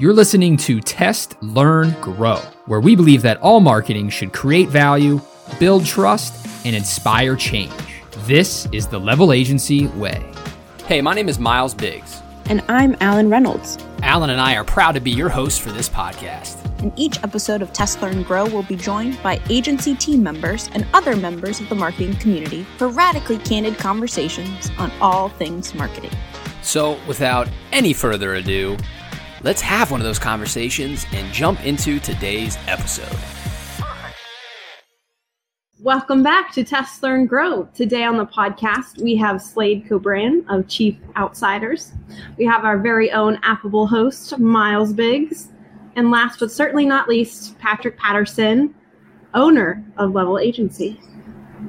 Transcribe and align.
You're 0.00 0.14
listening 0.14 0.56
to 0.56 0.80
Test, 0.80 1.36
Learn, 1.42 1.90
Grow, 2.00 2.36
where 2.64 2.80
we 2.80 2.96
believe 2.96 3.20
that 3.20 3.36
all 3.42 3.60
marketing 3.60 4.08
should 4.08 4.32
create 4.32 4.70
value, 4.70 5.20
build 5.58 5.84
trust, 5.84 6.46
and 6.64 6.74
inspire 6.74 7.36
change. 7.36 7.70
This 8.20 8.66
is 8.72 8.86
the 8.86 8.98
Level 8.98 9.30
Agency 9.30 9.88
way. 9.88 10.24
Hey, 10.86 11.02
my 11.02 11.12
name 11.12 11.28
is 11.28 11.38
Miles 11.38 11.74
Biggs. 11.74 12.22
And 12.46 12.64
I'm 12.66 12.96
Alan 13.02 13.28
Reynolds. 13.28 13.76
Alan 14.02 14.30
and 14.30 14.40
I 14.40 14.56
are 14.56 14.64
proud 14.64 14.92
to 14.92 15.00
be 15.00 15.10
your 15.10 15.28
hosts 15.28 15.58
for 15.58 15.70
this 15.70 15.90
podcast. 15.90 16.64
In 16.82 16.94
each 16.96 17.22
episode 17.22 17.60
of 17.60 17.70
Test 17.74 18.00
Learn 18.00 18.22
Grow, 18.22 18.46
we'll 18.46 18.62
be 18.62 18.76
joined 18.76 19.22
by 19.22 19.38
agency 19.50 19.94
team 19.94 20.22
members 20.22 20.70
and 20.72 20.86
other 20.94 21.14
members 21.14 21.60
of 21.60 21.68
the 21.68 21.74
marketing 21.74 22.14
community 22.14 22.62
for 22.78 22.88
radically 22.88 23.36
candid 23.36 23.76
conversations 23.76 24.70
on 24.78 24.90
all 25.02 25.28
things 25.28 25.74
marketing. 25.74 26.12
So, 26.62 26.98
without 27.06 27.50
any 27.70 27.92
further 27.92 28.34
ado, 28.34 28.78
let's 29.42 29.60
have 29.60 29.90
one 29.90 30.00
of 30.00 30.04
those 30.04 30.18
conversations 30.18 31.06
and 31.12 31.32
jump 31.32 31.64
into 31.64 31.98
today's 32.00 32.58
episode. 32.66 33.16
Welcome 35.80 36.22
back 36.22 36.52
to 36.52 36.62
Test 36.62 37.02
Learn 37.02 37.24
Grow. 37.24 37.64
Today 37.74 38.04
on 38.04 38.18
the 38.18 38.26
podcast, 38.26 39.02
we 39.02 39.16
have 39.16 39.40
Slade 39.40 39.86
Coburn 39.88 40.44
of 40.50 40.68
Chief 40.68 40.98
Outsiders. 41.16 41.92
We 42.36 42.44
have 42.44 42.66
our 42.66 42.76
very 42.76 43.10
own 43.12 43.38
affable 43.42 43.86
host, 43.86 44.38
Miles 44.38 44.92
Biggs. 44.92 45.48
And 45.96 46.10
last 46.10 46.38
but 46.38 46.52
certainly 46.52 46.84
not 46.84 47.08
least, 47.08 47.58
Patrick 47.58 47.98
Patterson, 47.98 48.74
owner 49.32 49.82
of 49.96 50.12
Level 50.12 50.38
Agency. 50.38 51.00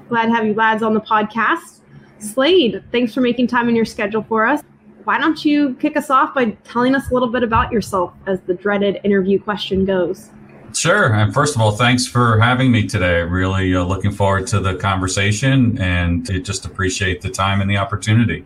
Glad 0.10 0.26
to 0.26 0.32
have 0.34 0.46
you 0.46 0.54
lads 0.56 0.84
on 0.84 0.94
the 0.94 1.02
podcast. 1.02 1.80
Slade, 2.20 2.84
thanks 2.92 3.14
for 3.14 3.22
making 3.22 3.48
time 3.48 3.70
in 3.70 3.76
your 3.76 3.86
schedule 3.86 4.24
for 4.24 4.46
us 4.46 4.62
why 5.04 5.18
don't 5.18 5.44
you 5.44 5.76
kick 5.76 5.98
us 5.98 6.10
off 6.10 6.34
by 6.34 6.52
telling 6.64 6.96
us 6.96 7.10
a 7.10 7.14
little 7.14 7.30
bit 7.30 7.44
about 7.44 7.72
yourself 7.72 8.14
as 8.28 8.40
the 8.42 8.54
dreaded 8.54 9.00
interview 9.04 9.40
question 9.40 9.86
goes? 9.86 10.30
Sure. 10.74 11.14
And 11.14 11.34
first 11.34 11.56
of 11.56 11.62
all, 11.62 11.72
thanks 11.72 12.08
for 12.08 12.40
having 12.40 12.72
me 12.72 12.88
today. 12.88 13.22
Really 13.22 13.76
uh, 13.76 13.84
looking 13.84 14.12
forward 14.12 14.48
to 14.48 14.60
the 14.60 14.76
conversation 14.76 15.78
and 15.80 16.26
just 16.44 16.66
appreciate 16.66 17.22
the 17.22 17.30
time 17.30 17.62
and 17.62 17.70
the 17.70 17.78
opportunity. 17.78 18.46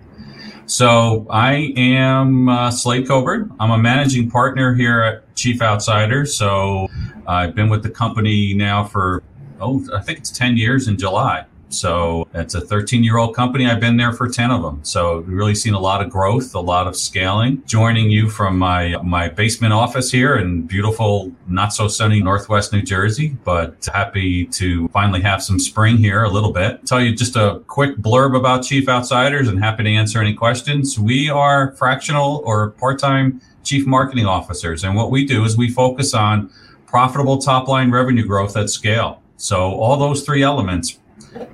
So 0.65 1.27
I 1.29 1.73
am 1.77 2.49
uh, 2.49 2.71
Slade 2.71 3.07
Coburn. 3.07 3.55
I'm 3.59 3.71
a 3.71 3.77
managing 3.77 4.31
partner 4.31 4.73
here 4.73 5.01
at 5.01 5.35
Chief 5.35 5.61
Outsiders. 5.61 6.35
So 6.35 6.87
I've 7.27 7.53
been 7.53 7.69
with 7.69 7.83
the 7.83 7.91
company 7.91 8.55
now 8.55 8.83
for, 8.83 9.21
oh, 9.61 9.85
I 9.93 10.01
think 10.01 10.17
it's 10.17 10.31
10 10.31 10.57
years 10.57 10.87
in 10.87 10.97
July. 10.97 11.45
So 11.69 12.27
it's 12.33 12.55
a 12.55 12.61
13 12.61 13.03
year 13.03 13.17
old 13.17 13.35
company. 13.35 13.65
I've 13.67 13.79
been 13.79 13.97
there 13.97 14.13
for 14.13 14.27
10 14.27 14.51
of 14.51 14.61
them. 14.61 14.79
So 14.83 15.19
we've 15.19 15.29
really 15.29 15.55
seen 15.55 15.73
a 15.73 15.79
lot 15.79 16.01
of 16.01 16.09
growth, 16.09 16.53
a 16.55 16.59
lot 16.59 16.87
of 16.87 16.95
scaling. 16.95 17.63
Joining 17.65 18.09
you 18.09 18.29
from 18.29 18.57
my, 18.57 18.97
my 19.03 19.29
basement 19.29 19.73
office 19.73 20.11
here 20.11 20.37
in 20.37 20.63
beautiful, 20.63 21.31
not 21.47 21.73
so 21.73 21.87
sunny 21.87 22.21
Northwest 22.21 22.71
New 22.71 22.81
Jersey, 22.81 23.35
but 23.43 23.87
happy 23.93 24.45
to 24.47 24.87
finally 24.89 25.21
have 25.21 25.43
some 25.43 25.59
spring 25.59 25.97
here 25.97 26.23
a 26.23 26.29
little 26.29 26.51
bit. 26.51 26.85
Tell 26.85 27.01
you 27.01 27.15
just 27.15 27.35
a 27.35 27.61
quick 27.67 27.97
blurb 27.97 28.37
about 28.37 28.63
Chief 28.63 28.87
Outsiders 28.87 29.47
and 29.47 29.59
happy 29.59 29.83
to 29.83 29.89
answer 29.89 30.19
any 30.19 30.33
questions. 30.33 30.99
We 30.99 31.29
are 31.29 31.71
fractional 31.73 32.41
or 32.45 32.71
part 32.71 32.99
time 32.99 33.41
chief 33.63 33.85
marketing 33.85 34.25
officers. 34.25 34.83
And 34.83 34.95
what 34.95 35.11
we 35.11 35.25
do 35.25 35.43
is 35.43 35.57
we 35.57 35.69
focus 35.69 36.13
on 36.13 36.51
profitable 36.85 37.39
top 37.39 37.67
line 37.67 37.91
revenue 37.91 38.25
growth 38.25 38.55
at 38.55 38.69
scale. 38.69 39.21
So 39.37 39.73
all 39.73 39.97
those 39.97 40.23
three 40.23 40.43
elements 40.43 40.99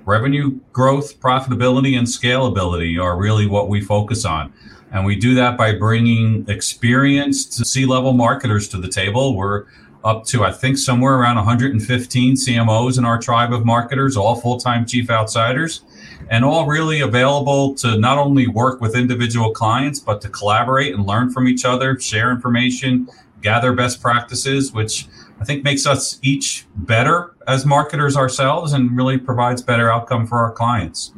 revenue 0.05 0.59
growth, 0.73 1.19
profitability, 1.19 1.97
and 1.97 2.07
scalability 2.07 3.01
are 3.01 3.17
really 3.17 3.47
what 3.47 3.69
we 3.69 3.81
focus 3.81 4.25
on. 4.25 4.53
And 4.91 5.05
we 5.05 5.15
do 5.15 5.35
that 5.35 5.57
by 5.57 5.73
bringing 5.75 6.45
experienced 6.49 7.65
C 7.65 7.85
level 7.85 8.13
marketers 8.13 8.67
to 8.69 8.77
the 8.77 8.89
table. 8.89 9.35
We're 9.35 9.65
up 10.03 10.25
to, 10.25 10.43
I 10.43 10.52
think, 10.52 10.77
somewhere 10.77 11.15
around 11.15 11.35
115 11.35 12.35
CMOs 12.35 12.97
in 12.97 13.05
our 13.05 13.20
tribe 13.20 13.53
of 13.53 13.65
marketers, 13.65 14.17
all 14.17 14.36
full 14.36 14.59
time 14.59 14.86
chief 14.86 15.09
outsiders, 15.09 15.83
and 16.30 16.43
all 16.43 16.65
really 16.65 17.02
available 17.02 17.75
to 17.75 17.97
not 17.97 18.17
only 18.17 18.47
work 18.47 18.81
with 18.81 18.95
individual 18.95 19.52
clients, 19.52 19.99
but 19.99 20.21
to 20.21 20.30
collaborate 20.30 20.93
and 20.93 21.05
learn 21.05 21.31
from 21.31 21.47
each 21.47 21.65
other, 21.65 21.99
share 21.99 22.31
information, 22.31 23.08
gather 23.41 23.73
best 23.73 24.02
practices, 24.02 24.73
which 24.73 25.08
I 25.41 25.43
think 25.43 25.63
makes 25.63 25.87
us 25.87 26.19
each 26.21 26.67
better 26.75 27.35
as 27.47 27.65
marketers 27.65 28.15
ourselves 28.15 28.73
and 28.73 28.95
really 28.95 29.17
provides 29.17 29.63
better 29.63 29.91
outcome 29.91 30.27
for 30.27 30.37
our 30.37 30.52
clients. 30.52 31.11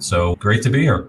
So 0.00 0.34
great 0.36 0.62
to 0.64 0.70
be 0.70 0.82
here. 0.82 1.08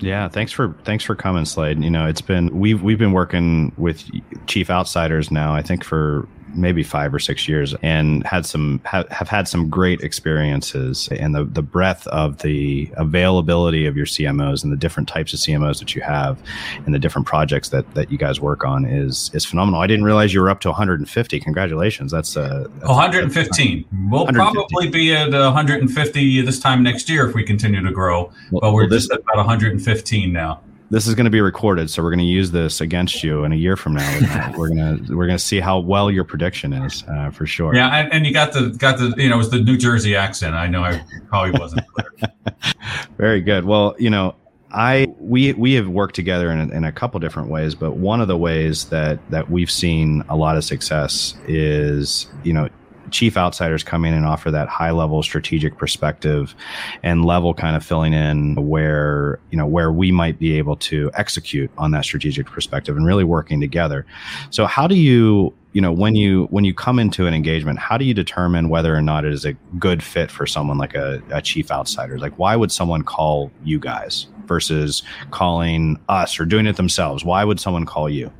Yeah, 0.00 0.28
thanks 0.28 0.50
for 0.50 0.74
thanks 0.84 1.04
for 1.04 1.14
coming, 1.14 1.44
Slade. 1.44 1.84
You 1.84 1.90
know, 1.90 2.06
it's 2.06 2.22
been 2.22 2.58
we've 2.58 2.82
we've 2.82 2.98
been 2.98 3.12
working 3.12 3.72
with 3.76 4.08
Chief 4.46 4.70
Outsiders 4.70 5.30
now. 5.30 5.52
I 5.52 5.60
think 5.60 5.84
for 5.84 6.26
maybe 6.54 6.82
five 6.82 7.12
or 7.12 7.18
six 7.18 7.48
years 7.48 7.74
and 7.82 8.24
had 8.26 8.46
some 8.46 8.80
have, 8.84 9.08
have 9.08 9.28
had 9.28 9.48
some 9.48 9.68
great 9.68 10.00
experiences 10.00 11.08
and 11.12 11.34
the, 11.34 11.44
the 11.44 11.62
breadth 11.62 12.06
of 12.08 12.38
the 12.38 12.90
availability 12.96 13.86
of 13.86 13.96
your 13.96 14.06
CMOs 14.06 14.62
and 14.62 14.72
the 14.72 14.76
different 14.76 15.08
types 15.08 15.32
of 15.32 15.40
CMOs 15.40 15.78
that 15.78 15.94
you 15.94 16.02
have 16.02 16.38
and 16.86 16.94
the 16.94 16.98
different 16.98 17.26
projects 17.26 17.68
that, 17.70 17.94
that 17.94 18.10
you 18.10 18.18
guys 18.18 18.40
work 18.40 18.64
on 18.64 18.84
is 18.84 19.30
is 19.34 19.44
phenomenal. 19.44 19.80
I 19.80 19.86
didn't 19.86 20.04
realize 20.04 20.34
you 20.34 20.40
were 20.40 20.50
up 20.50 20.60
to 20.60 20.68
150. 20.68 21.40
Congratulations. 21.40 22.12
That's, 22.12 22.36
uh, 22.36 22.66
that's 22.78 22.88
115. 22.88 23.84
We'll 24.10 24.24
150. 24.24 24.34
probably 24.34 24.88
be 24.90 25.14
at 25.14 25.30
150 25.30 26.40
this 26.42 26.60
time 26.60 26.82
next 26.82 27.08
year 27.08 27.28
if 27.28 27.34
we 27.34 27.44
continue 27.44 27.82
to 27.82 27.92
grow, 27.92 28.32
well, 28.50 28.60
but 28.60 28.72
we're 28.72 28.82
well, 28.82 28.90
just 28.90 29.12
at 29.12 29.20
about 29.20 29.36
115 29.36 30.32
now 30.32 30.60
this 30.90 31.06
is 31.06 31.14
going 31.14 31.24
to 31.24 31.30
be 31.30 31.40
recorded, 31.40 31.90
so 31.90 32.02
we're 32.02 32.10
going 32.10 32.18
to 32.20 32.24
use 32.24 32.50
this 32.50 32.80
against 32.80 33.22
you 33.22 33.44
in 33.44 33.52
a 33.52 33.56
year 33.56 33.76
from 33.76 33.94
now. 33.94 34.52
We're 34.56 34.68
going 34.68 35.06
to 35.06 35.16
we're 35.16 35.26
going 35.26 35.38
to 35.38 35.44
see 35.44 35.60
how 35.60 35.78
well 35.78 36.10
your 36.10 36.24
prediction 36.24 36.72
is 36.72 37.04
uh, 37.08 37.30
for 37.30 37.46
sure. 37.46 37.74
Yeah, 37.74 37.88
and, 37.88 38.12
and, 38.12 38.26
you 38.26 38.32
got 38.32 38.52
the 38.52 38.70
got 38.70 38.98
the 38.98 39.14
you 39.16 39.28
know 39.28 39.34
it 39.34 39.38
was 39.38 39.50
the 39.50 39.60
New 39.60 39.76
Jersey 39.76 40.16
accent. 40.16 40.54
I 40.54 40.66
know 40.66 40.82
I 40.82 41.04
probably 41.28 41.58
wasn't 41.58 41.86
clear. 41.88 42.32
Very 43.18 43.40
good. 43.42 43.64
Well, 43.64 43.94
you 43.98 44.08
know, 44.08 44.34
I 44.72 45.08
we 45.18 45.52
we 45.52 45.74
have 45.74 45.88
worked 45.88 46.14
together 46.14 46.50
in 46.50 46.72
in 46.72 46.84
a 46.84 46.92
couple 46.92 47.20
different 47.20 47.50
ways, 47.50 47.74
but 47.74 47.96
one 47.96 48.20
of 48.20 48.28
the 48.28 48.38
ways 48.38 48.86
that 48.86 49.18
that 49.30 49.50
we've 49.50 49.70
seen 49.70 50.24
a 50.28 50.36
lot 50.36 50.56
of 50.56 50.64
success 50.64 51.34
is 51.46 52.28
you 52.44 52.54
know 52.54 52.68
chief 53.10 53.36
outsiders 53.36 53.82
come 53.82 54.04
in 54.04 54.14
and 54.14 54.26
offer 54.26 54.50
that 54.50 54.68
high 54.68 54.90
level 54.90 55.22
strategic 55.22 55.76
perspective 55.76 56.54
and 57.02 57.24
level 57.24 57.54
kind 57.54 57.76
of 57.76 57.84
filling 57.84 58.12
in 58.12 58.54
where 58.54 59.38
you 59.50 59.58
know 59.58 59.66
where 59.66 59.92
we 59.92 60.12
might 60.12 60.38
be 60.38 60.58
able 60.58 60.76
to 60.76 61.10
execute 61.14 61.70
on 61.78 61.90
that 61.92 62.04
strategic 62.04 62.46
perspective 62.46 62.96
and 62.96 63.06
really 63.06 63.24
working 63.24 63.60
together. 63.60 64.06
So 64.50 64.66
how 64.66 64.86
do 64.86 64.94
you 64.94 65.54
you 65.72 65.80
know 65.80 65.92
when 65.92 66.14
you 66.14 66.46
when 66.50 66.64
you 66.64 66.74
come 66.74 66.98
into 66.98 67.26
an 67.26 67.34
engagement 67.34 67.78
how 67.78 67.98
do 67.98 68.04
you 68.04 68.14
determine 68.14 68.68
whether 68.68 68.94
or 68.94 69.02
not 69.02 69.24
it 69.24 69.32
is 69.32 69.44
a 69.44 69.52
good 69.78 70.02
fit 70.02 70.30
for 70.30 70.46
someone 70.46 70.78
like 70.78 70.94
a, 70.94 71.22
a 71.30 71.42
chief 71.42 71.70
outsider? 71.70 72.18
Like 72.18 72.38
why 72.38 72.56
would 72.56 72.72
someone 72.72 73.02
call 73.02 73.50
you 73.64 73.78
guys 73.78 74.26
versus 74.46 75.02
calling 75.30 76.00
us 76.08 76.40
or 76.40 76.46
doing 76.46 76.66
it 76.66 76.76
themselves? 76.76 77.24
Why 77.24 77.44
would 77.44 77.60
someone 77.60 77.86
call 77.86 78.08
you? 78.08 78.32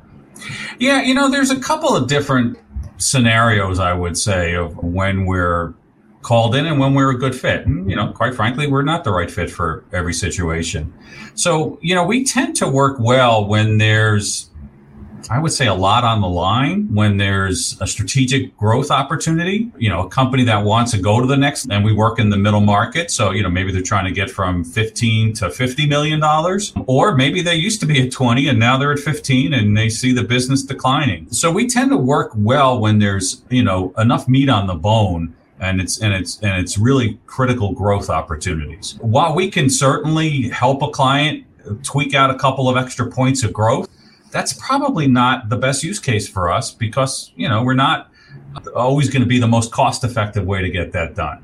Yeah 0.79 1.01
you 1.01 1.13
know 1.13 1.29
there's 1.29 1.51
a 1.51 1.59
couple 1.59 1.95
of 1.95 2.07
different 2.07 2.57
scenarios, 2.99 3.79
I 3.79 3.93
would 3.93 4.17
say, 4.17 4.53
of 4.53 4.77
when 4.77 5.25
we're 5.25 5.73
called 6.21 6.53
in 6.55 6.65
and 6.65 6.79
when 6.79 6.93
we're 6.93 7.11
a 7.11 7.17
good 7.17 7.35
fit. 7.35 7.65
And, 7.65 7.89
you 7.89 7.95
know, 7.95 8.11
quite 8.11 8.35
frankly, 8.35 8.67
we're 8.67 8.83
not 8.83 9.03
the 9.03 9.11
right 9.11 9.31
fit 9.31 9.49
for 9.49 9.85
every 9.93 10.13
situation. 10.13 10.93
So, 11.33 11.79
you 11.81 11.95
know, 11.95 12.05
we 12.05 12.25
tend 12.25 12.55
to 12.57 12.67
work 12.67 12.99
well 12.99 13.45
when 13.45 13.77
there's 13.77 14.48
I 15.29 15.39
would 15.39 15.51
say 15.51 15.67
a 15.67 15.73
lot 15.73 16.03
on 16.03 16.21
the 16.21 16.27
line 16.27 16.93
when 16.93 17.17
there's 17.17 17.79
a 17.81 17.87
strategic 17.87 18.55
growth 18.57 18.91
opportunity, 18.91 19.71
you 19.77 19.89
know, 19.89 20.05
a 20.05 20.09
company 20.09 20.43
that 20.45 20.63
wants 20.63 20.91
to 20.91 20.97
go 20.97 21.19
to 21.19 21.27
the 21.27 21.37
next 21.37 21.67
and 21.69 21.83
we 21.83 21.93
work 21.93 22.19
in 22.19 22.29
the 22.29 22.37
middle 22.37 22.61
market. 22.61 23.11
So, 23.11 23.31
you 23.31 23.43
know, 23.43 23.49
maybe 23.49 23.71
they're 23.71 23.81
trying 23.81 24.05
to 24.05 24.11
get 24.11 24.29
from 24.29 24.63
15 24.63 25.33
to 25.35 25.49
50 25.49 25.87
million 25.87 26.19
dollars 26.19 26.73
or 26.85 27.15
maybe 27.15 27.41
they 27.41 27.55
used 27.55 27.79
to 27.81 27.85
be 27.85 28.01
at 28.01 28.11
20 28.11 28.47
and 28.47 28.59
now 28.59 28.77
they're 28.77 28.93
at 28.93 28.99
15 28.99 29.53
and 29.53 29.75
they 29.75 29.89
see 29.89 30.13
the 30.13 30.23
business 30.23 30.63
declining. 30.63 31.31
So 31.31 31.51
we 31.51 31.67
tend 31.67 31.91
to 31.91 31.97
work 31.97 32.31
well 32.35 32.79
when 32.79 32.99
there's, 32.99 33.43
you 33.49 33.63
know, 33.63 33.93
enough 33.97 34.27
meat 34.27 34.49
on 34.49 34.67
the 34.67 34.75
bone 34.75 35.35
and 35.59 35.81
it's 35.81 35.99
and 35.99 36.13
it's 36.13 36.39
and 36.39 36.57
it's 36.59 36.77
really 36.77 37.19
critical 37.25 37.73
growth 37.73 38.09
opportunities. 38.09 38.97
While 39.01 39.35
we 39.35 39.51
can 39.51 39.69
certainly 39.69 40.49
help 40.49 40.81
a 40.81 40.89
client 40.89 41.45
tweak 41.83 42.13
out 42.15 42.29
a 42.29 42.35
couple 42.35 42.69
of 42.69 42.77
extra 42.77 43.09
points 43.09 43.43
of 43.43 43.53
growth, 43.53 43.87
that's 44.31 44.53
probably 44.53 45.07
not 45.07 45.49
the 45.49 45.57
best 45.57 45.83
use 45.83 45.99
case 45.99 46.27
for 46.27 46.51
us 46.51 46.71
because 46.71 47.31
you 47.35 47.47
know 47.47 47.63
we're 47.63 47.73
not 47.73 48.11
always 48.75 49.09
going 49.09 49.21
to 49.21 49.27
be 49.27 49.39
the 49.39 49.47
most 49.47 49.71
cost 49.71 50.03
effective 50.03 50.45
way 50.45 50.61
to 50.61 50.69
get 50.69 50.91
that 50.93 51.15
done. 51.15 51.43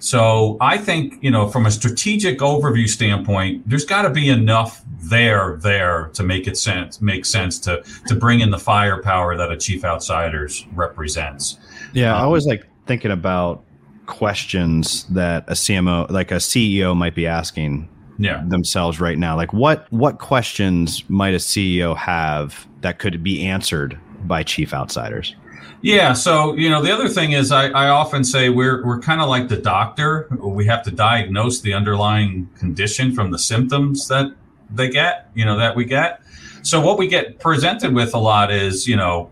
So 0.00 0.56
i 0.60 0.78
think 0.78 1.18
you 1.22 1.30
know 1.30 1.48
from 1.48 1.66
a 1.66 1.70
strategic 1.70 2.38
overview 2.38 2.88
standpoint 2.88 3.68
there's 3.68 3.84
got 3.84 4.02
to 4.02 4.10
be 4.10 4.28
enough 4.28 4.82
there 5.00 5.58
there 5.60 6.10
to 6.14 6.22
make 6.22 6.46
it 6.46 6.56
sense 6.56 7.00
make 7.00 7.24
sense 7.24 7.58
to 7.60 7.82
to 8.06 8.14
bring 8.14 8.40
in 8.40 8.50
the 8.50 8.58
firepower 8.58 9.36
that 9.36 9.50
a 9.50 9.56
chief 9.56 9.84
outsiders 9.84 10.66
represents. 10.72 11.58
Yeah 11.92 12.14
um, 12.14 12.20
i 12.20 12.24
always 12.24 12.46
like 12.46 12.64
thinking 12.86 13.10
about 13.10 13.64
questions 14.06 15.04
that 15.08 15.44
a 15.48 15.52
cmo 15.52 16.08
like 16.10 16.30
a 16.30 16.36
ceo 16.36 16.96
might 16.96 17.14
be 17.14 17.26
asking 17.26 17.88
yeah. 18.18 18.42
themselves 18.46 19.00
right 19.00 19.18
now 19.18 19.36
like 19.36 19.52
what 19.52 19.86
what 19.90 20.18
questions 20.18 21.08
might 21.08 21.34
a 21.34 21.38
ceo 21.38 21.96
have 21.96 22.66
that 22.80 22.98
could 22.98 23.22
be 23.22 23.46
answered 23.46 23.98
by 24.24 24.42
chief 24.42 24.74
outsiders? 24.74 25.34
Yeah. 25.80 26.12
So, 26.12 26.54
you 26.54 26.68
know, 26.68 26.82
the 26.82 26.90
other 26.90 27.08
thing 27.08 27.32
is 27.32 27.52
I, 27.52 27.68
I 27.68 27.88
often 27.88 28.24
say 28.24 28.48
we're, 28.48 28.84
we're 28.84 28.98
kind 28.98 29.20
of 29.20 29.28
like 29.28 29.48
the 29.48 29.56
doctor. 29.56 30.26
We 30.30 30.66
have 30.66 30.82
to 30.84 30.90
diagnose 30.90 31.60
the 31.60 31.72
underlying 31.72 32.48
condition 32.56 33.14
from 33.14 33.30
the 33.30 33.38
symptoms 33.38 34.08
that 34.08 34.34
they 34.70 34.90
get, 34.90 35.30
you 35.34 35.44
know, 35.44 35.56
that 35.56 35.76
we 35.76 35.84
get. 35.84 36.20
So 36.62 36.80
what 36.80 36.98
we 36.98 37.06
get 37.06 37.38
presented 37.38 37.94
with 37.94 38.12
a 38.14 38.18
lot 38.18 38.50
is, 38.52 38.88
you 38.88 38.96
know, 38.96 39.30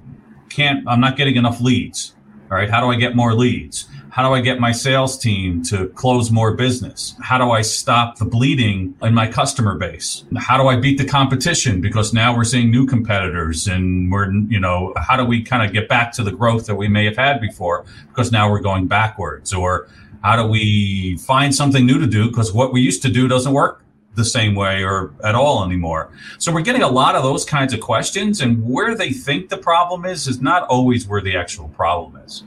can't, 0.48 0.86
I'm 0.88 1.00
not 1.00 1.16
getting 1.16 1.34
enough 1.34 1.60
leads. 1.60 2.14
All 2.50 2.56
right. 2.56 2.70
How 2.70 2.80
do 2.80 2.92
I 2.92 2.96
get 2.96 3.16
more 3.16 3.34
leads? 3.34 3.88
How 4.16 4.26
do 4.26 4.32
I 4.32 4.40
get 4.40 4.58
my 4.58 4.72
sales 4.72 5.18
team 5.18 5.62
to 5.64 5.88
close 5.88 6.30
more 6.30 6.54
business? 6.54 7.14
How 7.20 7.36
do 7.36 7.50
I 7.50 7.60
stop 7.60 8.16
the 8.16 8.24
bleeding 8.24 8.94
in 9.02 9.12
my 9.12 9.26
customer 9.26 9.74
base? 9.74 10.24
How 10.38 10.56
do 10.56 10.68
I 10.68 10.76
beat 10.76 10.96
the 10.96 11.04
competition? 11.04 11.82
Because 11.82 12.14
now 12.14 12.34
we're 12.34 12.44
seeing 12.44 12.70
new 12.70 12.86
competitors 12.86 13.66
and 13.66 14.10
we're, 14.10 14.32
you 14.32 14.58
know, 14.58 14.94
how 14.96 15.18
do 15.18 15.24
we 15.26 15.42
kind 15.42 15.62
of 15.66 15.70
get 15.74 15.86
back 15.86 16.12
to 16.12 16.22
the 16.22 16.32
growth 16.32 16.64
that 16.64 16.76
we 16.76 16.88
may 16.88 17.04
have 17.04 17.18
had 17.18 17.42
before? 17.42 17.84
Because 18.08 18.32
now 18.32 18.50
we're 18.50 18.60
going 18.60 18.86
backwards. 18.86 19.52
Or 19.52 19.86
how 20.22 20.42
do 20.42 20.48
we 20.48 21.18
find 21.18 21.54
something 21.54 21.84
new 21.84 21.98
to 21.98 22.06
do? 22.06 22.28
Because 22.28 22.54
what 22.54 22.72
we 22.72 22.80
used 22.80 23.02
to 23.02 23.10
do 23.10 23.28
doesn't 23.28 23.52
work 23.52 23.84
the 24.14 24.24
same 24.24 24.54
way 24.54 24.82
or 24.82 25.12
at 25.24 25.34
all 25.34 25.62
anymore. 25.62 26.10
So 26.38 26.50
we're 26.50 26.62
getting 26.62 26.80
a 26.82 26.88
lot 26.88 27.16
of 27.16 27.22
those 27.22 27.44
kinds 27.44 27.74
of 27.74 27.80
questions 27.80 28.40
and 28.40 28.66
where 28.66 28.94
they 28.94 29.12
think 29.12 29.50
the 29.50 29.58
problem 29.58 30.06
is 30.06 30.26
is 30.26 30.40
not 30.40 30.62
always 30.68 31.06
where 31.06 31.20
the 31.20 31.36
actual 31.36 31.68
problem 31.68 32.16
is. 32.24 32.44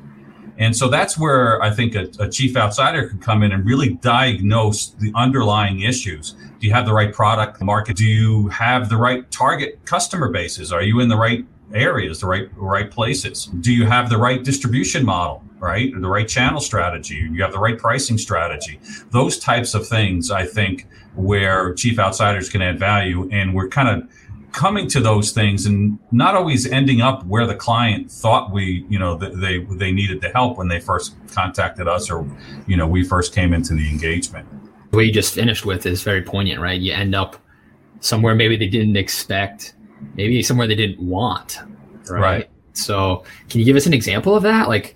And 0.59 0.75
so 0.75 0.89
that's 0.89 1.17
where 1.17 1.61
I 1.63 1.71
think 1.71 1.95
a, 1.95 2.09
a, 2.19 2.29
chief 2.29 2.57
outsider 2.57 3.07
can 3.07 3.17
come 3.17 3.43
in 3.43 3.53
and 3.53 3.65
really 3.65 3.93
diagnose 3.95 4.87
the 4.89 5.11
underlying 5.15 5.81
issues. 5.81 6.35
Do 6.59 6.67
you 6.67 6.73
have 6.73 6.85
the 6.85 6.93
right 6.93 7.13
product 7.13 7.61
market? 7.61 7.95
Do 7.95 8.05
you 8.05 8.49
have 8.49 8.89
the 8.89 8.97
right 8.97 9.29
target 9.31 9.79
customer 9.85 10.29
bases? 10.29 10.73
Are 10.73 10.81
you 10.81 10.99
in 10.99 11.07
the 11.07 11.15
right 11.15 11.45
areas, 11.73 12.19
the 12.19 12.27
right 12.27 12.49
right 12.57 12.91
places? 12.91 13.45
Do 13.45 13.73
you 13.73 13.85
have 13.85 14.09
the 14.09 14.17
right 14.17 14.43
distribution 14.43 15.05
model, 15.05 15.41
right? 15.59 15.93
The 15.93 16.09
right 16.09 16.27
channel 16.27 16.59
strategy? 16.59 17.15
You 17.31 17.41
have 17.41 17.53
the 17.53 17.59
right 17.59 17.77
pricing 17.77 18.17
strategy. 18.17 18.81
Those 19.11 19.39
types 19.39 19.73
of 19.73 19.87
things, 19.87 20.29
I 20.29 20.45
think, 20.45 20.87
where 21.15 21.73
chief 21.73 21.99
outsiders 21.99 22.49
can 22.49 22.61
add 22.61 22.77
value, 22.77 23.29
and 23.31 23.53
we're 23.53 23.69
kind 23.69 23.87
of 23.87 24.09
coming 24.51 24.87
to 24.89 24.99
those 24.99 25.31
things 25.31 25.65
and 25.65 25.99
not 26.11 26.35
always 26.35 26.67
ending 26.67 27.01
up 27.01 27.25
where 27.25 27.45
the 27.45 27.55
client 27.55 28.11
thought 28.11 28.51
we, 28.51 28.85
you 28.89 28.99
know, 28.99 29.15
they 29.15 29.59
they 29.59 29.91
needed 29.91 30.21
the 30.21 30.29
help 30.29 30.57
when 30.57 30.67
they 30.67 30.79
first 30.79 31.15
contacted 31.31 31.87
us 31.87 32.09
or, 32.09 32.27
you 32.67 32.75
know, 32.75 32.87
we 32.87 33.03
first 33.03 33.33
came 33.33 33.53
into 33.53 33.73
the 33.73 33.89
engagement. 33.89 34.47
What 34.91 35.05
you 35.05 35.11
just 35.11 35.33
finished 35.33 35.65
with 35.65 35.85
is 35.85 36.01
very 36.03 36.23
poignant, 36.23 36.61
right? 36.61 36.79
You 36.79 36.93
end 36.93 37.13
up 37.13 37.37
somewhere 37.99 38.33
maybe 38.35 38.57
they 38.57 38.67
didn't 38.67 38.97
expect, 38.97 39.75
maybe 40.15 40.41
somewhere 40.41 40.67
they 40.67 40.75
didn't 40.75 40.99
want, 40.99 41.59
right? 42.09 42.21
right. 42.21 42.49
So, 42.73 43.23
can 43.49 43.59
you 43.59 43.65
give 43.65 43.75
us 43.75 43.85
an 43.85 43.93
example 43.93 44.35
of 44.35 44.43
that? 44.43 44.67
Like, 44.67 44.95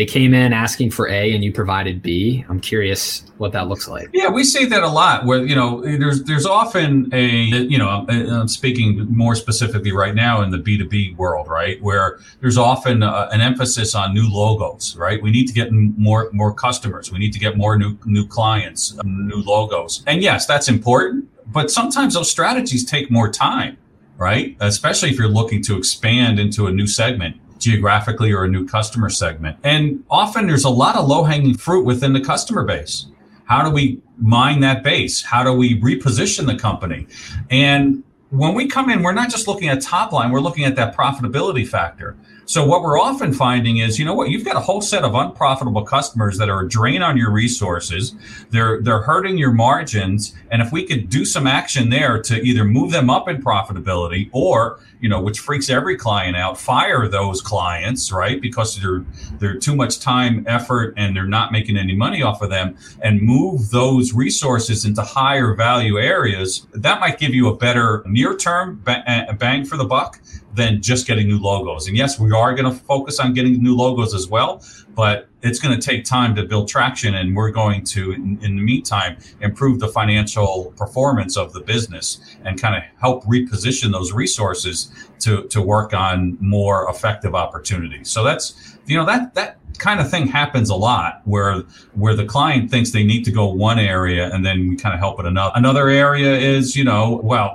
they 0.00 0.06
came 0.06 0.32
in 0.32 0.54
asking 0.54 0.90
for 0.90 1.10
A 1.10 1.34
and 1.34 1.44
you 1.44 1.52
provided 1.52 2.00
B. 2.00 2.42
I'm 2.48 2.58
curious 2.58 3.22
what 3.36 3.52
that 3.52 3.68
looks 3.68 3.86
like. 3.86 4.08
Yeah, 4.14 4.30
we 4.30 4.44
see 4.44 4.64
that 4.64 4.82
a 4.82 4.88
lot. 4.88 5.26
Where 5.26 5.44
you 5.44 5.54
know, 5.54 5.82
there's 5.82 6.24
there's 6.24 6.46
often 6.46 7.10
a 7.12 7.22
you 7.22 7.76
know, 7.76 8.06
I'm 8.08 8.48
speaking 8.48 9.06
more 9.14 9.34
specifically 9.34 9.92
right 9.92 10.14
now 10.14 10.40
in 10.40 10.52
the 10.52 10.56
B2B 10.56 11.18
world, 11.18 11.48
right, 11.48 11.78
where 11.82 12.18
there's 12.40 12.56
often 12.56 13.02
uh, 13.02 13.28
an 13.30 13.42
emphasis 13.42 13.94
on 13.94 14.14
new 14.14 14.26
logos, 14.26 14.96
right? 14.96 15.22
We 15.22 15.30
need 15.30 15.48
to 15.48 15.52
get 15.52 15.70
more 15.70 16.30
more 16.32 16.54
customers. 16.54 17.12
We 17.12 17.18
need 17.18 17.34
to 17.34 17.38
get 17.38 17.58
more 17.58 17.76
new 17.76 17.98
new 18.06 18.26
clients, 18.26 18.98
um, 19.00 19.28
new 19.28 19.42
logos, 19.42 20.02
and 20.06 20.22
yes, 20.22 20.46
that's 20.46 20.70
important. 20.70 21.28
But 21.46 21.70
sometimes 21.70 22.14
those 22.14 22.30
strategies 22.30 22.86
take 22.86 23.10
more 23.10 23.30
time, 23.30 23.76
right? 24.16 24.56
Especially 24.60 25.10
if 25.10 25.18
you're 25.18 25.28
looking 25.28 25.62
to 25.64 25.76
expand 25.76 26.38
into 26.40 26.68
a 26.68 26.72
new 26.72 26.86
segment 26.86 27.36
geographically 27.60 28.32
or 28.32 28.44
a 28.44 28.48
new 28.48 28.66
customer 28.66 29.08
segment. 29.08 29.56
And 29.62 30.04
often 30.10 30.46
there's 30.46 30.64
a 30.64 30.70
lot 30.70 30.96
of 30.96 31.06
low 31.06 31.22
hanging 31.22 31.56
fruit 31.56 31.84
within 31.84 32.12
the 32.12 32.20
customer 32.20 32.64
base. 32.64 33.06
How 33.44 33.62
do 33.62 33.70
we 33.70 34.00
mine 34.18 34.60
that 34.60 34.82
base? 34.82 35.22
How 35.22 35.44
do 35.44 35.52
we 35.52 35.80
reposition 35.80 36.46
the 36.46 36.56
company? 36.56 37.06
And 37.50 38.02
when 38.30 38.54
we 38.54 38.68
come 38.68 38.90
in, 38.90 39.02
we're 39.02 39.12
not 39.12 39.28
just 39.28 39.48
looking 39.48 39.68
at 39.68 39.82
top 39.82 40.12
line, 40.12 40.30
we're 40.30 40.40
looking 40.40 40.64
at 40.64 40.76
that 40.76 40.96
profitability 40.96 41.66
factor. 41.66 42.16
So 42.50 42.66
what 42.66 42.82
we're 42.82 42.98
often 42.98 43.32
finding 43.32 43.76
is, 43.76 43.96
you 43.96 44.04
know 44.04 44.12
what, 44.12 44.28
you've 44.28 44.44
got 44.44 44.56
a 44.56 44.60
whole 44.60 44.80
set 44.80 45.04
of 45.04 45.14
unprofitable 45.14 45.84
customers 45.84 46.36
that 46.38 46.48
are 46.48 46.62
a 46.62 46.68
drain 46.68 47.00
on 47.00 47.16
your 47.16 47.30
resources. 47.30 48.16
They're 48.50 48.82
they're 48.82 49.02
hurting 49.02 49.38
your 49.38 49.52
margins. 49.52 50.34
And 50.50 50.60
if 50.60 50.72
we 50.72 50.84
could 50.84 51.08
do 51.08 51.24
some 51.24 51.46
action 51.46 51.90
there 51.90 52.20
to 52.22 52.42
either 52.42 52.64
move 52.64 52.90
them 52.90 53.08
up 53.08 53.28
in 53.28 53.40
profitability 53.40 54.30
or, 54.32 54.80
you 55.00 55.08
know, 55.08 55.20
which 55.20 55.38
freaks 55.38 55.70
every 55.70 55.96
client 55.96 56.36
out, 56.36 56.58
fire 56.58 57.06
those 57.06 57.40
clients, 57.40 58.10
right? 58.10 58.40
Because 58.40 58.76
they're 58.80 59.04
they're 59.38 59.60
too 59.60 59.76
much 59.76 60.00
time, 60.00 60.44
effort, 60.48 60.94
and 60.96 61.14
they're 61.14 61.28
not 61.28 61.52
making 61.52 61.76
any 61.76 61.94
money 61.94 62.20
off 62.20 62.42
of 62.42 62.50
them, 62.50 62.76
and 63.00 63.22
move 63.22 63.70
those 63.70 64.12
resources 64.12 64.84
into 64.84 65.02
higher 65.02 65.54
value 65.54 66.00
areas, 66.00 66.66
that 66.74 66.98
might 66.98 67.20
give 67.20 67.32
you 67.32 67.46
a 67.46 67.56
better 67.56 68.02
near 68.06 68.36
term 68.36 68.82
eh, 68.88 69.30
bang 69.34 69.64
for 69.64 69.76
the 69.76 69.84
buck 69.84 70.18
than 70.54 70.82
just 70.82 71.06
getting 71.06 71.28
new 71.28 71.38
logos. 71.38 71.86
And 71.86 71.96
yes, 71.96 72.18
we 72.18 72.32
are 72.32 72.54
going 72.54 72.70
to 72.70 72.78
focus 72.84 73.20
on 73.20 73.34
getting 73.34 73.62
new 73.62 73.74
logos 73.76 74.14
as 74.14 74.28
well, 74.28 74.62
but 74.94 75.28
it's 75.42 75.58
going 75.58 75.78
to 75.78 75.80
take 75.80 76.04
time 76.04 76.34
to 76.34 76.44
build 76.44 76.68
traction. 76.68 77.14
And 77.14 77.36
we're 77.36 77.50
going 77.50 77.84
to, 77.84 78.12
in, 78.12 78.38
in 78.42 78.56
the 78.56 78.62
meantime, 78.62 79.16
improve 79.40 79.80
the 79.80 79.88
financial 79.88 80.74
performance 80.76 81.36
of 81.36 81.52
the 81.52 81.60
business 81.60 82.36
and 82.44 82.60
kind 82.60 82.76
of 82.76 82.82
help 83.00 83.24
reposition 83.24 83.92
those 83.92 84.12
resources 84.12 84.92
to, 85.20 85.44
to 85.44 85.62
work 85.62 85.94
on 85.94 86.36
more 86.40 86.90
effective 86.90 87.34
opportunities. 87.34 88.10
So 88.10 88.24
that's, 88.24 88.76
you 88.86 88.96
know, 88.96 89.06
that, 89.06 89.34
that 89.34 89.58
kind 89.78 90.00
of 90.00 90.10
thing 90.10 90.26
happens 90.26 90.68
a 90.68 90.74
lot 90.74 91.22
where 91.24 91.60
where 91.94 92.14
the 92.14 92.24
client 92.24 92.70
thinks 92.70 92.90
they 92.90 93.02
need 93.04 93.24
to 93.24 93.32
go 93.32 93.46
one 93.46 93.78
area 93.78 94.30
and 94.34 94.44
then 94.44 94.68
we 94.68 94.76
kind 94.76 94.92
of 94.92 95.00
help 95.00 95.18
it 95.18 95.24
another 95.24 95.52
another 95.54 95.88
area 95.88 96.36
is 96.36 96.76
you 96.76 96.84
know 96.84 97.18
well 97.22 97.54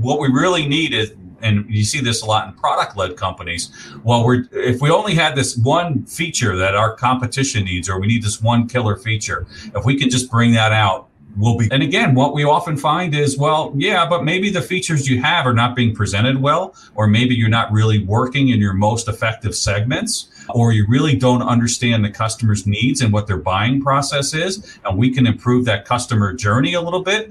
what 0.00 0.20
we 0.20 0.28
really 0.28 0.68
need 0.68 0.92
is 0.92 1.14
and 1.44 1.68
you 1.68 1.84
see 1.84 2.00
this 2.00 2.22
a 2.22 2.26
lot 2.26 2.48
in 2.48 2.54
product 2.54 2.96
led 2.96 3.16
companies. 3.16 3.70
Well, 4.02 4.24
we're 4.24 4.44
if 4.52 4.80
we 4.80 4.90
only 4.90 5.14
had 5.14 5.36
this 5.36 5.56
one 5.56 6.04
feature 6.06 6.56
that 6.56 6.74
our 6.74 6.94
competition 6.94 7.64
needs, 7.64 7.88
or 7.88 8.00
we 8.00 8.06
need 8.06 8.22
this 8.22 8.42
one 8.42 8.66
killer 8.66 8.96
feature, 8.96 9.46
if 9.74 9.84
we 9.84 9.98
could 9.98 10.10
just 10.10 10.30
bring 10.30 10.52
that 10.54 10.72
out, 10.72 11.08
we'll 11.36 11.56
be. 11.56 11.68
And 11.70 11.82
again, 11.82 12.14
what 12.14 12.34
we 12.34 12.44
often 12.44 12.76
find 12.76 13.14
is, 13.14 13.36
well, 13.36 13.72
yeah, 13.76 14.08
but 14.08 14.24
maybe 14.24 14.50
the 14.50 14.62
features 14.62 15.08
you 15.08 15.20
have 15.20 15.46
are 15.46 15.54
not 15.54 15.76
being 15.76 15.94
presented 15.94 16.40
well, 16.40 16.74
or 16.94 17.06
maybe 17.06 17.34
you're 17.34 17.48
not 17.48 17.70
really 17.72 18.04
working 18.04 18.48
in 18.48 18.60
your 18.60 18.74
most 18.74 19.08
effective 19.08 19.54
segments 19.54 20.28
or 20.50 20.72
you 20.72 20.86
really 20.88 21.16
don't 21.16 21.42
understand 21.42 22.04
the 22.04 22.10
customer's 22.10 22.66
needs 22.66 23.00
and 23.00 23.12
what 23.12 23.26
their 23.26 23.38
buying 23.38 23.82
process 23.82 24.34
is, 24.34 24.78
and 24.84 24.98
we 24.98 25.10
can 25.10 25.26
improve 25.26 25.64
that 25.64 25.84
customer 25.84 26.32
journey 26.32 26.74
a 26.74 26.80
little 26.80 27.02
bit, 27.02 27.30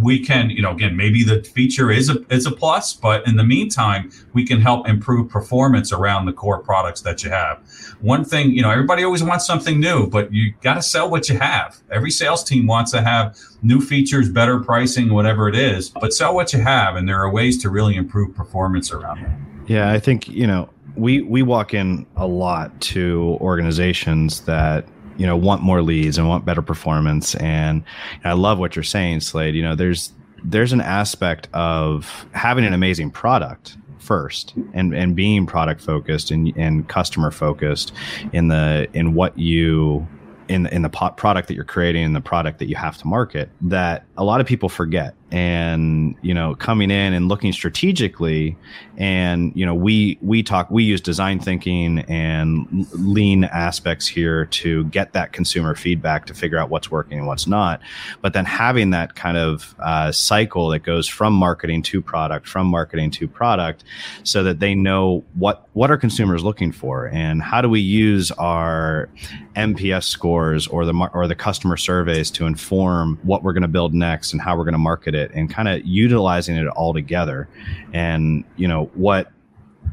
we 0.00 0.20
can, 0.20 0.50
you 0.50 0.62
know, 0.62 0.70
again, 0.70 0.96
maybe 0.96 1.24
the 1.24 1.42
feature 1.42 1.90
is 1.90 2.08
a 2.08 2.24
is 2.32 2.46
a 2.46 2.50
plus, 2.50 2.92
but 2.92 3.26
in 3.26 3.36
the 3.36 3.44
meantime, 3.44 4.10
we 4.32 4.46
can 4.46 4.60
help 4.60 4.88
improve 4.88 5.28
performance 5.28 5.92
around 5.92 6.26
the 6.26 6.32
core 6.32 6.60
products 6.60 7.00
that 7.00 7.24
you 7.24 7.30
have. 7.30 7.58
One 8.00 8.24
thing, 8.24 8.52
you 8.52 8.62
know, 8.62 8.70
everybody 8.70 9.02
always 9.02 9.22
wants 9.22 9.46
something 9.46 9.80
new, 9.80 10.06
but 10.06 10.32
you 10.32 10.54
got 10.62 10.74
to 10.74 10.82
sell 10.82 11.10
what 11.10 11.28
you 11.28 11.38
have. 11.38 11.80
Every 11.90 12.10
sales 12.10 12.44
team 12.44 12.66
wants 12.66 12.92
to 12.92 13.02
have 13.02 13.36
new 13.62 13.80
features, 13.80 14.28
better 14.28 14.60
pricing, 14.60 15.12
whatever 15.12 15.48
it 15.48 15.56
is, 15.56 15.90
but 15.90 16.12
sell 16.12 16.34
what 16.34 16.52
you 16.52 16.60
have, 16.60 16.94
and 16.94 17.08
there 17.08 17.20
are 17.20 17.30
ways 17.30 17.60
to 17.62 17.70
really 17.70 17.96
improve 17.96 18.34
performance 18.34 18.92
around 18.92 19.22
that. 19.22 19.68
Yeah, 19.68 19.90
I 19.90 19.98
think 19.98 20.28
you 20.28 20.46
know 20.46 20.68
we 20.96 21.22
we 21.22 21.42
walk 21.42 21.74
in 21.74 22.06
a 22.16 22.26
lot 22.26 22.80
to 22.80 23.38
organizations 23.40 24.42
that 24.42 24.86
you 25.16 25.26
know 25.26 25.36
want 25.36 25.62
more 25.62 25.82
leads 25.82 26.18
and 26.18 26.28
want 26.28 26.44
better 26.44 26.62
performance. 26.62 27.34
And, 27.36 27.84
and 28.22 28.26
I 28.26 28.32
love 28.32 28.58
what 28.58 28.76
you're 28.76 28.82
saying 28.82 29.20
Slade. 29.20 29.54
You 29.54 29.62
know 29.62 29.74
there's 29.74 30.12
there's 30.44 30.72
an 30.72 30.80
aspect 30.80 31.48
of 31.52 32.26
having 32.32 32.64
an 32.64 32.74
amazing 32.74 33.10
product 33.10 33.76
first 33.98 34.54
and 34.74 34.94
and 34.94 35.16
being 35.16 35.46
product 35.46 35.80
focused 35.80 36.30
and 36.30 36.52
and 36.56 36.88
customer 36.88 37.30
focused 37.30 37.92
in 38.32 38.48
the 38.48 38.86
in 38.92 39.14
what 39.14 39.36
you 39.38 40.06
in 40.48 40.66
in 40.66 40.82
the 40.82 40.90
product 40.90 41.48
that 41.48 41.54
you're 41.54 41.64
creating 41.64 42.04
and 42.04 42.14
the 42.14 42.20
product 42.20 42.58
that 42.58 42.68
you 42.68 42.76
have 42.76 42.98
to 42.98 43.06
market 43.06 43.48
that 43.62 44.04
a 44.16 44.24
lot 44.24 44.40
of 44.40 44.46
people 44.46 44.68
forget. 44.68 45.14
And 45.30 46.14
you 46.22 46.32
know 46.32 46.54
coming 46.54 46.92
in 46.92 47.12
and 47.12 47.28
looking 47.28 47.52
strategically 47.52 48.56
and 48.96 49.50
you 49.56 49.66
know 49.66 49.74
we 49.74 50.16
we 50.22 50.44
talk 50.44 50.70
we 50.70 50.84
use 50.84 51.00
design 51.00 51.40
thinking 51.40 51.98
and 52.00 52.86
lean 52.92 53.42
aspects 53.42 54.06
here 54.06 54.44
to 54.46 54.84
get 54.84 55.12
that 55.14 55.32
consumer 55.32 55.74
feedback 55.74 56.26
to 56.26 56.34
figure 56.34 56.56
out 56.56 56.70
what's 56.70 56.88
working 56.88 57.18
and 57.18 57.26
what's 57.26 57.48
not. 57.48 57.80
But 58.20 58.32
then 58.32 58.44
having 58.44 58.90
that 58.90 59.16
kind 59.16 59.36
of 59.36 59.74
uh, 59.80 60.12
cycle 60.12 60.68
that 60.68 60.84
goes 60.84 61.08
from 61.08 61.32
marketing 61.32 61.82
to 61.82 62.00
product 62.00 62.46
from 62.46 62.68
marketing 62.68 63.10
to 63.12 63.26
product 63.26 63.82
so 64.22 64.44
that 64.44 64.60
they 64.60 64.76
know 64.76 65.24
what 65.34 65.66
what 65.72 65.90
are 65.90 65.96
consumers 65.96 66.44
looking 66.44 66.70
for 66.70 67.08
and 67.08 67.42
how 67.42 67.60
do 67.60 67.68
we 67.68 67.80
use 67.80 68.30
our 68.32 69.08
NPS 69.56 70.04
scores 70.04 70.68
or 70.68 70.84
the 70.84 71.10
or 71.12 71.26
the 71.26 71.34
customer 71.34 71.76
surveys 71.76 72.30
to 72.30 72.46
inform 72.46 73.18
what 73.24 73.42
we're 73.42 73.52
going 73.52 73.62
to 73.62 73.68
build 73.68 73.94
next 73.94 74.03
and 74.32 74.40
how 74.40 74.56
we're 74.56 74.64
going 74.64 74.72
to 74.72 74.78
market 74.78 75.14
it 75.14 75.24
it 75.24 75.34
and 75.34 75.50
kind 75.50 75.68
of 75.68 75.84
utilizing 75.84 76.56
it 76.56 76.66
all 76.68 76.92
together. 76.92 77.48
And, 77.92 78.44
you 78.56 78.68
know, 78.68 78.90
what 78.94 79.32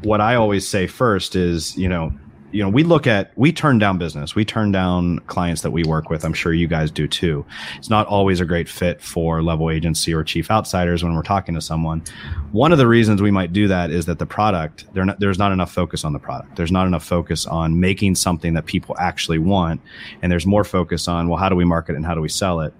what 0.04 0.22
I 0.22 0.36
always 0.36 0.68
say 0.68 0.88
first 0.88 1.36
is, 1.36 1.78
you 1.78 1.90
know, 1.90 2.14
you 2.54 2.62
know, 2.62 2.70
we 2.70 2.84
look 2.84 3.08
at 3.08 3.32
we 3.38 3.54
turn 3.54 3.80
down 3.80 3.98
business. 3.98 4.36
We 4.36 4.44
turn 4.44 4.74
down 4.74 5.20
clients 5.20 5.62
that 5.62 5.72
we 5.72 5.84
work 5.84 6.10
with. 6.10 6.26
I'm 6.26 6.34
sure 6.34 6.54
you 6.54 6.68
guys 6.68 6.92
do 6.92 7.08
too. 7.08 7.46
It's 7.78 7.90
not 7.90 8.08
always 8.08 8.42
a 8.42 8.46
great 8.46 8.68
fit 8.68 9.02
for 9.02 9.42
level 9.42 9.70
agency 9.70 10.14
or 10.14 10.24
chief 10.24 10.52
outsiders 10.52 11.02
when 11.02 11.16
we're 11.16 11.22
talking 11.24 11.56
to 11.56 11.62
someone. 11.62 12.04
One 12.52 12.74
of 12.74 12.78
the 12.78 12.88
reasons 12.88 13.22
we 13.22 13.32
might 13.32 13.54
do 13.54 13.70
that 13.70 13.90
is 13.90 14.06
that 14.08 14.20
the 14.20 14.26
product 14.26 14.86
not, 14.94 15.18
there's 15.20 15.40
not 15.40 15.54
enough 15.54 15.72
focus 15.72 16.04
on 16.04 16.12
the 16.12 16.20
product. 16.20 16.58
There's 16.58 16.74
not 16.74 16.88
enough 16.88 17.06
focus 17.06 17.46
on 17.46 17.80
making 17.80 18.16
something 18.16 18.54
that 18.56 18.66
people 18.66 18.98
actually 19.00 19.40
want, 19.40 19.80
and 20.22 20.30
there's 20.30 20.46
more 20.46 20.66
focus 20.66 21.08
on 21.08 21.30
well, 21.30 21.38
how 21.38 21.48
do 21.48 21.56
we 21.56 21.64
market 21.64 21.96
and 21.96 22.06
how 22.06 22.16
do 22.16 22.22
we 22.22 22.30
sell 22.30 22.60
it. 22.60 22.74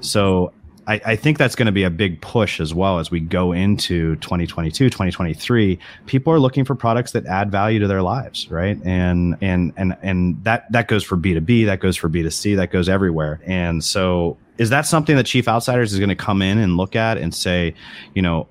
So 0.00 0.54
I, 0.86 1.00
I, 1.04 1.16
think 1.16 1.38
that's 1.38 1.54
going 1.54 1.66
to 1.66 1.72
be 1.72 1.84
a 1.84 1.90
big 1.90 2.20
push 2.20 2.60
as 2.60 2.74
well 2.74 2.98
as 2.98 3.10
we 3.10 3.20
go 3.20 3.52
into 3.52 4.16
2022 4.16 4.90
2023 4.90 5.78
people 6.06 6.32
are 6.32 6.40
looking 6.40 6.64
for 6.64 6.74
products 6.74 7.12
that 7.12 7.24
add 7.26 7.50
value 7.50 7.78
to 7.78 7.86
their 7.86 8.02
lives 8.02 8.50
right? 8.50 8.78
And 8.84 9.36
and 9.40 9.72
and 9.76 9.96
and 10.02 10.42
that 10.44 10.70
that 10.72 10.88
goes 10.88 11.04
for 11.04 11.16
b2b 11.16 11.66
that 11.66 11.80
goes 11.80 11.96
for 11.96 12.08
b2c 12.08 12.56
that 12.56 12.70
goes 12.70 12.88
everywhere. 12.88 13.40
And 13.44 13.84
so 13.84 14.36
is 14.58 14.70
that 14.70 14.86
something 14.86 15.16
that 15.16 15.26
chief 15.26 15.48
outsiders 15.48 15.92
is 15.92 15.98
going 15.98 16.08
to 16.08 16.16
come 16.16 16.42
in 16.42 16.58
and 16.58 16.76
look 16.76 16.96
at 16.96 17.18
and 17.18 17.34
say 17.34 17.74
you 18.14 18.22
know 18.22 18.48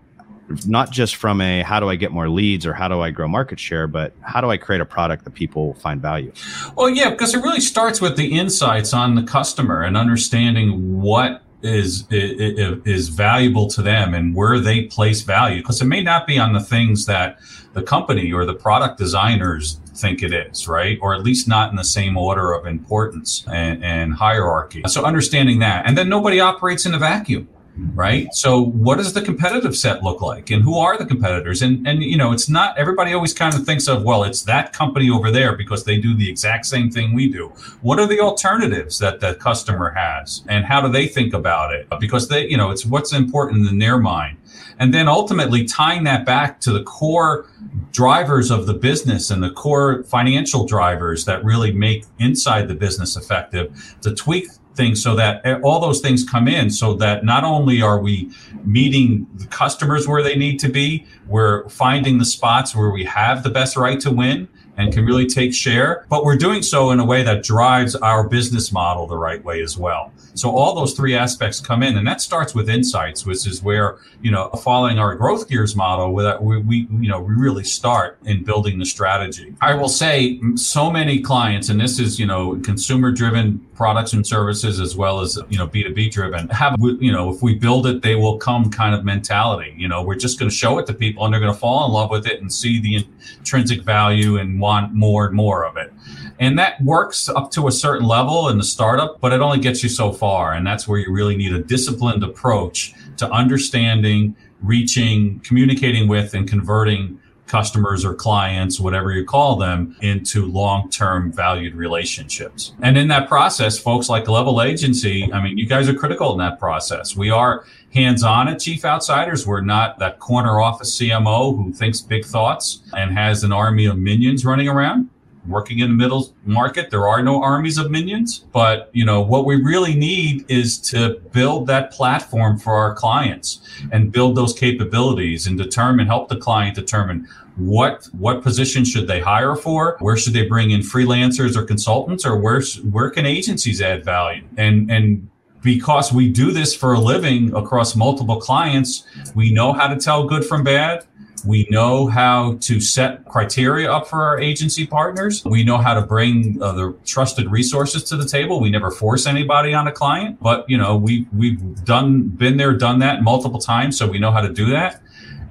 not 0.65 0.91
just 0.91 1.15
from 1.15 1.41
a 1.41 1.61
how 1.63 1.79
do 1.79 1.89
I 1.89 1.95
get 1.95 2.11
more 2.11 2.29
leads 2.29 2.65
or 2.65 2.73
how 2.73 2.87
do 2.87 3.01
I 3.01 3.11
grow 3.11 3.27
market 3.27 3.59
share, 3.59 3.87
but 3.87 4.13
how 4.21 4.41
do 4.41 4.49
I 4.49 4.57
create 4.57 4.81
a 4.81 4.85
product 4.85 5.23
that 5.23 5.33
people 5.33 5.73
find 5.75 6.01
value? 6.01 6.31
Well, 6.75 6.89
yeah, 6.89 7.09
because 7.09 7.33
it 7.33 7.41
really 7.41 7.61
starts 7.61 8.01
with 8.01 8.17
the 8.17 8.37
insights 8.37 8.93
on 8.93 9.15
the 9.15 9.23
customer 9.23 9.81
and 9.81 9.95
understanding 9.95 11.01
what 11.01 11.41
is, 11.63 12.05
is 12.09 12.77
is 12.85 13.09
valuable 13.09 13.67
to 13.67 13.81
them 13.81 14.13
and 14.13 14.35
where 14.35 14.59
they 14.59 14.83
place 14.83 15.21
value. 15.21 15.61
Because 15.61 15.81
it 15.81 15.85
may 15.85 16.01
not 16.01 16.27
be 16.27 16.39
on 16.39 16.53
the 16.53 16.59
things 16.59 17.05
that 17.05 17.39
the 17.73 17.81
company 17.81 18.31
or 18.33 18.45
the 18.45 18.53
product 18.53 18.97
designers 18.97 19.79
think 19.95 20.23
it 20.23 20.33
is 20.33 20.67
right? 20.67 20.97
Or 21.01 21.13
at 21.13 21.23
least 21.23 21.47
not 21.47 21.69
in 21.69 21.75
the 21.75 21.83
same 21.83 22.17
order 22.17 22.51
of 22.53 22.65
importance 22.65 23.45
and, 23.51 23.83
and 23.83 24.13
hierarchy. 24.13 24.83
So 24.87 25.03
understanding 25.03 25.59
that. 25.59 25.85
And 25.85 25.97
then 25.97 26.09
nobody 26.09 26.39
operates 26.39 26.85
in 26.85 26.93
a 26.93 26.99
vacuum 26.99 27.47
right? 27.93 28.33
So 28.33 28.61
what 28.61 28.97
does 28.97 29.13
the 29.13 29.21
competitive 29.21 29.75
set 29.75 30.03
look 30.03 30.21
like? 30.21 30.49
And 30.49 30.63
who 30.63 30.77
are 30.77 30.97
the 30.97 31.05
competitors? 31.05 31.61
And 31.61 31.87
and 31.87 32.03
you 32.03 32.17
know 32.17 32.31
it's 32.31 32.49
not 32.49 32.77
everybody 32.77 33.13
always 33.13 33.33
kind 33.33 33.53
of 33.53 33.65
thinks 33.65 33.87
of 33.87 34.03
well 34.03 34.23
it's 34.23 34.43
that 34.43 34.73
company 34.73 35.09
over 35.09 35.31
there 35.31 35.55
because 35.55 35.83
they 35.83 35.97
do 35.97 36.15
the 36.15 36.29
exact 36.29 36.65
same 36.65 36.89
thing 36.89 37.13
we 37.13 37.29
do. 37.29 37.47
What 37.81 37.99
are 37.99 38.07
the 38.07 38.19
alternatives 38.19 38.99
that 38.99 39.19
the 39.19 39.35
customer 39.35 39.91
has? 39.91 40.43
And 40.47 40.65
how 40.65 40.81
do 40.81 40.89
they 40.89 41.07
think 41.07 41.33
about 41.33 41.73
it? 41.73 41.87
Because 41.99 42.27
they 42.27 42.47
you 42.47 42.57
know 42.57 42.71
it's 42.71 42.85
what's 42.85 43.13
important 43.13 43.67
in 43.69 43.79
their 43.79 43.97
mind. 43.97 44.37
And 44.79 44.93
then 44.93 45.07
ultimately 45.07 45.65
tying 45.65 46.03
that 46.05 46.25
back 46.25 46.59
to 46.61 46.71
the 46.71 46.83
core 46.83 47.45
drivers 47.91 48.49
of 48.51 48.65
the 48.65 48.73
business 48.73 49.29
and 49.29 49.43
the 49.43 49.51
core 49.51 50.03
financial 50.03 50.65
drivers 50.65 51.25
that 51.25 51.43
really 51.43 51.71
make 51.71 52.05
inside 52.19 52.67
the 52.67 52.73
business 52.73 53.15
effective 53.15 53.95
to 54.01 54.13
tweak 54.15 54.47
things 54.75 55.01
so 55.01 55.15
that 55.15 55.41
eh, 55.45 55.59
all 55.63 55.79
those 55.79 55.99
things 55.99 56.23
come 56.23 56.47
in 56.47 56.69
so 56.69 56.93
that 56.95 57.25
not 57.25 57.43
only 57.43 57.81
are 57.81 57.99
we 57.99 58.31
meeting 58.63 59.27
the 59.35 59.47
customers 59.47 60.07
where 60.07 60.23
they 60.23 60.35
need 60.35 60.59
to 60.59 60.69
be, 60.69 61.05
we're 61.27 61.67
finding 61.69 62.17
the 62.17 62.25
spots 62.25 62.75
where 62.75 62.89
we 62.89 63.03
have 63.05 63.43
the 63.43 63.49
best 63.49 63.75
right 63.75 63.99
to 63.99 64.11
win 64.11 64.47
and 64.77 64.93
can 64.93 65.05
really 65.05 65.25
take 65.25 65.53
share, 65.53 66.05
but 66.09 66.23
we're 66.23 66.37
doing 66.37 66.61
so 66.61 66.91
in 66.91 66.99
a 66.99 67.05
way 67.05 67.23
that 67.23 67.43
drives 67.43 67.95
our 67.95 68.27
business 68.27 68.71
model 68.71 69.05
the 69.05 69.17
right 69.17 69.43
way 69.43 69.61
as 69.61 69.77
well. 69.77 70.11
So 70.33 70.49
all 70.49 70.73
those 70.75 70.93
three 70.93 71.15
aspects 71.15 71.59
come 71.59 71.83
in, 71.83 71.97
and 71.97 72.07
that 72.07 72.21
starts 72.21 72.55
with 72.55 72.69
insights, 72.69 73.25
which 73.25 73.45
is 73.45 73.61
where 73.61 73.97
you 74.21 74.31
know 74.31 74.49
following 74.63 74.97
our 74.97 75.15
growth 75.15 75.49
gears 75.49 75.75
model, 75.75 76.13
where 76.13 76.39
we, 76.39 76.57
we 76.59 76.77
you 76.99 77.09
know 77.09 77.19
we 77.21 77.33
really 77.33 77.63
start 77.63 78.17
in 78.23 78.43
building 78.43 78.79
the 78.79 78.85
strategy. 78.85 79.53
I 79.61 79.73
will 79.73 79.89
say 79.89 80.39
so 80.55 80.89
many 80.89 81.19
clients, 81.19 81.69
and 81.69 81.79
this 81.79 81.99
is 81.99 82.19
you 82.19 82.25
know 82.25 82.59
consumer 82.63 83.11
driven 83.11 83.65
products 83.81 84.13
and 84.13 84.27
services 84.27 84.79
as 84.79 84.95
well 84.95 85.21
as 85.21 85.39
you 85.49 85.57
know 85.57 85.67
B2B 85.67 86.11
driven. 86.11 86.47
Have 86.49 86.75
you 86.99 87.11
know 87.11 87.31
if 87.31 87.41
we 87.41 87.55
build 87.55 87.87
it 87.87 88.03
they 88.03 88.13
will 88.13 88.37
come 88.37 88.69
kind 88.69 88.93
of 88.93 89.03
mentality. 89.03 89.73
You 89.75 89.87
know 89.87 90.03
we're 90.03 90.21
just 90.27 90.37
going 90.37 90.51
to 90.51 90.55
show 90.55 90.77
it 90.77 90.85
to 90.85 90.93
people 90.93 91.25
and 91.25 91.33
they're 91.33 91.41
going 91.41 91.51
to 91.51 91.59
fall 91.59 91.87
in 91.87 91.91
love 91.91 92.11
with 92.11 92.27
it 92.27 92.41
and 92.41 92.53
see 92.53 92.79
the 92.79 93.03
intrinsic 93.39 93.81
value 93.81 94.37
and 94.37 94.61
want 94.61 94.93
more 94.93 95.25
and 95.25 95.35
more 95.35 95.65
of 95.65 95.77
it. 95.77 95.91
And 96.39 96.59
that 96.59 96.79
works 96.83 97.27
up 97.27 97.49
to 97.51 97.67
a 97.67 97.71
certain 97.71 98.07
level 98.07 98.49
in 98.49 98.59
the 98.59 98.63
startup, 98.63 99.19
but 99.19 99.33
it 99.33 99.41
only 99.41 99.59
gets 99.59 99.81
you 99.81 99.89
so 99.89 100.11
far. 100.11 100.53
And 100.53 100.65
that's 100.65 100.87
where 100.87 100.99
you 100.99 101.11
really 101.11 101.35
need 101.35 101.53
a 101.53 101.63
disciplined 101.63 102.23
approach 102.23 102.93
to 103.17 103.27
understanding, 103.31 104.35
reaching, 104.61 105.39
communicating 105.39 106.07
with, 106.07 106.35
and 106.35 106.47
converting 106.47 107.19
customers 107.51 108.05
or 108.05 108.15
clients, 108.15 108.79
whatever 108.79 109.11
you 109.11 109.25
call 109.25 109.57
them, 109.57 109.93
into 110.01 110.45
long 110.45 110.89
term 110.89 111.33
valued 111.33 111.75
relationships. 111.75 112.73
And 112.81 112.97
in 112.97 113.09
that 113.09 113.27
process, 113.27 113.77
folks 113.77 114.07
like 114.07 114.29
Level 114.29 114.61
Agency, 114.61 115.31
I 115.33 115.43
mean, 115.43 115.57
you 115.57 115.67
guys 115.67 115.89
are 115.89 115.93
critical 115.93 116.31
in 116.31 116.37
that 116.37 116.59
process. 116.59 117.15
We 117.15 117.29
are 117.29 117.65
hands 117.93 118.23
on 118.23 118.47
at 118.47 118.61
Chief 118.61 118.85
Outsiders. 118.85 119.45
We're 119.45 119.59
not 119.59 119.99
that 119.99 120.19
corner 120.19 120.61
office 120.61 120.97
CMO 120.97 121.57
who 121.57 121.73
thinks 121.73 121.99
big 121.99 122.23
thoughts 122.23 122.83
and 122.93 123.11
has 123.11 123.43
an 123.43 123.51
army 123.51 123.85
of 123.85 123.97
minions 123.97 124.45
running 124.45 124.69
around 124.69 125.09
working 125.47 125.79
in 125.79 125.89
the 125.89 125.95
middle 125.95 126.33
market. 126.45 126.89
There 126.89 127.07
are 127.07 127.21
no 127.23 127.41
armies 127.41 127.77
of 127.77 127.91
minions 127.91 128.45
but 128.51 128.89
you 128.93 129.05
know 129.05 129.21
what 129.21 129.45
we 129.45 129.55
really 129.55 129.95
need 129.95 130.45
is 130.49 130.77
to 130.79 131.19
build 131.31 131.67
that 131.67 131.91
platform 131.91 132.57
for 132.57 132.75
our 132.75 132.93
clients 132.93 133.61
and 133.91 134.11
build 134.11 134.35
those 134.35 134.53
capabilities 134.53 135.47
and 135.47 135.57
determine 135.57 136.07
help 136.07 136.29
the 136.29 136.37
client 136.37 136.75
determine 136.75 137.27
what 137.55 138.05
what 138.17 138.41
position 138.41 138.83
should 138.83 139.07
they 139.07 139.19
hire 139.19 139.55
for 139.55 139.97
where 139.99 140.17
should 140.17 140.33
they 140.33 140.47
bring 140.47 140.71
in 140.71 140.81
freelancers 140.81 141.55
or 141.55 141.63
consultants 141.63 142.25
or 142.25 142.37
where 142.37 142.61
where 142.91 143.09
can 143.09 143.25
agencies 143.25 143.81
add 143.81 144.03
value? 144.03 144.43
And 144.57 144.89
and 144.91 145.29
because 145.61 146.11
we 146.11 146.27
do 146.27 146.51
this 146.51 146.73
for 146.73 146.93
a 146.93 146.99
living 146.99 147.53
across 147.55 147.95
multiple 147.95 148.39
clients 148.39 149.05
we 149.35 149.51
know 149.51 149.73
how 149.73 149.87
to 149.87 149.97
tell 149.97 150.25
good 150.25 150.43
from 150.45 150.63
bad 150.63 151.05
we 151.45 151.67
know 151.69 152.07
how 152.07 152.57
to 152.61 152.79
set 152.79 153.25
criteria 153.25 153.91
up 153.91 154.07
for 154.07 154.23
our 154.23 154.39
agency 154.39 154.85
partners. 154.85 155.43
We 155.45 155.63
know 155.63 155.77
how 155.77 155.93
to 155.93 156.01
bring 156.01 156.61
uh, 156.61 156.71
the 156.73 156.97
trusted 157.05 157.49
resources 157.51 158.03
to 158.05 158.17
the 158.17 158.25
table. 158.25 158.59
We 158.59 158.69
never 158.69 158.91
force 158.91 159.25
anybody 159.25 159.73
on 159.73 159.87
a 159.87 159.91
client, 159.91 160.39
but 160.41 160.69
you 160.69 160.77
know, 160.77 160.95
we 160.97 161.27
we've 161.33 161.83
done 161.85 162.29
been 162.29 162.57
there, 162.57 162.73
done 162.73 162.99
that 162.99 163.23
multiple 163.23 163.59
times, 163.59 163.97
so 163.97 164.07
we 164.07 164.19
know 164.19 164.31
how 164.31 164.41
to 164.41 164.51
do 164.51 164.69
that. 164.71 165.01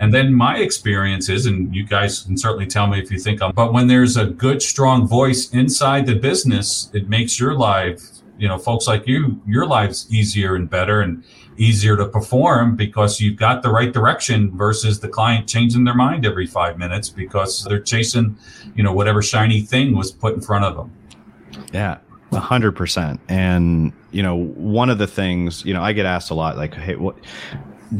And 0.01 0.15
then 0.15 0.33
my 0.33 0.57
experience 0.57 1.29
is, 1.29 1.45
and 1.45 1.75
you 1.75 1.85
guys 1.85 2.23
can 2.23 2.39
certainly 2.39 2.67
tell 2.67 2.87
me 2.87 2.99
if 2.99 3.11
you 3.11 3.19
think 3.19 3.43
I'm, 3.43 3.53
but 3.53 3.75
when 3.75 3.87
there's 3.87 4.17
a 4.17 4.25
good, 4.25 4.63
strong 4.63 5.07
voice 5.07 5.51
inside 5.51 6.07
the 6.07 6.15
business, 6.15 6.91
it 6.95 7.11
makes 7.11 7.39
your 7.39 7.55
life, 7.55 8.20
you 8.41 8.49
know, 8.49 8.59
folks 8.59 8.89
like 8.89 9.07
you, 9.07 9.41
your 9.47 9.67
lives 9.67 10.07
easier 10.11 10.57
and 10.57 10.69
better. 10.69 11.01
And 11.03 11.23
easier 11.61 11.95
to 11.95 12.07
perform 12.07 12.75
because 12.75 13.21
you've 13.21 13.37
got 13.37 13.63
the 13.63 13.71
right 13.71 13.93
direction 13.93 14.57
versus 14.57 14.99
the 14.99 15.09
client 15.09 15.47
changing 15.47 15.85
their 15.85 15.95
mind 15.95 16.25
every 16.25 16.47
five 16.47 16.79
minutes 16.79 17.11
because 17.11 17.65
they're 17.65 17.81
chasing, 17.81 18.37
you 18.75 18.83
know, 18.83 18.93
whatever 18.93 19.21
shiny 19.21 19.61
thing 19.61 19.95
was 19.95 20.11
put 20.11 20.35
in 20.35 20.41
front 20.41 20.65
of 20.65 20.75
them. 20.75 20.91
Yeah. 21.73 21.99
A 22.33 22.41
hundred 22.41 22.73
percent. 22.73 23.21
And, 23.29 23.93
you 24.11 24.23
know, 24.23 24.37
one 24.37 24.89
of 24.89 24.99
the 24.99 25.07
things, 25.07 25.65
you 25.65 25.75
know, 25.75 25.83
I 25.83 25.93
get 25.93 26.07
asked 26.07 26.31
a 26.31 26.35
lot, 26.35 26.57
like, 26.57 26.75
Hey, 26.75 26.95
what, 26.95 27.17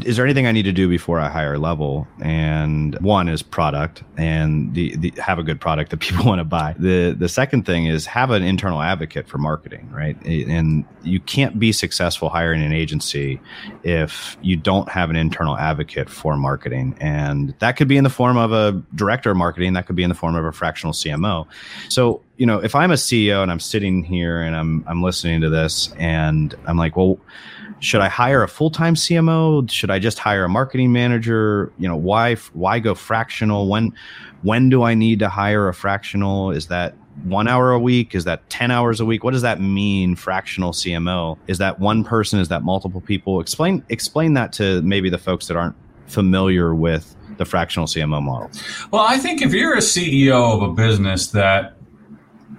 is 0.05 0.15
there 0.15 0.25
anything 0.25 0.47
I 0.47 0.51
need 0.51 0.63
to 0.63 0.71
do 0.71 0.87
before 0.87 1.19
I 1.19 1.29
hire 1.29 1.57
level? 1.57 2.07
And 2.21 2.97
one 2.99 3.27
is 3.27 3.41
product 3.41 4.03
and 4.17 4.73
the, 4.73 4.95
the 4.95 5.13
have 5.17 5.37
a 5.37 5.43
good 5.43 5.59
product 5.59 5.91
that 5.91 5.97
people 6.01 6.25
want 6.25 6.39
to 6.39 6.45
buy. 6.45 6.75
The 6.77 7.11
the 7.11 7.29
second 7.29 7.65
thing 7.65 7.85
is 7.85 8.05
have 8.05 8.31
an 8.31 8.43
internal 8.43 8.81
advocate 8.81 9.27
for 9.27 9.37
marketing, 9.37 9.89
right? 9.91 10.15
And 10.25 10.85
you 11.03 11.19
can't 11.19 11.59
be 11.59 11.71
successful 11.71 12.29
hiring 12.29 12.61
an 12.63 12.73
agency 12.73 13.39
if 13.83 14.37
you 14.41 14.55
don't 14.55 14.89
have 14.89 15.09
an 15.09 15.15
internal 15.15 15.57
advocate 15.57 16.09
for 16.09 16.37
marketing. 16.37 16.95
And 17.01 17.53
that 17.59 17.75
could 17.75 17.87
be 17.87 17.97
in 17.97 18.03
the 18.03 18.09
form 18.09 18.37
of 18.37 18.51
a 18.51 18.81
director 18.95 19.31
of 19.31 19.37
marketing, 19.37 19.73
that 19.73 19.87
could 19.87 19.95
be 19.95 20.03
in 20.03 20.09
the 20.09 20.15
form 20.15 20.35
of 20.35 20.45
a 20.45 20.51
fractional 20.51 20.93
CMO. 20.93 21.47
So 21.89 22.21
you 22.37 22.47
know, 22.47 22.57
if 22.57 22.73
I'm 22.73 22.89
a 22.89 22.95
CEO 22.95 23.43
and 23.43 23.51
I'm 23.51 23.59
sitting 23.59 24.03
here 24.03 24.41
and 24.41 24.55
I'm 24.55 24.83
I'm 24.87 25.03
listening 25.03 25.41
to 25.41 25.49
this 25.49 25.93
and 25.97 26.55
I'm 26.65 26.77
like, 26.77 26.95
well, 26.95 27.19
should 27.81 28.01
I 28.01 28.09
hire 28.09 28.43
a 28.43 28.47
full 28.47 28.69
time 28.69 28.95
CMO? 28.95 29.69
Should 29.69 29.89
I 29.89 29.99
just 29.99 30.19
hire 30.19 30.45
a 30.45 30.49
marketing 30.49 30.91
manager? 30.93 31.73
You 31.79 31.87
know, 31.87 31.97
why 31.97 32.35
why 32.53 32.79
go 32.79 32.95
fractional? 32.95 33.67
When 33.67 33.93
when 34.43 34.69
do 34.69 34.83
I 34.83 34.93
need 34.93 35.19
to 35.19 35.29
hire 35.29 35.67
a 35.67 35.73
fractional? 35.73 36.51
Is 36.51 36.67
that 36.67 36.95
one 37.23 37.47
hour 37.47 37.71
a 37.71 37.79
week? 37.79 38.13
Is 38.13 38.23
that 38.25 38.47
ten 38.49 38.69
hours 38.69 38.99
a 38.99 39.05
week? 39.05 39.23
What 39.23 39.31
does 39.31 39.41
that 39.41 39.59
mean? 39.59 40.15
Fractional 40.15 40.71
CMO? 40.71 41.37
Is 41.47 41.57
that 41.57 41.79
one 41.79 42.03
person? 42.03 42.39
Is 42.39 42.49
that 42.49 42.63
multiple 42.63 43.01
people? 43.01 43.41
Explain 43.41 43.83
explain 43.89 44.35
that 44.35 44.53
to 44.53 44.81
maybe 44.83 45.09
the 45.09 45.17
folks 45.17 45.47
that 45.47 45.57
aren't 45.57 45.75
familiar 46.05 46.75
with 46.75 47.15
the 47.37 47.45
fractional 47.45 47.87
CMO 47.87 48.21
model. 48.21 48.51
Well, 48.91 49.05
I 49.07 49.17
think 49.17 49.41
if 49.41 49.53
you're 49.53 49.73
a 49.73 49.79
CEO 49.79 50.55
of 50.55 50.61
a 50.61 50.71
business 50.73 51.27
that 51.27 51.77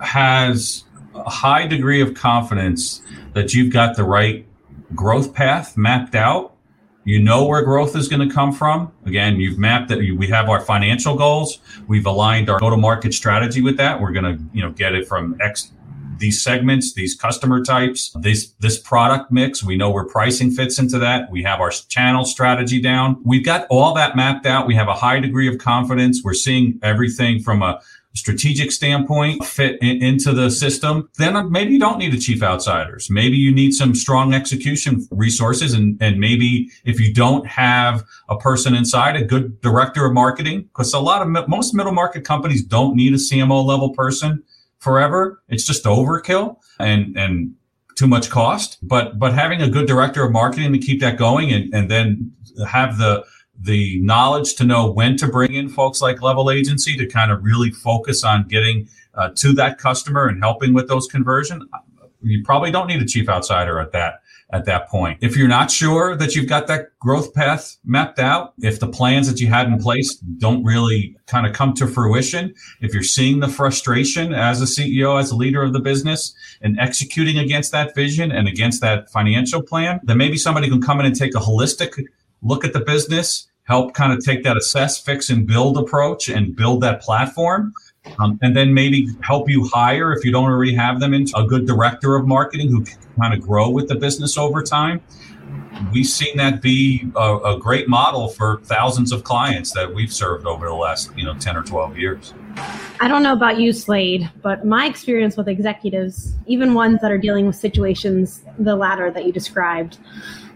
has 0.01 0.83
a 1.15 1.31
high 1.31 1.69
degree 1.69 2.01
of 2.01 2.15
confidence 2.15 3.03
that 3.35 3.55
you've 3.55 3.73
got 3.73 3.97
the 3.97 4.03
right 4.03 4.47
growth 4.95 5.35
path 5.35 5.77
mapped 5.77 6.15
out 6.15 6.53
You 7.05 7.21
know 7.21 7.45
where 7.45 7.63
growth 7.63 7.97
is 7.97 8.07
going 8.09 8.27
to 8.27 8.33
come 8.33 8.53
from. 8.53 8.93
Again, 9.07 9.41
you've 9.41 9.59
mapped 9.59 9.89
that 9.89 9.99
we 9.99 10.27
have 10.29 10.49
our 10.49 10.61
financial 10.61 11.17
goals. 11.17 11.59
We've 11.89 12.07
aligned 12.07 12.49
our 12.49 12.61
go-to-market 12.61 13.13
strategy 13.13 13.61
with 13.61 13.77
that. 13.79 14.01
We're 14.01 14.13
going 14.13 14.37
to, 14.37 14.45
you 14.53 14.63
know, 14.63 14.71
get 14.71 14.95
it 14.95 15.09
from 15.09 15.37
X 15.41 15.73
these 16.19 16.41
segments, 16.41 16.93
these 16.93 17.17
customer 17.17 17.65
types, 17.65 18.15
this 18.21 18.53
this 18.61 18.79
product 18.79 19.33
mix. 19.33 19.65
We 19.65 19.77
know 19.77 19.91
where 19.91 20.05
pricing 20.05 20.53
fits 20.53 20.79
into 20.79 21.01
that. 21.01 21.29
We 21.33 21.43
have 21.43 21.59
our 21.59 21.71
channel 21.71 22.25
strategy 22.25 22.81
down. 22.81 23.21
We've 23.25 23.45
got 23.45 23.67
all 23.71 23.93
that 23.95 24.15
mapped 24.15 24.47
out. 24.47 24.69
We 24.69 24.77
have 24.77 24.87
a 24.87 24.95
high 24.95 25.19
degree 25.19 25.49
of 25.49 25.59
confidence. 25.59 26.23
We're 26.23 26.35
seeing 26.35 26.79
everything 26.81 27.41
from 27.41 27.63
a 27.63 27.81
strategic 28.15 28.71
standpoint 28.71 29.45
fit 29.45 29.81
in, 29.81 30.03
into 30.03 30.33
the 30.33 30.51
system, 30.51 31.09
then 31.19 31.51
maybe 31.51 31.73
you 31.73 31.79
don't 31.79 31.99
need 31.99 32.15
a 32.15 32.19
chief 32.19 32.43
outsiders. 32.43 33.09
Maybe 33.11 33.37
you 33.37 33.53
need 33.53 33.73
some 33.73 33.95
strong 33.95 34.35
execution 34.35 35.07
resources. 35.11 35.73
And, 35.73 36.01
and 36.01 36.19
maybe 36.19 36.71
if 36.85 37.01
you 37.01 37.13
don't 37.13 37.47
have 37.47 38.05
a 38.29 38.37
person 38.37 38.75
inside, 38.75 39.17
a 39.17 39.25
good 39.25 39.61
director 39.61 40.05
of 40.05 40.13
marketing, 40.13 40.63
because 40.63 40.93
a 40.93 41.01
lot 41.01 41.23
of 41.23 41.49
most 41.49 41.75
middle 41.75 41.93
market 41.93 42.25
companies 42.25 42.63
don't 42.63 42.95
need 42.95 43.15
a 43.15 43.19
CMO 43.19 43.65
level 43.65 43.91
person 43.91 44.43
forever. 44.79 45.43
It's 45.49 45.65
just 45.65 45.85
overkill 45.85 46.57
and, 46.79 47.17
and 47.17 47.55
too 47.97 48.07
much 48.07 48.31
cost. 48.31 48.79
But, 48.83 49.19
but 49.19 49.33
having 49.33 49.63
a 49.63 49.69
good 49.69 49.87
director 49.87 50.25
of 50.25 50.33
marketing 50.33 50.73
to 50.73 50.79
keep 50.79 51.01
that 51.01 51.17
going 51.17 51.53
and, 51.53 51.73
and 51.73 51.91
then 51.91 52.33
have 52.69 52.99
the, 52.99 53.25
the 53.63 54.01
knowledge 54.01 54.55
to 54.57 54.65
know 54.65 54.91
when 54.91 55.17
to 55.17 55.29
bring 55.29 55.55
in 55.55 55.69
folks 55.69 56.03
like 56.03 56.21
level 56.21 56.51
agency 56.51 56.97
to 56.97 57.07
kind 57.07 57.31
of 57.31 57.43
really 57.43 57.71
focus 57.71 58.25
on 58.25 58.47
getting 58.49 58.89
uh, 59.15 59.29
to 59.37 59.53
that 59.53 59.79
customer 59.79 60.27
and 60.27 60.43
helping 60.43 60.75
with 60.75 60.89
those 60.89 61.07
conversion 61.07 61.69
you 62.23 62.43
probably 62.45 62.71
don't 62.71 62.87
need 62.87 63.03
a 63.03 63.07
chief 63.07 63.29
outsider 63.29 63.81
at 63.81 63.93
that 63.93 64.21
at 64.53 64.67
that 64.67 64.87
point. 64.89 65.17
If 65.23 65.35
you're 65.35 65.49
not 65.49 65.71
sure 65.71 66.15
that 66.17 66.37
you've 66.37 66.49
got 66.49 66.67
that 66.67 66.99
growth 66.99 67.33
path 67.33 67.79
mapped 67.85 68.19
out 68.19 68.53
if 68.61 68.81
the 68.81 68.89
plans 68.89 69.27
that 69.31 69.41
you 69.41 69.47
had 69.47 69.67
in 69.67 69.79
place 69.79 70.17
don't 70.17 70.63
really 70.63 71.17
kind 71.27 71.47
of 71.47 71.55
come 71.55 71.73
to 71.75 71.87
fruition 71.87 72.55
if 72.83 72.93
you're 72.93 73.03
seeing 73.03 73.41
the 73.41 73.49
frustration 73.49 74.35
as 74.35 74.61
a 74.61 74.67
ceo 74.67 75.19
as 75.19 75.31
a 75.31 75.37
leader 75.37 75.63
of 75.63 75.73
the 75.73 75.81
business 75.81 76.35
and 76.61 76.79
executing 76.79 77.39
against 77.39 77.73
that 77.73 77.95
vision 77.95 78.31
and 78.31 78.47
against 78.47 78.83
that 78.83 79.11
financial 79.11 79.63
plan 79.63 79.99
then 80.05 80.19
maybe 80.19 80.37
somebody 80.37 80.69
can 80.69 80.83
come 80.83 81.01
in 81.01 81.07
and 81.07 81.17
take 81.17 81.35
a 81.35 81.41
holistic 81.41 82.05
look 82.43 82.65
at 82.65 82.73
the 82.73 82.81
business 82.81 83.49
help 83.65 83.95
kind 83.95 84.13
of 84.13 84.25
take 84.25 84.43
that 84.45 84.57
assess, 84.57 84.99
fix, 84.99 85.31
and 85.31 85.47
build 85.47 85.79
approach 85.79 86.29
and 86.29 86.55
build 86.57 86.81
that 86.83 87.01
platform. 87.01 87.73
Um, 88.19 88.39
and 88.43 88.57
then 88.57 88.75
maybe 88.75 89.07
help 89.23 89.49
you 89.49 89.69
hire 89.69 90.13
if 90.13 90.25
you 90.25 90.33
don't 90.33 90.51
already 90.51 90.75
have 90.75 90.99
them 90.99 91.15
into 91.15 91.37
a 91.39 91.47
good 91.47 91.67
director 91.67 92.17
of 92.17 92.27
marketing 92.27 92.69
who 92.69 92.85
can 92.85 92.99
kind 93.21 93.33
of 93.33 93.41
grow 93.41 93.71
with 93.71 93.89
the 93.89 93.95
business 93.95 94.37
over 94.37 94.61
time. 94.63 95.01
We've 95.93 96.07
seen 96.07 96.37
that 96.37 96.63
be 96.63 97.09
a, 97.15 97.39
a 97.39 97.59
great 97.59 97.89
model 97.89 98.29
for 98.29 98.61
thousands 98.65 99.13
of 99.13 99.23
clients 99.23 99.73
that 99.73 99.93
we've 99.95 100.13
served 100.13 100.47
over 100.47 100.67
the 100.67 100.75
last, 100.75 101.17
you 101.17 101.25
know, 101.25 101.35
10 101.35 101.57
or 101.57 101.63
12 101.63 101.97
years. 101.97 102.35
I 103.01 103.09
don't 103.09 103.23
know 103.23 103.33
about 103.33 103.59
you, 103.59 103.73
Slade, 103.73 104.31
but 104.43 104.67
my 104.67 104.87
experience 104.87 105.37
with 105.37 105.49
executives, 105.49 106.35
even 106.47 106.75
ones 106.75 107.01
that 107.03 107.11
are 107.11 107.19
dealing 107.19 107.47
with 107.47 107.57
situations, 107.57 108.43
the 108.59 108.77
latter 108.77 109.11
that 109.11 109.25
you 109.25 109.33
described, 109.33 109.99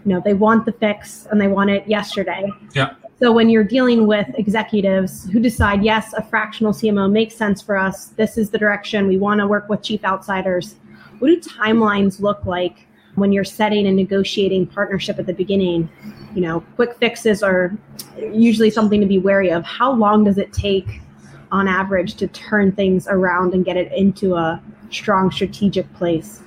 you 0.07 0.13
know, 0.13 0.21
they 0.23 0.33
want 0.33 0.65
the 0.65 0.71
fix 0.71 1.27
and 1.31 1.41
they 1.41 1.49
want 1.49 1.69
it 1.69 1.85
yesterday. 1.85 2.49
Yeah. 2.73 2.93
So 3.19 3.33
when 3.33 3.49
you're 3.49 3.65
dealing 3.65 4.07
with 4.07 4.25
executives 4.35 5.25
who 5.25 5.41
decide, 5.41 5.83
yes, 5.83 6.13
a 6.13 6.23
fractional 6.23 6.71
CMO 6.71 7.11
makes 7.11 7.35
sense 7.35 7.61
for 7.61 7.75
us, 7.75 8.05
this 8.15 8.37
is 8.37 8.49
the 8.49 8.57
direction 8.57 9.05
we 9.05 9.17
want 9.17 9.41
to 9.41 9.47
work 9.47 9.67
with 9.67 9.81
chief 9.81 10.05
outsiders. 10.05 10.75
What 11.19 11.27
do 11.27 11.41
timelines 11.41 12.21
look 12.21 12.45
like 12.45 12.87
when 13.15 13.33
you're 13.33 13.43
setting 13.43 13.85
and 13.85 13.97
negotiating 13.97 14.67
partnership 14.67 15.19
at 15.19 15.25
the 15.25 15.33
beginning? 15.33 15.89
You 16.33 16.41
know, 16.41 16.61
quick 16.77 16.95
fixes 16.99 17.43
are 17.43 17.77
usually 18.17 18.69
something 18.69 19.01
to 19.01 19.07
be 19.07 19.19
wary 19.19 19.51
of. 19.51 19.65
How 19.65 19.91
long 19.91 20.23
does 20.23 20.37
it 20.37 20.53
take 20.53 21.01
on 21.51 21.67
average 21.67 22.15
to 22.15 22.27
turn 22.27 22.71
things 22.71 23.09
around 23.09 23.53
and 23.53 23.65
get 23.65 23.75
it 23.75 23.91
into 23.91 24.35
a 24.35 24.63
strong 24.89 25.31
strategic 25.31 25.93
place? 25.95 26.43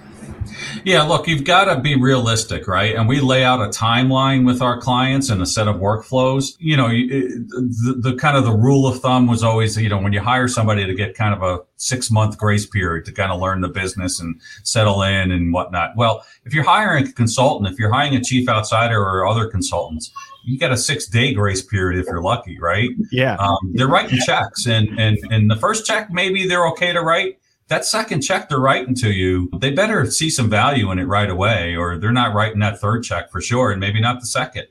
Yeah, 0.85 1.03
look, 1.03 1.27
you've 1.27 1.45
got 1.45 1.73
to 1.73 1.81
be 1.81 1.97
realistic, 1.97 2.67
right? 2.67 2.95
And 2.95 3.09
we 3.09 3.21
lay 3.21 3.45
out 3.45 3.61
a 3.61 3.69
timeline 3.69 4.47
with 4.47 4.63
our 4.63 4.81
clients 4.81 5.31
and 5.31 5.43
a 5.43 5.47
set 5.47 5.69
of 5.69 5.77
workflows. 5.77 6.57
You 6.59 6.77
know, 6.77 6.89
the, 6.89 7.97
the 7.99 8.15
kind 8.17 8.37
of 8.37 8.45
the 8.45 8.53
rule 8.53 8.87
of 8.87 9.01
thumb 9.01 9.27
was 9.27 9.43
always, 9.43 9.77
you 9.77 9.89
know, 9.89 9.99
when 9.99 10.13
you 10.13 10.21
hire 10.21 10.49
somebody 10.49 10.87
to 10.87 10.95
get 10.95 11.15
kind 11.15 11.35
of 11.35 11.43
a 11.43 11.63
six 11.77 12.11
month 12.11 12.39
grace 12.39 12.67
period 12.67 13.05
to 13.07 13.13
kind 13.13 13.33
of 13.33 13.41
learn 13.41 13.61
the 13.61 13.69
business 13.69 14.21
and 14.21 14.41
settle 14.63 15.03
in 15.03 15.31
and 15.31 15.53
whatnot. 15.53 15.97
Well, 15.97 16.25
if 16.45 16.55
you're 16.55 16.65
hiring 16.65 17.07
a 17.07 17.13
consultant, 17.13 17.73
if 17.73 17.79
you're 17.79 17.93
hiring 17.93 18.15
a 18.17 18.23
chief 18.23 18.49
outsider 18.49 19.01
or 19.01 19.27
other 19.27 19.49
consultants, 19.49 20.13
you 20.45 20.59
get 20.59 20.73
a 20.73 20.77
six 20.77 21.07
day 21.07 21.35
grace 21.35 21.63
period 21.63 21.99
if 22.01 22.07
you're 22.07 22.23
lucky, 22.23 22.59
right? 22.59 22.91
Yeah. 23.11 23.37
Um, 23.37 23.73
they're 23.75 23.89
writing 23.89 24.19
checks 24.25 24.67
and, 24.67 24.99
and, 24.99 25.19
and 25.31 25.51
the 25.51 25.57
first 25.57 25.87
check, 25.87 26.11
maybe 26.11 26.47
they're 26.47 26.67
okay 26.69 26.93
to 26.93 27.01
write 27.01 27.40
that 27.71 27.85
second 27.85 28.21
check 28.21 28.49
they're 28.49 28.59
writing 28.59 28.97
to 28.97 29.13
you, 29.13 29.49
they 29.59 29.71
better 29.71 30.05
see 30.11 30.29
some 30.29 30.51
value 30.51 30.91
in 30.91 30.99
it 30.99 31.05
right 31.05 31.31
away, 31.31 31.77
or 31.77 31.97
they're 31.97 32.11
not 32.11 32.35
writing 32.35 32.59
that 32.59 32.81
third 32.81 33.05
check 33.05 33.31
for 33.31 33.41
sure, 33.41 33.71
and 33.71 33.81
maybe 33.81 34.01
not 34.01 34.19
the 34.19 34.27
second. 34.27 34.67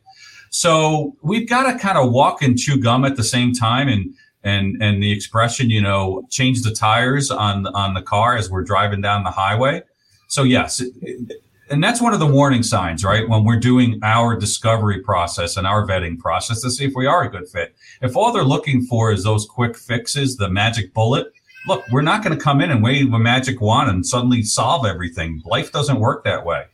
So 0.50 1.16
we've 1.22 1.48
got 1.48 1.72
to 1.72 1.80
kind 1.80 1.98
of 1.98 2.12
walk 2.12 2.42
and 2.42 2.58
chew 2.58 2.78
gum 2.78 3.06
at 3.06 3.16
the 3.16 3.24
same 3.24 3.54
time, 3.54 3.88
and 3.88 4.14
and 4.44 4.84
and 4.84 5.02
the 5.02 5.14
expression, 5.14 5.70
you 5.70 5.82
know, 5.82 6.28
change 6.30 6.62
the 6.62 6.72
tires 6.72 7.32
on 7.32 7.68
on 7.68 7.94
the 7.94 8.02
car 8.02 8.36
as 8.36 8.50
we're 8.50 8.64
driving 8.64 9.00
down 9.00 9.24
the 9.24 9.32
highway. 9.32 9.82
So 10.28 10.44
yes. 10.44 10.84
and 11.70 11.84
that's 11.84 12.02
one 12.02 12.14
of 12.14 12.20
the 12.20 12.28
warning 12.28 12.64
signs, 12.64 13.06
right? 13.06 13.30
When 13.30 13.46
we're 13.46 13.60
doing 13.60 14.00
our 14.04 14.36
discovery 14.36 15.02
process 15.02 15.56
and 15.56 15.66
our 15.66 15.88
vetting 15.88 16.20
process 16.20 16.62
to 16.64 16.70
see 16.70 16.84
if 16.86 16.94
we 16.96 17.06
are 17.06 17.24
a 17.24 17.30
good 17.30 17.48
fit. 17.48 17.76
If 18.02 18.18
all 18.18 18.34
they're 18.34 18.44
looking 18.44 18.82
for 18.82 19.12
is 19.12 19.24
those 19.24 19.46
quick 19.46 19.78
fixes, 19.78 20.36
the 20.36 20.50
magic 20.50 20.94
bullet, 20.94 21.32
look, 21.68 21.84
we're 21.92 22.02
not 22.02 22.24
going 22.24 22.38
to 22.38 22.44
come 22.44 22.62
in 22.62 22.72
and 22.72 22.84
wave 22.84 23.14
a 23.14 23.20
magic 23.20 23.62
wand 23.62 23.90
and 23.90 24.06
suddenly 24.06 24.44
solve 24.44 24.86
everything. 24.86 25.42
Life 25.46 25.72
doesn't 25.72 26.00
work 26.00 26.24
that 26.24 26.46
way. 26.46 26.66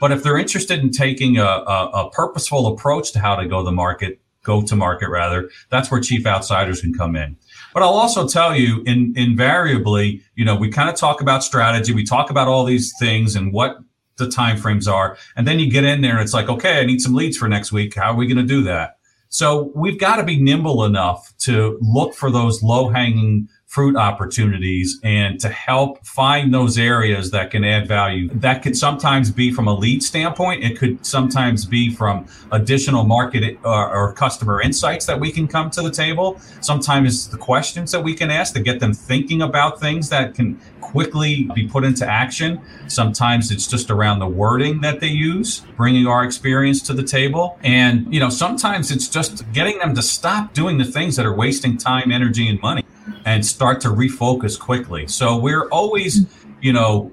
But 0.00 0.10
if 0.10 0.22
they're 0.22 0.38
interested 0.38 0.80
in 0.80 0.90
taking 0.90 1.38
a, 1.38 1.44
a, 1.44 1.90
a 1.94 2.10
purposeful 2.10 2.66
approach 2.66 3.12
to 3.12 3.20
how 3.20 3.36
to 3.36 3.46
go 3.46 3.64
to 3.64 3.70
market, 3.70 4.20
go 4.42 4.60
to 4.62 4.74
market 4.74 5.08
rather, 5.08 5.48
that's 5.70 5.90
where 5.90 6.00
chief 6.00 6.26
outsiders 6.26 6.80
can 6.80 6.92
come 6.92 7.14
in. 7.14 7.36
But 7.72 7.82
I'll 7.82 7.90
also 7.90 8.26
tell 8.26 8.56
you, 8.56 8.82
in, 8.84 9.14
invariably, 9.16 10.22
you 10.34 10.44
know, 10.44 10.56
we 10.56 10.70
kind 10.70 10.88
of 10.90 10.96
talk 10.96 11.20
about 11.20 11.44
strategy, 11.44 11.94
we 11.94 12.04
talk 12.04 12.30
about 12.30 12.48
all 12.48 12.64
these 12.64 12.92
things 12.98 13.36
and 13.36 13.52
what 13.52 13.78
the 14.16 14.26
timeframes 14.26 14.92
are, 14.92 15.16
and 15.36 15.46
then 15.46 15.58
you 15.58 15.70
get 15.70 15.84
in 15.84 16.00
there 16.00 16.12
and 16.12 16.20
it's 16.20 16.34
like, 16.34 16.48
okay, 16.48 16.80
I 16.80 16.84
need 16.84 17.00
some 17.00 17.14
leads 17.14 17.36
for 17.36 17.48
next 17.48 17.72
week. 17.72 17.94
How 17.94 18.12
are 18.12 18.16
we 18.16 18.26
going 18.26 18.36
to 18.36 18.42
do 18.42 18.62
that? 18.64 18.98
So 19.30 19.72
we've 19.74 19.98
got 19.98 20.16
to 20.16 20.24
be 20.24 20.38
nimble 20.38 20.84
enough 20.84 21.32
to 21.38 21.78
look 21.80 22.14
for 22.14 22.30
those 22.30 22.62
low 22.62 22.90
hanging 22.90 23.48
fruit 23.72 23.96
opportunities 23.96 25.00
and 25.02 25.40
to 25.40 25.48
help 25.48 26.04
find 26.04 26.52
those 26.52 26.76
areas 26.76 27.30
that 27.30 27.50
can 27.50 27.64
add 27.64 27.88
value. 27.88 28.28
That 28.34 28.62
could 28.62 28.76
sometimes 28.76 29.30
be 29.30 29.50
from 29.50 29.66
a 29.66 29.74
lead 29.74 30.02
standpoint. 30.02 30.62
It 30.62 30.78
could 30.78 31.06
sometimes 31.06 31.64
be 31.64 31.90
from 31.90 32.26
additional 32.50 33.04
market 33.04 33.58
or, 33.64 33.74
uh, 33.74 33.98
or 33.98 34.12
customer 34.12 34.60
insights 34.60 35.06
that 35.06 35.18
we 35.18 35.32
can 35.32 35.48
come 35.48 35.70
to 35.70 35.80
the 35.80 35.90
table. 35.90 36.38
Sometimes 36.60 37.28
the 37.28 37.38
questions 37.38 37.90
that 37.92 38.00
we 38.00 38.12
can 38.12 38.30
ask 38.30 38.52
to 38.52 38.60
get 38.60 38.78
them 38.78 38.92
thinking 38.92 39.40
about 39.40 39.80
things 39.80 40.10
that 40.10 40.34
can 40.34 40.60
quickly 40.92 41.50
be 41.54 41.66
put 41.66 41.84
into 41.84 42.06
action. 42.06 42.60
Sometimes 42.86 43.50
it's 43.50 43.66
just 43.66 43.90
around 43.90 44.18
the 44.18 44.28
wording 44.28 44.82
that 44.82 45.00
they 45.00 45.08
use, 45.08 45.60
bringing 45.76 46.06
our 46.06 46.22
experience 46.22 46.82
to 46.82 46.92
the 46.92 47.02
table. 47.02 47.58
And, 47.64 48.12
you 48.12 48.20
know, 48.20 48.28
sometimes 48.28 48.90
it's 48.90 49.08
just 49.08 49.50
getting 49.52 49.78
them 49.78 49.94
to 49.94 50.02
stop 50.02 50.52
doing 50.52 50.78
the 50.78 50.84
things 50.84 51.16
that 51.16 51.24
are 51.24 51.34
wasting 51.34 51.78
time, 51.78 52.12
energy, 52.12 52.46
and 52.48 52.60
money 52.60 52.84
and 53.24 53.44
start 53.44 53.80
to 53.80 53.88
refocus 53.88 54.58
quickly. 54.58 55.06
So 55.06 55.38
we're 55.38 55.66
always, 55.68 56.26
you 56.60 56.72
know, 56.72 57.10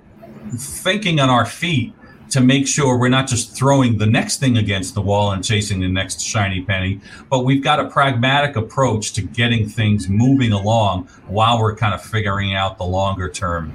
thinking 0.57 1.19
on 1.19 1.29
our 1.29 1.45
feet 1.45 1.93
to 2.29 2.41
make 2.41 2.67
sure 2.67 2.97
we're 2.97 3.09
not 3.09 3.27
just 3.27 3.55
throwing 3.55 3.97
the 3.97 4.05
next 4.05 4.39
thing 4.39 4.57
against 4.57 4.93
the 4.93 5.01
wall 5.01 5.31
and 5.31 5.43
chasing 5.43 5.79
the 5.79 5.87
next 5.87 6.21
shiny 6.21 6.61
penny, 6.61 7.01
but 7.29 7.39
we've 7.39 7.63
got 7.63 7.79
a 7.79 7.89
pragmatic 7.89 8.55
approach 8.55 9.13
to 9.13 9.21
getting 9.21 9.67
things 9.67 10.07
moving 10.07 10.51
along 10.51 11.07
while 11.27 11.59
we're 11.59 11.75
kind 11.75 11.93
of 11.93 12.01
figuring 12.01 12.53
out 12.53 12.77
the 12.77 12.83
longer 12.85 13.29
term, 13.29 13.73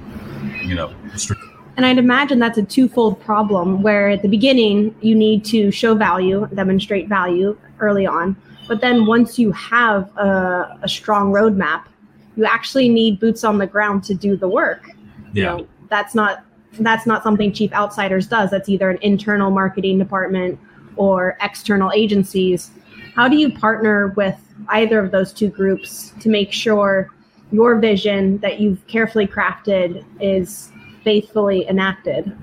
you 0.63 0.75
know. 0.75 0.93
And 1.77 1.85
I'd 1.85 1.97
imagine 1.97 2.39
that's 2.39 2.57
a 2.57 2.63
twofold 2.63 3.19
problem 3.19 3.81
where 3.81 4.09
at 4.09 4.21
the 4.21 4.29
beginning 4.29 4.95
you 5.01 5.13
need 5.13 5.43
to 5.45 5.71
show 5.71 5.93
value, 5.93 6.47
demonstrate 6.53 7.09
value 7.09 7.57
early 7.79 8.07
on. 8.07 8.37
But 8.67 8.79
then 8.81 9.05
once 9.05 9.37
you 9.37 9.51
have 9.51 10.15
a, 10.17 10.79
a 10.81 10.87
strong 10.87 11.33
roadmap, 11.33 11.85
you 12.37 12.45
actually 12.45 12.87
need 12.87 13.19
boots 13.19 13.43
on 13.43 13.57
the 13.57 13.67
ground 13.67 14.03
to 14.05 14.13
do 14.13 14.37
the 14.37 14.47
work. 14.47 14.89
Yeah. 15.33 15.57
You 15.57 15.57
know, 15.57 15.67
that's 15.89 16.15
not 16.15 16.44
that's 16.83 17.05
not 17.05 17.23
something 17.23 17.53
Chief 17.53 17.71
Outsiders 17.73 18.27
does. 18.27 18.51
That's 18.51 18.69
either 18.69 18.89
an 18.89 18.97
internal 19.01 19.51
marketing 19.51 19.99
department 19.99 20.59
or 20.95 21.37
external 21.41 21.91
agencies. 21.93 22.71
How 23.15 23.27
do 23.27 23.37
you 23.37 23.51
partner 23.51 24.13
with 24.17 24.37
either 24.69 24.99
of 24.99 25.11
those 25.11 25.31
two 25.31 25.49
groups 25.49 26.13
to 26.19 26.29
make 26.29 26.51
sure 26.51 27.11
your 27.51 27.77
vision 27.79 28.37
that 28.39 28.59
you've 28.59 28.85
carefully 28.87 29.27
crafted 29.27 30.03
is 30.19 30.71
faithfully 31.03 31.67
enacted? 31.67 32.35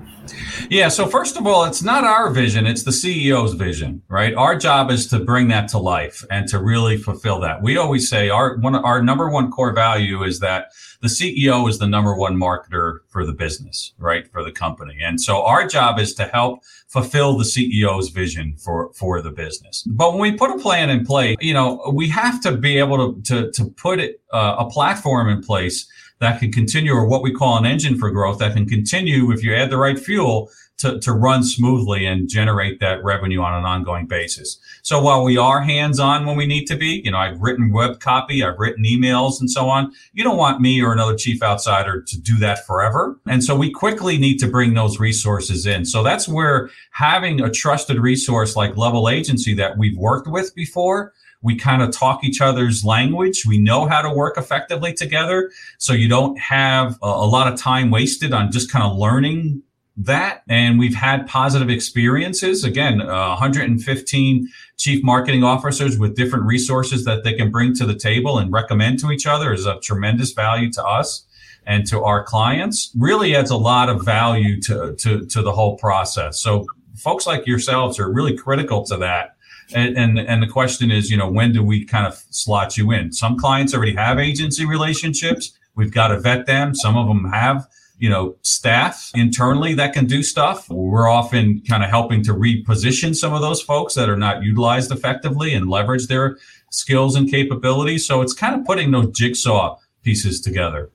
Yeah. 0.69 0.87
So 0.87 1.07
first 1.07 1.37
of 1.37 1.45
all, 1.45 1.65
it's 1.65 1.83
not 1.83 2.03
our 2.03 2.29
vision; 2.29 2.65
it's 2.65 2.83
the 2.83 2.91
CEO's 2.91 3.53
vision, 3.53 4.01
right? 4.07 4.33
Our 4.33 4.55
job 4.55 4.91
is 4.91 5.07
to 5.07 5.19
bring 5.19 5.47
that 5.49 5.67
to 5.69 5.77
life 5.77 6.23
and 6.29 6.47
to 6.49 6.59
really 6.59 6.97
fulfill 6.97 7.39
that. 7.41 7.61
We 7.61 7.77
always 7.77 8.09
say 8.09 8.29
our 8.29 8.57
one 8.57 8.75
our 8.75 9.01
number 9.01 9.29
one 9.29 9.51
core 9.51 9.73
value 9.73 10.23
is 10.23 10.39
that 10.39 10.71
the 11.01 11.07
CEO 11.09 11.67
is 11.69 11.79
the 11.79 11.87
number 11.87 12.15
one 12.15 12.35
marketer 12.35 12.99
for 13.09 13.25
the 13.25 13.33
business, 13.33 13.93
right? 13.97 14.27
For 14.31 14.43
the 14.43 14.51
company, 14.51 14.97
and 15.03 15.19
so 15.19 15.43
our 15.43 15.67
job 15.67 15.99
is 15.99 16.13
to 16.15 16.25
help 16.25 16.61
fulfill 16.87 17.37
the 17.37 17.43
CEO's 17.43 18.09
vision 18.09 18.55
for 18.57 18.93
for 18.93 19.21
the 19.21 19.31
business. 19.31 19.83
But 19.83 20.13
when 20.13 20.21
we 20.21 20.37
put 20.37 20.51
a 20.51 20.59
plan 20.59 20.89
in 20.89 21.05
place, 21.05 21.35
you 21.41 21.53
know, 21.53 21.91
we 21.93 22.07
have 22.09 22.41
to 22.41 22.55
be 22.55 22.77
able 22.77 23.13
to 23.13 23.21
to 23.23 23.51
to 23.51 23.65
put 23.71 23.99
it 23.99 24.21
uh, 24.31 24.55
a 24.59 24.69
platform 24.69 25.29
in 25.29 25.41
place 25.41 25.87
that 26.23 26.39
can 26.39 26.51
continue, 26.51 26.93
or 26.93 27.05
what 27.05 27.21
we 27.21 27.31
call 27.31 27.57
an 27.57 27.65
engine 27.65 27.97
for 27.97 28.09
growth 28.11 28.39
that 28.39 28.53
can 28.53 28.65
continue 28.65 29.31
if 29.31 29.43
you 29.43 29.53
add 29.55 29.69
the 29.69 29.77
right 29.77 29.99
fuel 29.99 30.49
to, 30.83 30.99
to 30.99 31.13
run 31.13 31.43
smoothly 31.43 32.05
and 32.05 32.27
generate 32.27 32.79
that 32.79 33.03
revenue 33.03 33.41
on 33.41 33.53
an 33.53 33.63
ongoing 33.63 34.05
basis. 34.05 34.57
So 34.81 35.01
while 35.01 35.23
we 35.23 35.37
are 35.37 35.61
hands 35.61 35.99
on 35.99 36.25
when 36.25 36.35
we 36.35 36.45
need 36.45 36.65
to 36.65 36.75
be, 36.75 37.01
you 37.05 37.11
know, 37.11 37.17
I've 37.17 37.39
written 37.41 37.71
web 37.71 37.99
copy, 37.99 38.43
I've 38.43 38.59
written 38.59 38.83
emails 38.83 39.39
and 39.39 39.49
so 39.49 39.69
on. 39.69 39.93
You 40.13 40.23
don't 40.23 40.37
want 40.37 40.61
me 40.61 40.81
or 40.81 40.91
another 40.91 41.15
chief 41.15 41.41
outsider 41.41 42.01
to 42.01 42.19
do 42.19 42.37
that 42.39 42.65
forever. 42.65 43.17
And 43.27 43.43
so 43.43 43.55
we 43.55 43.71
quickly 43.71 44.17
need 44.17 44.39
to 44.39 44.47
bring 44.47 44.73
those 44.73 44.99
resources 44.99 45.65
in. 45.65 45.85
So 45.85 46.03
that's 46.03 46.27
where 46.27 46.69
having 46.91 47.39
a 47.39 47.49
trusted 47.49 47.97
resource 47.97 48.55
like 48.55 48.75
level 48.75 49.09
agency 49.09 49.53
that 49.55 49.77
we've 49.77 49.97
worked 49.97 50.27
with 50.27 50.53
before 50.55 51.13
we 51.43 51.55
kind 51.55 51.81
of 51.81 51.91
talk 51.91 52.23
each 52.23 52.41
other's 52.41 52.83
language. 52.83 53.45
We 53.45 53.59
know 53.59 53.85
how 53.85 54.01
to 54.01 54.09
work 54.09 54.37
effectively 54.37 54.93
together. 54.93 55.51
So 55.77 55.93
you 55.93 56.07
don't 56.07 56.39
have 56.39 56.97
a, 57.03 57.07
a 57.07 57.27
lot 57.27 57.51
of 57.51 57.59
time 57.59 57.91
wasted 57.91 58.33
on 58.33 58.51
just 58.51 58.71
kind 58.71 58.83
of 58.83 58.97
learning 58.97 59.61
that. 59.97 60.41
And 60.47 60.79
we've 60.79 60.95
had 60.95 61.27
positive 61.27 61.69
experiences. 61.69 62.63
Again, 62.63 63.01
uh, 63.01 63.27
115 63.29 64.49
chief 64.77 65.03
marketing 65.03 65.43
officers 65.43 65.99
with 65.99 66.15
different 66.15 66.45
resources 66.45 67.05
that 67.05 67.23
they 67.23 67.33
can 67.33 67.51
bring 67.51 67.75
to 67.75 67.85
the 67.85 67.95
table 67.95 68.39
and 68.39 68.51
recommend 68.51 68.99
to 68.99 69.11
each 69.11 69.27
other 69.27 69.53
is 69.53 69.67
of 69.67 69.81
tremendous 69.81 70.31
value 70.31 70.71
to 70.71 70.83
us 70.83 71.25
and 71.65 71.85
to 71.87 72.01
our 72.03 72.23
clients. 72.23 72.91
Really 72.97 73.35
adds 73.35 73.51
a 73.51 73.57
lot 73.57 73.89
of 73.89 74.03
value 74.03 74.59
to, 74.61 74.95
to, 74.95 75.25
to 75.25 75.41
the 75.41 75.51
whole 75.51 75.77
process. 75.77 76.39
So 76.39 76.65
folks 76.95 77.27
like 77.27 77.45
yourselves 77.45 77.99
are 77.99 78.11
really 78.11 78.35
critical 78.35 78.83
to 78.85 78.97
that 78.97 79.32
and, 79.73 80.19
and, 80.19 80.43
the 80.43 80.47
question 80.47 80.91
is, 80.91 81.09
you 81.09 81.17
know, 81.17 81.29
when 81.29 81.51
do 81.51 81.63
we 81.63 81.85
kind 81.85 82.07
of 82.07 82.23
slot 82.29 82.77
you 82.77 82.91
in? 82.91 83.11
Some 83.11 83.37
clients 83.37 83.73
already 83.73 83.95
have 83.95 84.19
agency 84.19 84.65
relationships. 84.65 85.57
We've 85.75 85.91
got 85.91 86.09
to 86.09 86.19
vet 86.19 86.45
them. 86.45 86.75
Some 86.75 86.97
of 86.97 87.07
them 87.07 87.29
have, 87.31 87.67
you 87.97 88.09
know, 88.09 88.35
staff 88.41 89.11
internally 89.15 89.73
that 89.75 89.93
can 89.93 90.05
do 90.05 90.23
stuff. 90.23 90.69
We're 90.69 91.09
often 91.09 91.61
kind 91.61 91.83
of 91.83 91.89
helping 91.89 92.23
to 92.23 92.33
reposition 92.33 93.15
some 93.15 93.33
of 93.33 93.41
those 93.41 93.61
folks 93.61 93.95
that 93.95 94.09
are 94.09 94.17
not 94.17 94.43
utilized 94.43 94.91
effectively 94.91 95.53
and 95.53 95.69
leverage 95.69 96.07
their 96.07 96.37
skills 96.71 97.15
and 97.15 97.29
capabilities. 97.29 98.05
So 98.05 98.21
it's 98.21 98.33
kind 98.33 98.59
of 98.59 98.65
putting 98.65 98.91
those 98.91 99.11
jigsaw 99.11 99.77
pieces 100.03 100.41
together. 100.41 100.89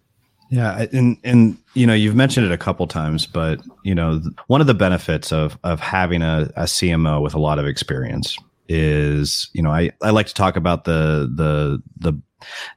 Yeah, 0.50 0.86
and 0.92 1.18
and 1.24 1.58
you 1.74 1.86
know 1.86 1.92
you've 1.92 2.14
mentioned 2.14 2.46
it 2.46 2.52
a 2.52 2.58
couple 2.58 2.86
times, 2.86 3.26
but 3.26 3.60
you 3.82 3.94
know 3.94 4.22
one 4.46 4.62
of 4.62 4.66
the 4.66 4.74
benefits 4.74 5.30
of 5.30 5.58
of 5.62 5.78
having 5.78 6.22
a, 6.22 6.50
a 6.56 6.62
CMO 6.62 7.22
with 7.22 7.34
a 7.34 7.38
lot 7.38 7.58
of 7.58 7.66
experience 7.66 8.38
is 8.68 9.48
you 9.52 9.62
know 9.62 9.70
I, 9.70 9.90
I 10.02 10.11
like 10.11 10.26
to 10.26 10.35
talk 10.35 10.57
about 10.57 10.85
the 10.85 11.31
the 11.35 11.83
the 11.98 12.20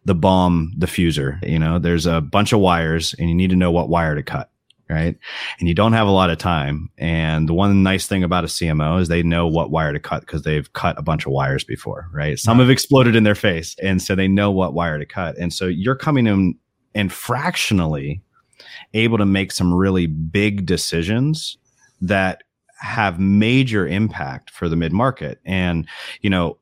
the 0.05 0.15
bomb 0.15 0.73
diffuser 0.77 1.37
you 1.47 1.59
know? 1.59 1.79
There's 1.79 2.05
a 2.05 2.21
bunch 2.21 2.53
of 2.53 2.59
wires 2.59 3.13
and 3.19 3.29
you 3.29 3.35
need 3.35 3.51
to 3.51 3.55
know 3.55 3.71
what 3.71 3.89
wire 3.89 4.15
to 4.15 4.23
cut 4.23 4.49
right? 4.89 5.17
And 5.57 5.69
you 5.69 5.73
don't 5.73 5.93
have 5.93 6.07
a 6.07 6.11
lot 6.11 6.29
of 6.29 6.37
time. 6.37 6.89
And 6.97 7.47
the 7.47 7.53
one 7.53 7.81
nice 7.81 8.07
thing 8.07 8.25
about 8.25 8.43
a 8.43 8.47
cmo 8.47 8.99
is 8.99 9.07
they 9.07 9.23
know 9.23 9.47
what 9.47 9.71
wire 9.71 9.93
to 9.93 10.01
cut 10.01 10.19
because 10.19 10.41
they've 10.41 10.71
cut 10.73 10.99
a 10.99 11.01
bunch 11.01 11.25
of 11.25 11.31
wires 11.31 11.63
before 11.63 12.09
right? 12.11 12.37
Some 12.37 12.59
have 12.59 12.69
exploded 12.69 13.15
in 13.15 13.23
their 13.23 13.35
face 13.35 13.75
and 13.81 14.01
so 14.01 14.15
they 14.15 14.27
know 14.27 14.51
what 14.51 14.73
wire 14.73 14.97
to 14.97 15.05
cut. 15.05 15.37
And 15.37 15.53
so 15.53 15.65
you're 15.65 15.95
coming 15.95 16.27
in 16.27 16.55
and 16.93 17.11
fractionally 17.11 18.21
able 18.93 19.17
to 19.17 19.25
make 19.25 19.51
some 19.51 19.73
really 19.73 20.07
big 20.07 20.65
decisions 20.65 21.57
that 22.01 22.43
have 22.81 23.19
major 23.19 23.87
impact 23.87 24.49
for 24.49 24.67
the 24.67 24.75
mid 24.75 24.91
market. 24.91 25.39
And, 25.45 25.87
you 26.21 26.29
know, 26.29 26.57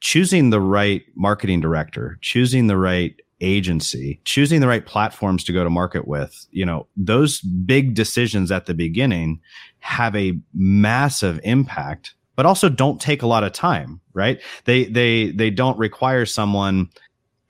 choosing 0.00 0.50
the 0.50 0.60
right 0.60 1.02
marketing 1.14 1.60
director, 1.60 2.18
choosing 2.20 2.68
the 2.68 2.76
right 2.76 3.14
agency, 3.40 4.20
choosing 4.24 4.60
the 4.60 4.68
right 4.68 4.86
platforms 4.86 5.44
to 5.44 5.52
go 5.52 5.64
to 5.64 5.70
market 5.70 6.06
with, 6.06 6.46
you 6.50 6.64
know, 6.64 6.86
those 6.96 7.40
big 7.40 7.94
decisions 7.94 8.50
at 8.50 8.66
the 8.66 8.74
beginning 8.74 9.40
have 9.80 10.14
a 10.16 10.38
massive 10.54 11.40
impact, 11.44 12.14
but 12.36 12.46
also 12.46 12.68
don't 12.68 13.00
take 13.00 13.22
a 13.22 13.26
lot 13.26 13.44
of 13.44 13.52
time, 13.52 14.00
right? 14.14 14.40
They, 14.64 14.84
they, 14.84 15.32
they 15.32 15.50
don't 15.50 15.78
require 15.78 16.24
someone 16.24 16.88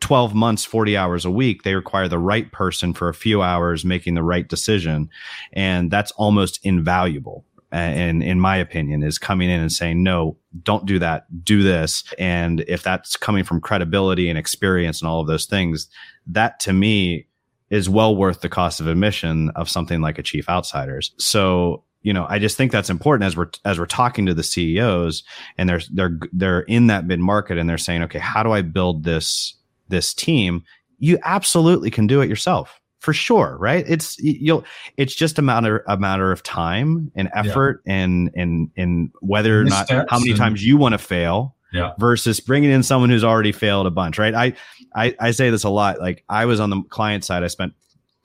12 0.01 0.35
months, 0.35 0.65
40 0.65 0.97
hours 0.97 1.25
a 1.25 1.31
week. 1.31 1.63
They 1.63 1.75
require 1.75 2.09
the 2.09 2.19
right 2.19 2.51
person 2.51 2.93
for 2.93 3.09
a 3.09 3.15
few 3.15 3.43
hours 3.43 3.85
making 3.85 4.15
the 4.15 4.23
right 4.23 4.49
decision. 4.49 5.09
And 5.53 5.91
that's 5.91 6.13
almost 6.13 6.61
invaluable 6.65 7.45
and 7.79 8.23
in 8.23 8.41
my 8.41 8.57
opinion 8.57 9.03
is 9.03 9.19
coming 9.19 9.51
in 9.51 9.61
and 9.61 9.73
saying 9.73 10.03
no 10.03 10.37
don't 10.63 10.87
do 10.87 10.99
that. 10.99 11.27
Do 11.45 11.63
this. 11.63 12.03
And 12.19 12.65
if 12.67 12.83
that's 12.83 13.17
coming 13.17 13.45
from 13.45 13.61
credibility 13.61 14.31
and 14.31 14.39
experience 14.39 15.01
and 15.03 15.09
all 15.09 15.21
of 15.21 15.27
those 15.27 15.45
things 15.45 15.87
that 16.27 16.59
to 16.61 16.73
me 16.73 17.27
is 17.69 17.89
well 17.89 18.17
worth 18.17 18.41
the 18.41 18.49
cost 18.49 18.81
of 18.81 18.87
admission 18.87 19.51
of 19.51 19.69
something 19.69 20.01
like 20.01 20.19
a 20.19 20.23
chief 20.23 20.49
outsiders 20.49 21.13
so 21.19 21.83
you 22.03 22.13
know 22.13 22.25
i 22.29 22.39
just 22.39 22.57
think 22.57 22.71
that's 22.71 22.91
important 22.91 23.27
as 23.27 23.37
we're 23.37 23.51
as 23.65 23.77
we're 23.77 23.87
talking 23.87 24.25
to 24.25 24.35
the 24.35 24.45
ceos 24.45 25.25
and 25.59 25.69
they're 25.69 25.81
they're 25.93 26.19
they're 26.33 26.61
in 26.61 26.87
that 26.87 27.07
mid 27.07 27.19
market 27.19 27.59
and 27.59 27.69
they're 27.69 27.77
saying 27.77 28.03
okay 28.03 28.21
how 28.21 28.45
do 28.45 28.53
i 28.53 28.63
build 28.63 29.03
this 29.03 29.57
this 29.89 30.15
team? 30.15 30.65
You 30.99 31.19
absolutely 31.25 31.91
can 31.91 32.07
do 32.07 32.21
it 32.21 32.29
yourself 32.29 32.81
for 33.07 33.13
sure 33.13 33.57
right 33.61 33.85
it's 33.87 34.19
you'll 34.19 34.65
it's 34.97 35.15
just 35.15 35.39
a 35.39 35.43
matter 35.43 35.85
a 35.87 35.97
matter 35.97 36.33
of 36.33 36.43
time 36.43 37.13
and 37.15 37.31
effort 37.35 37.81
yeah. 37.87 37.95
and 37.95 38.33
and 38.35 38.69
and 38.77 39.13
whether 39.21 39.61
or 39.61 39.65
not 39.65 39.89
how 39.89 40.19
many 40.19 40.31
and, 40.31 40.39
times 40.41 40.67
you 40.67 40.77
want 40.77 40.93
to 40.93 40.99
fail 40.99 41.55
yeah. 41.73 41.93
versus 41.99 42.41
bringing 42.41 42.69
in 42.69 42.83
someone 42.83 43.09
who's 43.09 43.23
already 43.23 43.53
failed 43.53 43.87
a 43.87 43.93
bunch 43.93 44.19
right 44.19 44.35
I, 44.35 44.55
I 44.93 45.15
i 45.21 45.31
say 45.31 45.51
this 45.51 45.63
a 45.63 45.69
lot 45.69 46.01
like 46.01 46.25
i 46.29 46.47
was 46.47 46.59
on 46.59 46.69
the 46.69 46.83
client 46.89 47.25
side 47.25 47.45
i 47.45 47.47
spent 47.47 47.75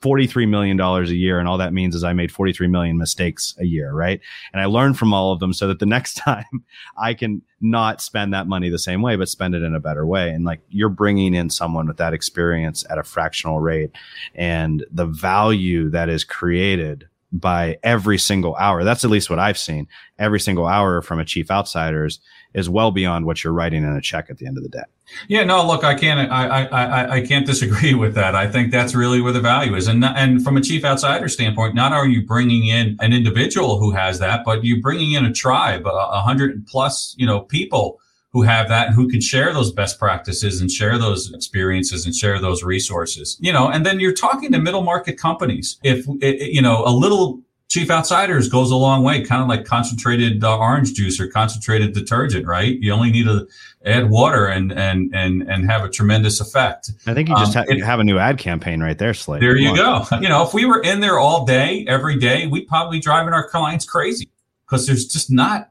$43 0.02 0.48
million 0.48 0.78
a 0.80 1.02
year. 1.04 1.38
And 1.38 1.48
all 1.48 1.58
that 1.58 1.72
means 1.72 1.94
is 1.94 2.04
I 2.04 2.12
made 2.12 2.32
43 2.32 2.66
million 2.66 2.98
mistakes 2.98 3.54
a 3.58 3.64
year. 3.64 3.92
Right. 3.92 4.20
And 4.52 4.60
I 4.60 4.66
learned 4.66 4.98
from 4.98 5.14
all 5.14 5.32
of 5.32 5.40
them 5.40 5.52
so 5.52 5.68
that 5.68 5.78
the 5.78 5.86
next 5.92 6.14
time 6.14 6.64
I 6.98 7.14
can 7.14 7.42
not 7.60 8.00
spend 8.02 8.34
that 8.34 8.48
money 8.48 8.68
the 8.68 8.78
same 8.78 9.02
way, 9.02 9.16
but 9.16 9.28
spend 9.28 9.54
it 9.54 9.62
in 9.62 9.74
a 9.74 9.80
better 9.80 10.04
way. 10.04 10.30
And 10.30 10.44
like 10.44 10.60
you're 10.68 10.88
bringing 10.88 11.34
in 11.34 11.48
someone 11.48 11.86
with 11.86 11.96
that 11.98 12.12
experience 12.12 12.84
at 12.90 12.98
a 12.98 13.04
fractional 13.04 13.60
rate 13.60 13.92
and 14.34 14.84
the 14.90 15.06
value 15.06 15.88
that 15.90 16.08
is 16.08 16.24
created 16.24 17.08
by 17.32 17.78
every 17.82 18.18
single 18.18 18.54
hour. 18.56 18.84
That's 18.84 19.04
at 19.04 19.10
least 19.10 19.30
what 19.30 19.38
I've 19.38 19.58
seen. 19.58 19.88
Every 20.18 20.38
single 20.38 20.66
hour 20.66 21.00
from 21.00 21.18
a 21.18 21.24
chief 21.24 21.50
outsiders 21.50 22.20
is 22.54 22.68
well 22.68 22.90
beyond 22.90 23.26
what 23.26 23.42
you're 23.42 23.52
writing 23.52 23.82
in 23.82 23.90
a 23.90 24.00
check 24.00 24.26
at 24.30 24.38
the 24.38 24.46
end 24.46 24.56
of 24.56 24.62
the 24.62 24.68
day. 24.68 24.84
Yeah, 25.28 25.44
no, 25.44 25.66
look, 25.66 25.84
I 25.84 25.94
can't, 25.94 26.30
I, 26.30 26.64
I, 26.64 27.16
I 27.16 27.26
can't 27.26 27.46
disagree 27.46 27.94
with 28.02 28.14
that. 28.14 28.34
I 28.34 28.48
think 28.48 28.70
that's 28.70 28.94
really 28.94 29.20
where 29.20 29.32
the 29.32 29.40
value 29.40 29.74
is, 29.74 29.88
and 29.88 30.04
and 30.04 30.42
from 30.42 30.56
a 30.56 30.60
chief 30.60 30.84
outsider 30.84 31.28
standpoint, 31.28 31.74
not 31.74 31.92
are 31.92 32.06
you 32.06 32.26
bringing 32.26 32.66
in 32.66 32.96
an 33.00 33.12
individual 33.12 33.78
who 33.78 33.90
has 33.92 34.18
that, 34.18 34.44
but 34.44 34.64
you're 34.64 34.80
bringing 34.80 35.12
in 35.12 35.24
a 35.24 35.32
tribe, 35.32 35.86
a 35.86 36.20
hundred 36.20 36.66
plus, 36.66 37.14
you 37.18 37.26
know, 37.26 37.40
people 37.40 37.98
who 38.32 38.42
have 38.42 38.68
that 38.68 38.86
and 38.88 38.96
who 38.96 39.08
can 39.08 39.20
share 39.20 39.52
those 39.52 39.70
best 39.70 39.98
practices 39.98 40.60
and 40.60 40.70
share 40.70 40.98
those 40.98 41.32
experiences 41.34 42.06
and 42.06 42.14
share 42.14 42.40
those 42.40 42.62
resources. 42.62 43.36
You 43.40 43.52
know, 43.52 43.68
and 43.68 43.84
then 43.84 44.00
you're 44.00 44.14
talking 44.14 44.52
to 44.52 44.58
middle 44.58 44.82
market 44.82 45.18
companies. 45.18 45.78
If 45.82 46.08
eh, 46.08 46.12
eh, 46.22 46.48
you 46.50 46.62
know 46.62 46.82
a 46.84 46.92
little 46.92 47.42
Chief 47.72 47.90
Outsiders 47.90 48.50
goes 48.50 48.70
a 48.70 48.76
long 48.76 49.02
way, 49.02 49.24
kind 49.24 49.40
of 49.40 49.48
like 49.48 49.64
concentrated 49.64 50.44
uh, 50.44 50.58
orange 50.58 50.92
juice 50.92 51.18
or 51.18 51.26
concentrated 51.26 51.94
detergent, 51.94 52.46
right? 52.46 52.78
You 52.78 52.92
only 52.92 53.10
need 53.10 53.24
to 53.24 53.48
add 53.86 54.10
water 54.10 54.44
and 54.44 54.70
and 54.72 55.10
and 55.14 55.42
and 55.50 55.70
have 55.70 55.82
a 55.82 55.88
tremendous 55.88 56.38
effect. 56.38 56.90
I 57.06 57.14
think 57.14 57.30
you 57.30 57.34
just 57.36 57.56
um, 57.56 57.64
ha- 57.64 57.72
it, 57.72 57.82
have 57.82 57.98
a 57.98 58.04
new 58.04 58.18
ad 58.18 58.36
campaign 58.36 58.82
right 58.82 58.98
there, 58.98 59.14
Slade. 59.14 59.40
There 59.40 59.56
you 59.56 59.74
go. 59.74 60.04
You 60.20 60.28
know, 60.28 60.44
if 60.46 60.52
we 60.52 60.66
were 60.66 60.82
in 60.82 61.00
there 61.00 61.18
all 61.18 61.46
day, 61.46 61.86
every 61.88 62.18
day, 62.18 62.46
we'd 62.46 62.68
probably 62.68 63.00
driving 63.00 63.32
our 63.32 63.48
clients 63.48 63.86
crazy 63.86 64.28
because 64.66 64.86
there's 64.86 65.06
just 65.06 65.30
not 65.30 65.70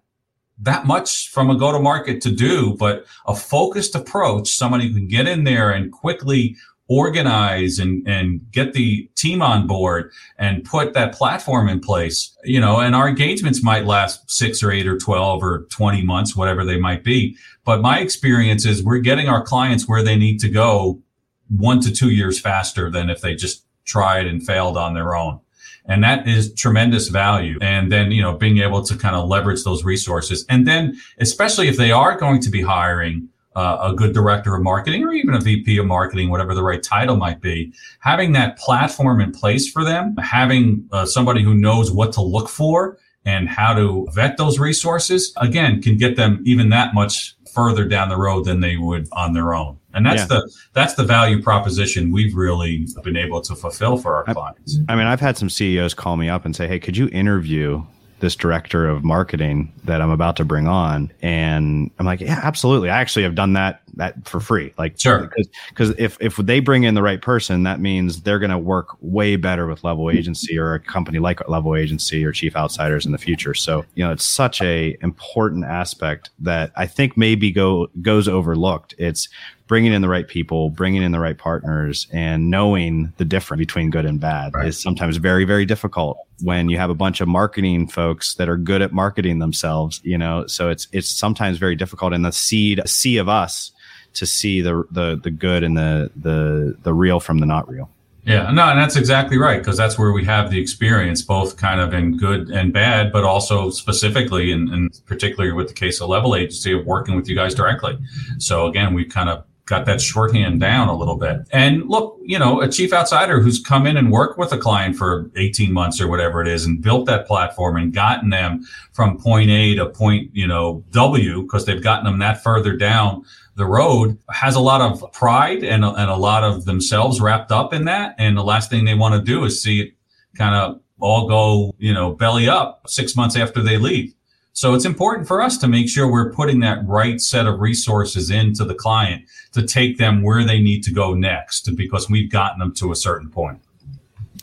that 0.57 0.87
much 0.87 1.29
from 1.29 1.51
a 1.51 1.55
go 1.55 1.71
to 1.71 1.79
market 1.79 2.19
to 2.21 2.31
do, 2.31 2.75
but 2.79 3.05
a 3.27 3.35
focused 3.35 3.93
approach, 3.93 4.49
somebody 4.49 4.87
who 4.87 4.95
can 4.95 5.07
get 5.07 5.27
in 5.27 5.43
there 5.43 5.69
and 5.69 5.91
quickly 5.91 6.55
organize 6.91 7.79
and, 7.79 8.05
and 8.05 8.41
get 8.51 8.73
the 8.73 9.09
team 9.15 9.41
on 9.41 9.65
board 9.65 10.11
and 10.37 10.65
put 10.65 10.93
that 10.93 11.13
platform 11.13 11.69
in 11.69 11.79
place, 11.79 12.37
you 12.43 12.59
know, 12.59 12.81
and 12.81 12.93
our 12.93 13.07
engagements 13.07 13.63
might 13.63 13.85
last 13.85 14.29
six 14.29 14.61
or 14.61 14.71
eight 14.73 14.85
or 14.85 14.97
12 14.97 15.41
or 15.41 15.59
20 15.69 16.03
months, 16.03 16.35
whatever 16.35 16.65
they 16.65 16.77
might 16.77 17.01
be. 17.01 17.37
But 17.63 17.79
my 17.79 17.99
experience 17.99 18.65
is 18.65 18.83
we're 18.83 18.99
getting 18.99 19.29
our 19.29 19.41
clients 19.41 19.87
where 19.87 20.03
they 20.03 20.17
need 20.17 20.39
to 20.41 20.49
go 20.49 21.01
one 21.47 21.79
to 21.79 21.93
two 21.93 22.09
years 22.09 22.41
faster 22.41 22.91
than 22.91 23.09
if 23.09 23.21
they 23.21 23.35
just 23.35 23.65
tried 23.85 24.27
and 24.27 24.45
failed 24.45 24.75
on 24.75 24.93
their 24.93 25.15
own. 25.15 25.39
And 25.85 26.03
that 26.03 26.27
is 26.27 26.53
tremendous 26.55 27.07
value. 27.07 27.57
And 27.61 27.89
then, 27.89 28.11
you 28.11 28.21
know, 28.21 28.35
being 28.35 28.57
able 28.57 28.83
to 28.83 28.97
kind 28.97 29.15
of 29.15 29.29
leverage 29.29 29.63
those 29.63 29.85
resources. 29.85 30.45
And 30.49 30.67
then, 30.67 30.99
especially 31.19 31.69
if 31.69 31.77
they 31.77 31.91
are 31.91 32.17
going 32.17 32.41
to 32.41 32.49
be 32.49 32.61
hiring 32.61 33.29
uh, 33.55 33.89
a 33.91 33.93
good 33.93 34.13
director 34.13 34.55
of 34.55 34.63
marketing 34.63 35.03
or 35.03 35.11
even 35.11 35.33
a 35.33 35.39
VP 35.39 35.77
of 35.77 35.85
marketing, 35.85 36.29
whatever 36.29 36.53
the 36.53 36.63
right 36.63 36.81
title 36.81 37.17
might 37.17 37.41
be, 37.41 37.73
having 37.99 38.31
that 38.31 38.57
platform 38.57 39.19
in 39.19 39.31
place 39.31 39.69
for 39.69 39.83
them, 39.83 40.15
having 40.17 40.87
uh, 40.91 41.05
somebody 41.05 41.43
who 41.43 41.53
knows 41.53 41.91
what 41.91 42.13
to 42.13 42.21
look 42.21 42.47
for 42.47 42.97
and 43.25 43.49
how 43.49 43.73
to 43.73 44.07
vet 44.13 44.37
those 44.37 44.57
resources, 44.57 45.33
again, 45.37 45.81
can 45.81 45.97
get 45.97 46.15
them 46.15 46.41
even 46.45 46.69
that 46.69 46.93
much 46.93 47.35
further 47.53 47.85
down 47.85 48.09
the 48.09 48.17
road 48.17 48.45
than 48.45 48.61
they 48.61 48.77
would 48.77 49.07
on 49.11 49.33
their 49.33 49.53
own. 49.53 49.77
And 49.93 50.05
that's 50.05 50.21
yeah. 50.21 50.39
the 50.39 50.51
that's 50.71 50.93
the 50.93 51.03
value 51.03 51.41
proposition 51.43 52.13
we've 52.13 52.33
really 52.33 52.87
been 53.03 53.17
able 53.17 53.41
to 53.41 53.55
fulfill 53.55 53.97
for 53.97 54.15
our 54.15 54.33
clients. 54.33 54.79
I 54.87 54.95
mean, 54.95 55.05
I've 55.05 55.19
had 55.19 55.37
some 55.37 55.49
CEOs 55.49 55.93
call 55.93 56.15
me 56.15 56.29
up 56.29 56.45
and 56.45 56.55
say, 56.55 56.65
"Hey, 56.65 56.79
could 56.79 56.95
you 56.95 57.09
interview 57.11 57.85
this 58.21 58.35
director 58.35 58.87
of 58.87 59.03
marketing 59.03 59.73
that 59.83 59.99
I'm 59.99 60.11
about 60.11 60.35
to 60.37 60.45
bring 60.45 60.67
on. 60.67 61.11
And 61.23 61.89
I'm 61.97 62.05
like, 62.05 62.21
yeah, 62.21 62.39
absolutely. 62.43 62.89
I 62.89 63.01
actually 63.01 63.23
have 63.23 63.35
done 63.35 63.53
that 63.53 63.81
that 63.95 64.27
for 64.27 64.39
free. 64.39 64.73
Like, 64.77 64.97
sure, 64.97 65.29
because 65.69 65.89
if 65.97 66.17
if 66.21 66.37
they 66.37 66.59
bring 66.59 66.83
in 66.83 66.93
the 66.93 67.01
right 67.01 67.21
person, 67.21 67.63
that 67.63 67.79
means 67.79 68.21
they're 68.21 68.39
going 68.39 68.51
to 68.51 68.57
work 68.57 68.95
way 69.01 69.35
better 69.35 69.67
with 69.67 69.83
Level 69.83 70.09
Agency 70.09 70.57
or 70.57 70.75
a 70.75 70.79
company 70.79 71.19
like 71.19 71.47
Level 71.49 71.75
Agency 71.75 72.23
or 72.23 72.31
Chief 72.31 72.55
Outsiders 72.55 73.05
in 73.05 73.11
the 73.11 73.17
future. 73.17 73.53
So 73.53 73.83
you 73.95 74.05
know, 74.05 74.11
it's 74.11 74.25
such 74.25 74.61
a 74.61 74.97
important 75.01 75.65
aspect 75.65 76.29
that 76.39 76.71
I 76.75 76.85
think 76.85 77.17
maybe 77.17 77.51
go 77.51 77.87
goes 78.01 78.27
overlooked. 78.27 78.93
It's 78.97 79.27
bringing 79.71 79.93
in 79.93 80.01
the 80.01 80.09
right 80.09 80.27
people, 80.27 80.69
bringing 80.69 81.01
in 81.01 81.13
the 81.13 81.19
right 81.19 81.37
partners, 81.37 82.05
and 82.11 82.49
knowing 82.49 83.13
the 83.15 83.23
difference 83.23 83.57
between 83.57 83.89
good 83.89 84.05
and 84.05 84.19
bad 84.19 84.53
right. 84.53 84.67
is 84.67 84.77
sometimes 84.77 85.15
very, 85.15 85.45
very 85.45 85.65
difficult 85.65 86.17
when 86.41 86.67
you 86.67 86.77
have 86.77 86.89
a 86.89 86.93
bunch 86.93 87.21
of 87.21 87.29
marketing 87.29 87.87
folks 87.87 88.35
that 88.35 88.49
are 88.49 88.57
good 88.57 88.81
at 88.81 88.91
marketing 88.91 89.39
themselves. 89.39 90.01
You 90.03 90.17
know, 90.17 90.45
so 90.45 90.67
it's 90.67 90.89
it's 90.91 91.09
sometimes 91.09 91.57
very 91.57 91.77
difficult 91.77 92.11
in 92.11 92.21
the 92.21 92.33
seed 92.33 92.81
sea 92.85 93.15
of 93.15 93.29
us 93.29 93.71
to 94.15 94.25
see 94.25 94.59
the 94.59 94.83
the 94.91 95.17
the 95.23 95.31
good 95.31 95.63
and 95.63 95.77
the 95.77 96.11
the 96.17 96.75
the 96.83 96.93
real 96.93 97.21
from 97.21 97.37
the 97.37 97.45
not 97.45 97.69
real. 97.69 97.89
Yeah, 98.25 98.51
no, 98.51 98.63
and 98.65 98.77
that's 98.77 98.97
exactly 98.97 99.37
right 99.37 99.59
because 99.59 99.77
that's 99.77 99.97
where 99.97 100.11
we 100.11 100.25
have 100.25 100.51
the 100.51 100.59
experience, 100.59 101.21
both 101.21 101.55
kind 101.55 101.79
of 101.79 101.93
in 101.93 102.17
good 102.17 102.49
and 102.49 102.73
bad, 102.73 103.13
but 103.13 103.23
also 103.23 103.69
specifically 103.69 104.51
and, 104.51 104.69
and 104.69 105.01
particularly 105.05 105.53
with 105.53 105.69
the 105.69 105.73
case 105.73 106.01
of 106.01 106.09
Level 106.09 106.35
Agency 106.35 106.73
of 106.73 106.85
working 106.85 107.15
with 107.15 107.29
you 107.29 107.35
guys 107.35 107.55
directly. 107.55 107.97
So 108.37 108.67
again, 108.67 108.93
we 108.93 109.05
kind 109.05 109.29
of 109.29 109.45
got 109.71 109.85
that 109.85 110.01
shorthand 110.01 110.59
down 110.59 110.89
a 110.89 110.95
little 110.95 111.15
bit. 111.15 111.39
And 111.51 111.87
look, 111.87 112.19
you 112.23 112.37
know, 112.37 112.59
a 112.59 112.67
chief 112.67 112.91
outsider 112.91 113.39
who's 113.39 113.57
come 113.57 113.87
in 113.87 113.95
and 113.95 114.11
worked 114.11 114.37
with 114.37 114.51
a 114.51 114.57
client 114.57 114.97
for 114.97 115.31
18 115.37 115.71
months 115.71 116.01
or 116.01 116.09
whatever 116.09 116.41
it 116.41 116.49
is 116.49 116.65
and 116.65 116.81
built 116.81 117.05
that 117.05 117.25
platform 117.25 117.77
and 117.77 117.93
gotten 117.93 118.29
them 118.29 118.63
from 118.91 119.17
point 119.17 119.49
A 119.49 119.73
to 119.75 119.87
point, 119.87 120.29
you 120.33 120.45
know, 120.45 120.83
W 120.91 121.43
because 121.43 121.65
they've 121.65 121.81
gotten 121.81 122.03
them 122.03 122.19
that 122.19 122.43
further 122.43 122.75
down 122.75 123.23
the 123.55 123.65
road 123.65 124.17
has 124.29 124.55
a 124.55 124.59
lot 124.59 124.81
of 124.81 125.09
pride 125.13 125.63
and, 125.63 125.85
and 125.85 126.09
a 126.09 126.15
lot 126.17 126.43
of 126.43 126.65
themselves 126.65 127.21
wrapped 127.21 127.51
up 127.51 127.73
in 127.73 127.85
that. 127.85 128.15
And 128.17 128.37
the 128.37 128.43
last 128.43 128.69
thing 128.69 128.83
they 128.83 128.93
want 128.93 129.15
to 129.15 129.21
do 129.21 129.45
is 129.45 129.63
see 129.63 129.81
it 129.81 129.93
kind 130.37 130.53
of 130.53 130.81
all 130.99 131.29
go, 131.29 131.73
you 131.77 131.93
know, 131.93 132.11
belly 132.11 132.49
up 132.49 132.83
six 132.87 133.15
months 133.15 133.37
after 133.37 133.61
they 133.61 133.77
leave. 133.77 134.13
So 134.53 134.73
it's 134.73 134.85
important 134.85 135.27
for 135.27 135.41
us 135.41 135.57
to 135.59 135.67
make 135.67 135.89
sure 135.89 136.11
we're 136.11 136.31
putting 136.33 136.59
that 136.59 136.85
right 136.85 137.21
set 137.21 137.47
of 137.47 137.59
resources 137.59 138.29
into 138.29 138.65
the 138.65 138.75
client 138.75 139.23
to 139.53 139.65
take 139.65 139.97
them 139.97 140.23
where 140.23 140.43
they 140.43 140.59
need 140.59 140.83
to 140.83 140.91
go 140.91 141.13
next 141.13 141.73
because 141.75 142.09
we've 142.09 142.29
gotten 142.29 142.59
them 142.59 142.73
to 142.75 142.91
a 142.91 142.95
certain 142.95 143.29
point. 143.29 143.61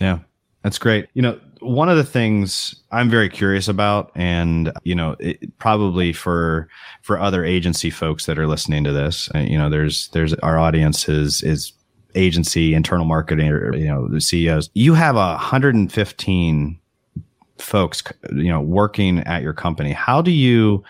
Yeah, 0.00 0.20
that's 0.62 0.78
great. 0.78 1.08
You 1.12 1.22
know, 1.22 1.40
one 1.60 1.88
of 1.88 1.96
the 1.96 2.04
things 2.04 2.74
I'm 2.90 3.10
very 3.10 3.28
curious 3.28 3.68
about, 3.68 4.12
and 4.14 4.72
you 4.84 4.94
know, 4.94 5.16
it, 5.18 5.58
probably 5.58 6.12
for 6.12 6.68
for 7.02 7.18
other 7.18 7.44
agency 7.44 7.90
folks 7.90 8.26
that 8.26 8.38
are 8.38 8.46
listening 8.46 8.84
to 8.84 8.92
this, 8.92 9.28
uh, 9.34 9.40
you 9.40 9.58
know, 9.58 9.68
there's 9.68 10.08
there's 10.08 10.34
our 10.34 10.58
audience 10.58 11.08
is 11.08 11.42
is 11.42 11.72
agency, 12.14 12.74
internal 12.74 13.04
marketing, 13.04 13.48
or 13.48 13.74
you 13.76 13.88
know, 13.88 14.08
the 14.08 14.20
CEOs. 14.20 14.70
You 14.74 14.94
have 14.94 15.16
a 15.16 15.34
115 15.34 16.80
folks 17.58 18.02
you 18.32 18.48
know 18.48 18.60
working 18.60 19.18
at 19.20 19.42
your 19.42 19.52
company 19.52 19.92
how 19.92 20.22
do 20.22 20.30
you 20.30 20.82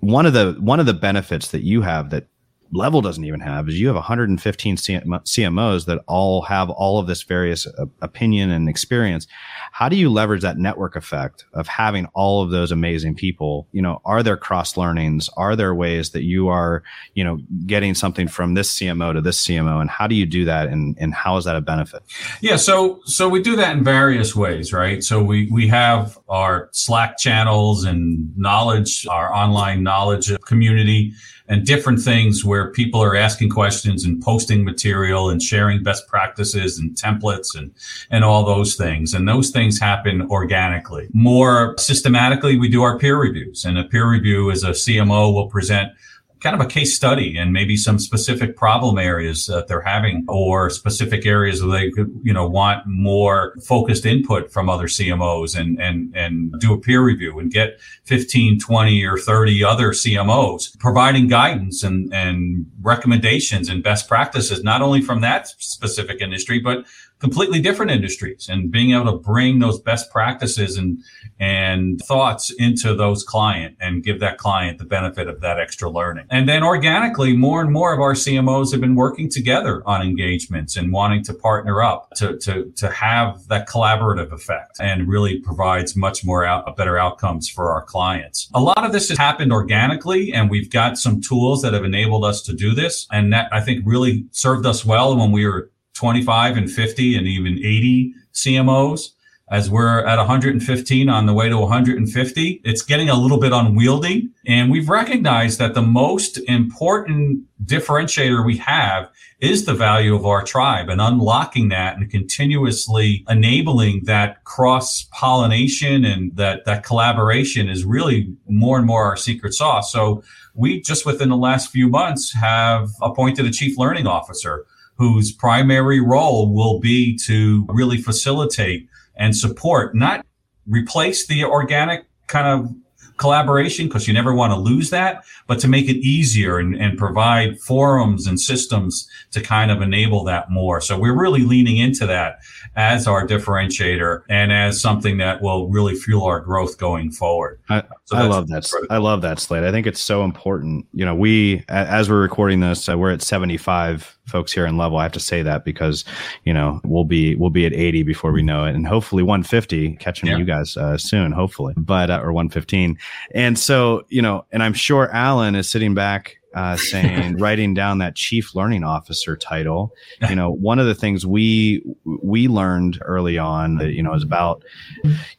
one 0.00 0.26
of 0.26 0.32
the 0.32 0.56
one 0.60 0.80
of 0.80 0.86
the 0.86 0.94
benefits 0.94 1.50
that 1.50 1.62
you 1.62 1.82
have 1.82 2.10
that 2.10 2.26
level 2.72 3.02
doesn't 3.02 3.24
even 3.24 3.40
have 3.40 3.68
is 3.68 3.80
you 3.80 3.86
have 3.88 3.96
115 3.96 4.76
CMOs 4.76 5.86
that 5.86 5.98
all 6.06 6.42
have 6.42 6.70
all 6.70 6.98
of 6.98 7.06
this 7.06 7.22
various 7.22 7.66
uh, 7.66 7.86
opinion 8.00 8.50
and 8.50 8.68
experience. 8.68 9.26
How 9.72 9.88
do 9.88 9.96
you 9.96 10.10
leverage 10.10 10.42
that 10.42 10.58
network 10.58 10.96
effect 10.96 11.44
of 11.52 11.66
having 11.66 12.06
all 12.14 12.42
of 12.42 12.50
those 12.50 12.70
amazing 12.70 13.16
people? 13.16 13.66
You 13.72 13.82
know, 13.82 14.00
are 14.04 14.22
there 14.22 14.36
cross 14.36 14.76
learnings? 14.76 15.28
Are 15.36 15.56
there 15.56 15.74
ways 15.74 16.10
that 16.10 16.22
you 16.22 16.48
are, 16.48 16.82
you 17.14 17.24
know, 17.24 17.40
getting 17.66 17.94
something 17.94 18.28
from 18.28 18.54
this 18.54 18.78
CMO 18.78 19.14
to 19.14 19.20
this 19.20 19.44
CMO? 19.44 19.80
And 19.80 19.90
how 19.90 20.06
do 20.06 20.14
you 20.14 20.26
do 20.26 20.44
that? 20.44 20.68
And, 20.68 20.96
and 21.00 21.12
how 21.12 21.36
is 21.36 21.44
that 21.46 21.56
a 21.56 21.60
benefit? 21.60 22.02
Yeah. 22.40 22.56
So, 22.56 23.00
so 23.04 23.28
we 23.28 23.42
do 23.42 23.56
that 23.56 23.76
in 23.76 23.84
various 23.84 24.36
ways, 24.36 24.72
right? 24.72 25.02
So 25.02 25.22
we, 25.22 25.48
we 25.50 25.66
have 25.68 26.18
our 26.28 26.68
Slack 26.72 27.18
channels 27.18 27.84
and 27.84 28.36
knowledge, 28.36 29.06
our 29.08 29.34
online 29.34 29.82
knowledge 29.82 30.30
community 30.46 31.14
and 31.50 31.66
different 31.66 32.00
things 32.00 32.44
where 32.44 32.70
people 32.70 33.02
are 33.02 33.16
asking 33.16 33.50
questions 33.50 34.04
and 34.04 34.22
posting 34.22 34.64
material 34.64 35.30
and 35.30 35.42
sharing 35.42 35.82
best 35.82 36.06
practices 36.06 36.78
and 36.78 36.92
templates 36.92 37.58
and, 37.58 37.74
and 38.10 38.24
all 38.24 38.44
those 38.44 38.76
things. 38.76 39.12
And 39.12 39.28
those 39.28 39.50
things 39.50 39.78
happen 39.78 40.22
organically. 40.30 41.08
More 41.12 41.74
systematically, 41.76 42.56
we 42.56 42.68
do 42.68 42.82
our 42.82 42.96
peer 42.98 43.18
reviews 43.18 43.64
and 43.64 43.76
a 43.78 43.84
peer 43.84 44.08
review 44.08 44.50
is 44.50 44.62
a 44.62 44.70
CMO 44.70 45.34
will 45.34 45.48
present 45.48 45.92
kind 46.40 46.58
of 46.58 46.60
a 46.60 46.68
case 46.68 46.94
study 46.94 47.36
and 47.36 47.52
maybe 47.52 47.76
some 47.76 47.98
specific 47.98 48.56
problem 48.56 48.98
areas 48.98 49.46
that 49.46 49.68
they're 49.68 49.82
having 49.82 50.24
or 50.28 50.70
specific 50.70 51.26
areas 51.26 51.62
where 51.62 51.78
they 51.78 51.90
could, 51.90 52.18
you 52.22 52.32
know, 52.32 52.48
want 52.48 52.86
more 52.86 53.54
focused 53.62 54.06
input 54.06 54.50
from 54.50 54.68
other 54.68 54.86
CMOs 54.86 55.58
and, 55.58 55.80
and, 55.80 56.14
and 56.16 56.58
do 56.60 56.72
a 56.72 56.78
peer 56.78 57.02
review 57.02 57.38
and 57.38 57.52
get 57.52 57.78
15, 58.04 58.58
20 58.58 59.04
or 59.04 59.18
30 59.18 59.64
other 59.64 59.90
CMOs 59.90 60.78
providing 60.78 61.28
guidance 61.28 61.82
and, 61.82 62.12
and 62.12 62.66
recommendations 62.82 63.68
and 63.68 63.82
best 63.82 64.08
practices, 64.08 64.62
not 64.62 64.82
only 64.82 65.00
from 65.00 65.20
that 65.20 65.48
specific 65.48 66.20
industry, 66.20 66.58
but 66.58 66.84
completely 67.20 67.60
different 67.60 67.92
industries 67.92 68.48
and 68.48 68.70
being 68.70 68.92
able 68.92 69.12
to 69.12 69.18
bring 69.18 69.58
those 69.58 69.78
best 69.78 70.10
practices 70.10 70.76
and 70.76 70.98
and 71.38 72.00
thoughts 72.02 72.52
into 72.58 72.94
those 72.94 73.24
client 73.24 73.74
and 73.80 74.04
give 74.04 74.20
that 74.20 74.36
client 74.36 74.76
the 74.76 74.84
benefit 74.84 75.26
of 75.26 75.40
that 75.40 75.58
extra 75.58 75.88
learning. 75.88 76.26
And 76.30 76.46
then 76.46 76.62
organically, 76.62 77.34
more 77.34 77.62
and 77.62 77.72
more 77.72 77.94
of 77.94 78.00
our 78.00 78.12
CMOs 78.12 78.72
have 78.72 78.80
been 78.82 78.94
working 78.94 79.30
together 79.30 79.82
on 79.86 80.02
engagements 80.02 80.76
and 80.76 80.92
wanting 80.92 81.24
to 81.24 81.32
partner 81.32 81.82
up 81.82 82.10
to, 82.16 82.36
to, 82.40 82.70
to 82.76 82.90
have 82.90 83.48
that 83.48 83.66
collaborative 83.66 84.32
effect 84.32 84.76
and 84.80 85.08
really 85.08 85.40
provides 85.40 85.96
much 85.96 86.26
more 86.26 86.44
out, 86.44 86.76
better 86.76 86.98
outcomes 86.98 87.48
for 87.48 87.72
our 87.72 87.82
clients. 87.82 88.50
A 88.52 88.60
lot 88.60 88.84
of 88.84 88.92
this 88.92 89.08
has 89.08 89.16
happened 89.16 89.50
organically 89.50 90.34
and 90.34 90.50
we've 90.50 90.70
got 90.70 90.98
some 90.98 91.22
tools 91.22 91.62
that 91.62 91.72
have 91.72 91.84
enabled 91.84 92.22
us 92.22 92.42
to 92.42 92.52
do 92.52 92.69
this. 92.74 93.06
And 93.10 93.32
that 93.32 93.48
I 93.52 93.60
think 93.60 93.82
really 93.86 94.26
served 94.30 94.66
us 94.66 94.84
well 94.84 95.16
when 95.16 95.32
we 95.32 95.46
were 95.46 95.70
25 95.94 96.56
and 96.56 96.70
50 96.70 97.16
and 97.16 97.26
even 97.26 97.58
80 97.58 98.14
CMOs. 98.32 99.10
As 99.50 99.68
we're 99.68 100.04
at 100.06 100.16
115 100.16 101.08
on 101.08 101.26
the 101.26 101.34
way 101.34 101.48
to 101.48 101.58
150, 101.58 102.60
it's 102.64 102.82
getting 102.82 103.10
a 103.10 103.20
little 103.20 103.38
bit 103.38 103.52
unwieldy. 103.52 104.30
And 104.46 104.70
we've 104.70 104.88
recognized 104.88 105.58
that 105.58 105.74
the 105.74 105.82
most 105.82 106.38
important 106.48 107.42
differentiator 107.64 108.46
we 108.46 108.58
have 108.58 109.10
is 109.40 109.64
the 109.64 109.74
value 109.74 110.14
of 110.14 110.24
our 110.24 110.44
tribe 110.44 110.88
and 110.88 111.00
unlocking 111.00 111.68
that 111.70 111.96
and 111.96 112.08
continuously 112.10 113.24
enabling 113.28 114.04
that 114.04 114.44
cross 114.44 115.08
pollination 115.12 116.04
and 116.04 116.36
that, 116.36 116.64
that 116.64 116.84
collaboration 116.84 117.68
is 117.68 117.84
really 117.84 118.32
more 118.48 118.78
and 118.78 118.86
more 118.86 119.04
our 119.04 119.16
secret 119.16 119.52
sauce. 119.52 119.90
So 119.90 120.22
we 120.60 120.80
just 120.80 121.06
within 121.06 121.30
the 121.30 121.36
last 121.36 121.70
few 121.70 121.88
months 121.88 122.34
have 122.34 122.90
appointed 123.00 123.46
a 123.46 123.50
chief 123.50 123.78
learning 123.78 124.06
officer 124.06 124.66
whose 124.96 125.32
primary 125.32 126.00
role 126.00 126.52
will 126.52 126.78
be 126.78 127.16
to 127.16 127.64
really 127.70 127.96
facilitate 127.96 128.86
and 129.16 129.34
support, 129.34 129.94
not 129.94 130.26
replace 130.68 131.26
the 131.26 131.42
organic 131.44 132.04
kind 132.26 132.46
of 132.46 132.74
collaboration 133.20 133.86
because 133.86 134.08
you 134.08 134.14
never 134.14 134.34
want 134.34 134.50
to 134.52 134.58
lose 134.58 134.88
that, 134.90 135.24
but 135.46 135.58
to 135.60 135.68
make 135.68 135.88
it 135.88 135.96
easier 135.98 136.58
and, 136.58 136.74
and 136.74 136.96
provide 136.98 137.60
forums 137.60 138.26
and 138.26 138.40
systems 138.40 139.06
to 139.30 139.40
kind 139.42 139.70
of 139.70 139.82
enable 139.82 140.24
that 140.24 140.50
more. 140.50 140.80
So 140.80 140.98
we're 140.98 141.16
really 141.16 141.42
leaning 141.42 141.76
into 141.76 142.06
that 142.06 142.38
as 142.76 143.06
our 143.06 143.26
differentiator 143.26 144.22
and 144.30 144.52
as 144.52 144.80
something 144.80 145.18
that 145.18 145.42
will 145.42 145.68
really 145.68 145.94
fuel 145.94 146.24
our 146.24 146.40
growth 146.40 146.78
going 146.78 147.12
forward. 147.12 147.60
I, 147.68 147.82
So 148.04 148.16
I 148.16 148.22
love 148.26 148.48
that. 148.48 148.64
critical. 148.68 148.96
I 148.96 148.98
love 148.98 149.20
that, 149.22 149.38
Slade. 149.38 149.64
I 149.64 149.70
think 149.70 149.86
it's 149.86 150.00
so 150.00 150.24
important. 150.24 150.86
You 150.94 151.04
know, 151.04 151.14
we, 151.14 151.62
as 151.68 152.08
we're 152.08 152.22
recording 152.22 152.60
this, 152.60 152.88
uh, 152.88 152.96
we're 152.96 153.10
at 153.12 153.20
75 153.22 154.18
folks 154.26 154.52
here 154.52 154.64
in 154.64 154.76
level. 154.78 154.96
I 154.96 155.02
have 155.02 155.12
to 155.12 155.20
say 155.20 155.42
that 155.42 155.64
because, 155.64 156.04
you 156.44 156.54
know, 156.54 156.80
we'll 156.84 157.04
be, 157.04 157.34
we'll 157.34 157.50
be 157.50 157.66
at 157.66 157.74
80 157.74 158.04
before 158.04 158.32
we 158.32 158.42
know 158.42 158.64
it. 158.64 158.74
And 158.74 158.86
hopefully 158.86 159.22
150 159.24 159.96
catching 159.96 160.28
Yeah. 160.30 160.38
you 160.38 160.44
guys 160.44 160.76
uh, 160.76 160.96
soon, 160.96 161.32
hopefully, 161.32 161.74
but, 161.76 162.10
uh, 162.10 162.20
or 162.22 162.32
115. 162.32 162.96
And 163.34 163.58
so, 163.58 164.04
you 164.08 164.22
know, 164.22 164.44
and 164.52 164.62
I'm 164.62 164.74
sure 164.74 165.10
Alan 165.12 165.54
is 165.54 165.70
sitting 165.70 165.94
back 165.94 166.36
uh, 166.54 166.76
saying, 166.76 167.36
writing 167.38 167.74
down 167.74 167.98
that 167.98 168.16
chief 168.16 168.54
learning 168.54 168.84
officer 168.84 169.36
title. 169.36 169.94
You 170.28 170.34
know, 170.34 170.50
one 170.60 170.78
of 170.78 170.86
the 170.86 170.94
things 170.94 171.26
we 171.26 171.82
we 172.04 172.48
learned 172.48 172.98
early 173.02 173.38
on, 173.38 173.78
you 173.80 174.02
know, 174.02 174.14
is 174.14 174.22
about 174.22 174.64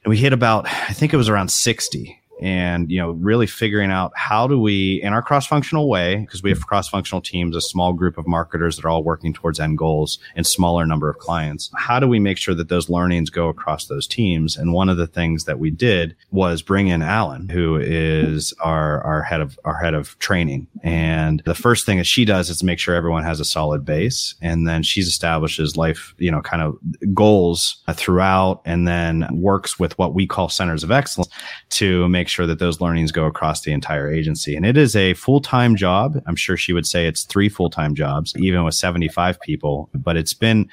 we 0.05 0.17
hit 0.17 0.33
about 0.33 0.67
I 0.67 0.93
think 0.93 1.13
it 1.13 1.17
was 1.17 1.29
around 1.29 1.51
sixty. 1.51 2.20
And 2.41 2.91
you 2.91 2.99
know, 2.99 3.11
really 3.11 3.47
figuring 3.47 3.91
out 3.91 4.11
how 4.15 4.47
do 4.47 4.59
we, 4.59 5.01
in 5.01 5.13
our 5.13 5.21
cross-functional 5.21 5.87
way, 5.87 6.17
because 6.17 6.41
we 6.41 6.49
have 6.49 6.65
cross-functional 6.65 7.21
teams, 7.21 7.55
a 7.55 7.61
small 7.61 7.93
group 7.93 8.17
of 8.17 8.27
marketers 8.27 8.75
that 8.75 8.85
are 8.85 8.89
all 8.89 9.03
working 9.03 9.33
towards 9.33 9.59
end 9.59 9.77
goals 9.77 10.19
and 10.35 10.45
smaller 10.45 10.85
number 10.85 11.09
of 11.09 11.17
clients. 11.19 11.69
How 11.75 11.99
do 11.99 12.07
we 12.07 12.19
make 12.19 12.37
sure 12.37 12.55
that 12.55 12.69
those 12.69 12.89
learnings 12.89 13.29
go 13.29 13.47
across 13.47 13.85
those 13.85 14.07
teams? 14.07 14.57
And 14.57 14.73
one 14.73 14.89
of 14.89 14.97
the 14.97 15.07
things 15.07 15.45
that 15.45 15.59
we 15.59 15.69
did 15.69 16.15
was 16.31 16.61
bring 16.61 16.87
in 16.87 17.01
Alan, 17.01 17.49
who 17.49 17.77
is 17.77 18.53
our 18.59 19.01
our 19.03 19.21
head 19.21 19.41
of 19.41 19.59
our 19.63 19.77
head 19.77 19.93
of 19.93 20.17
training. 20.19 20.67
And 20.83 21.41
the 21.45 21.55
first 21.55 21.85
thing 21.85 21.97
that 21.97 22.05
she 22.05 22.25
does 22.25 22.49
is 22.49 22.63
make 22.63 22.79
sure 22.79 22.95
everyone 22.95 23.23
has 23.23 23.39
a 23.39 23.45
solid 23.45 23.85
base, 23.85 24.35
and 24.41 24.67
then 24.67 24.83
she 24.83 25.01
establishes 25.01 25.77
life, 25.77 26.15
you 26.17 26.31
know, 26.31 26.41
kind 26.41 26.61
of 26.61 26.77
goals 27.13 27.83
throughout, 27.93 28.61
and 28.65 28.87
then 28.87 29.27
works 29.31 29.79
with 29.79 29.97
what 29.97 30.13
we 30.13 30.25
call 30.25 30.49
centers 30.49 30.83
of 30.83 30.91
excellence 30.91 31.31
to 31.69 32.07
make 32.09 32.27
sure 32.31 32.47
that 32.47 32.59
those 32.59 32.81
learnings 32.81 33.11
go 33.11 33.25
across 33.25 33.61
the 33.61 33.71
entire 33.71 34.11
agency. 34.11 34.55
And 34.55 34.65
it 34.65 34.77
is 34.77 34.95
a 34.95 35.13
full 35.13 35.41
time 35.41 35.75
job. 35.75 36.21
I'm 36.25 36.35
sure 36.35 36.57
she 36.57 36.73
would 36.73 36.87
say 36.87 37.05
it's 37.05 37.23
three 37.23 37.49
full 37.49 37.69
time 37.69 37.93
jobs, 37.93 38.33
even 38.37 38.63
with 38.63 38.75
75 38.75 39.39
people. 39.41 39.89
But 39.93 40.17
it's 40.17 40.33
been, 40.33 40.69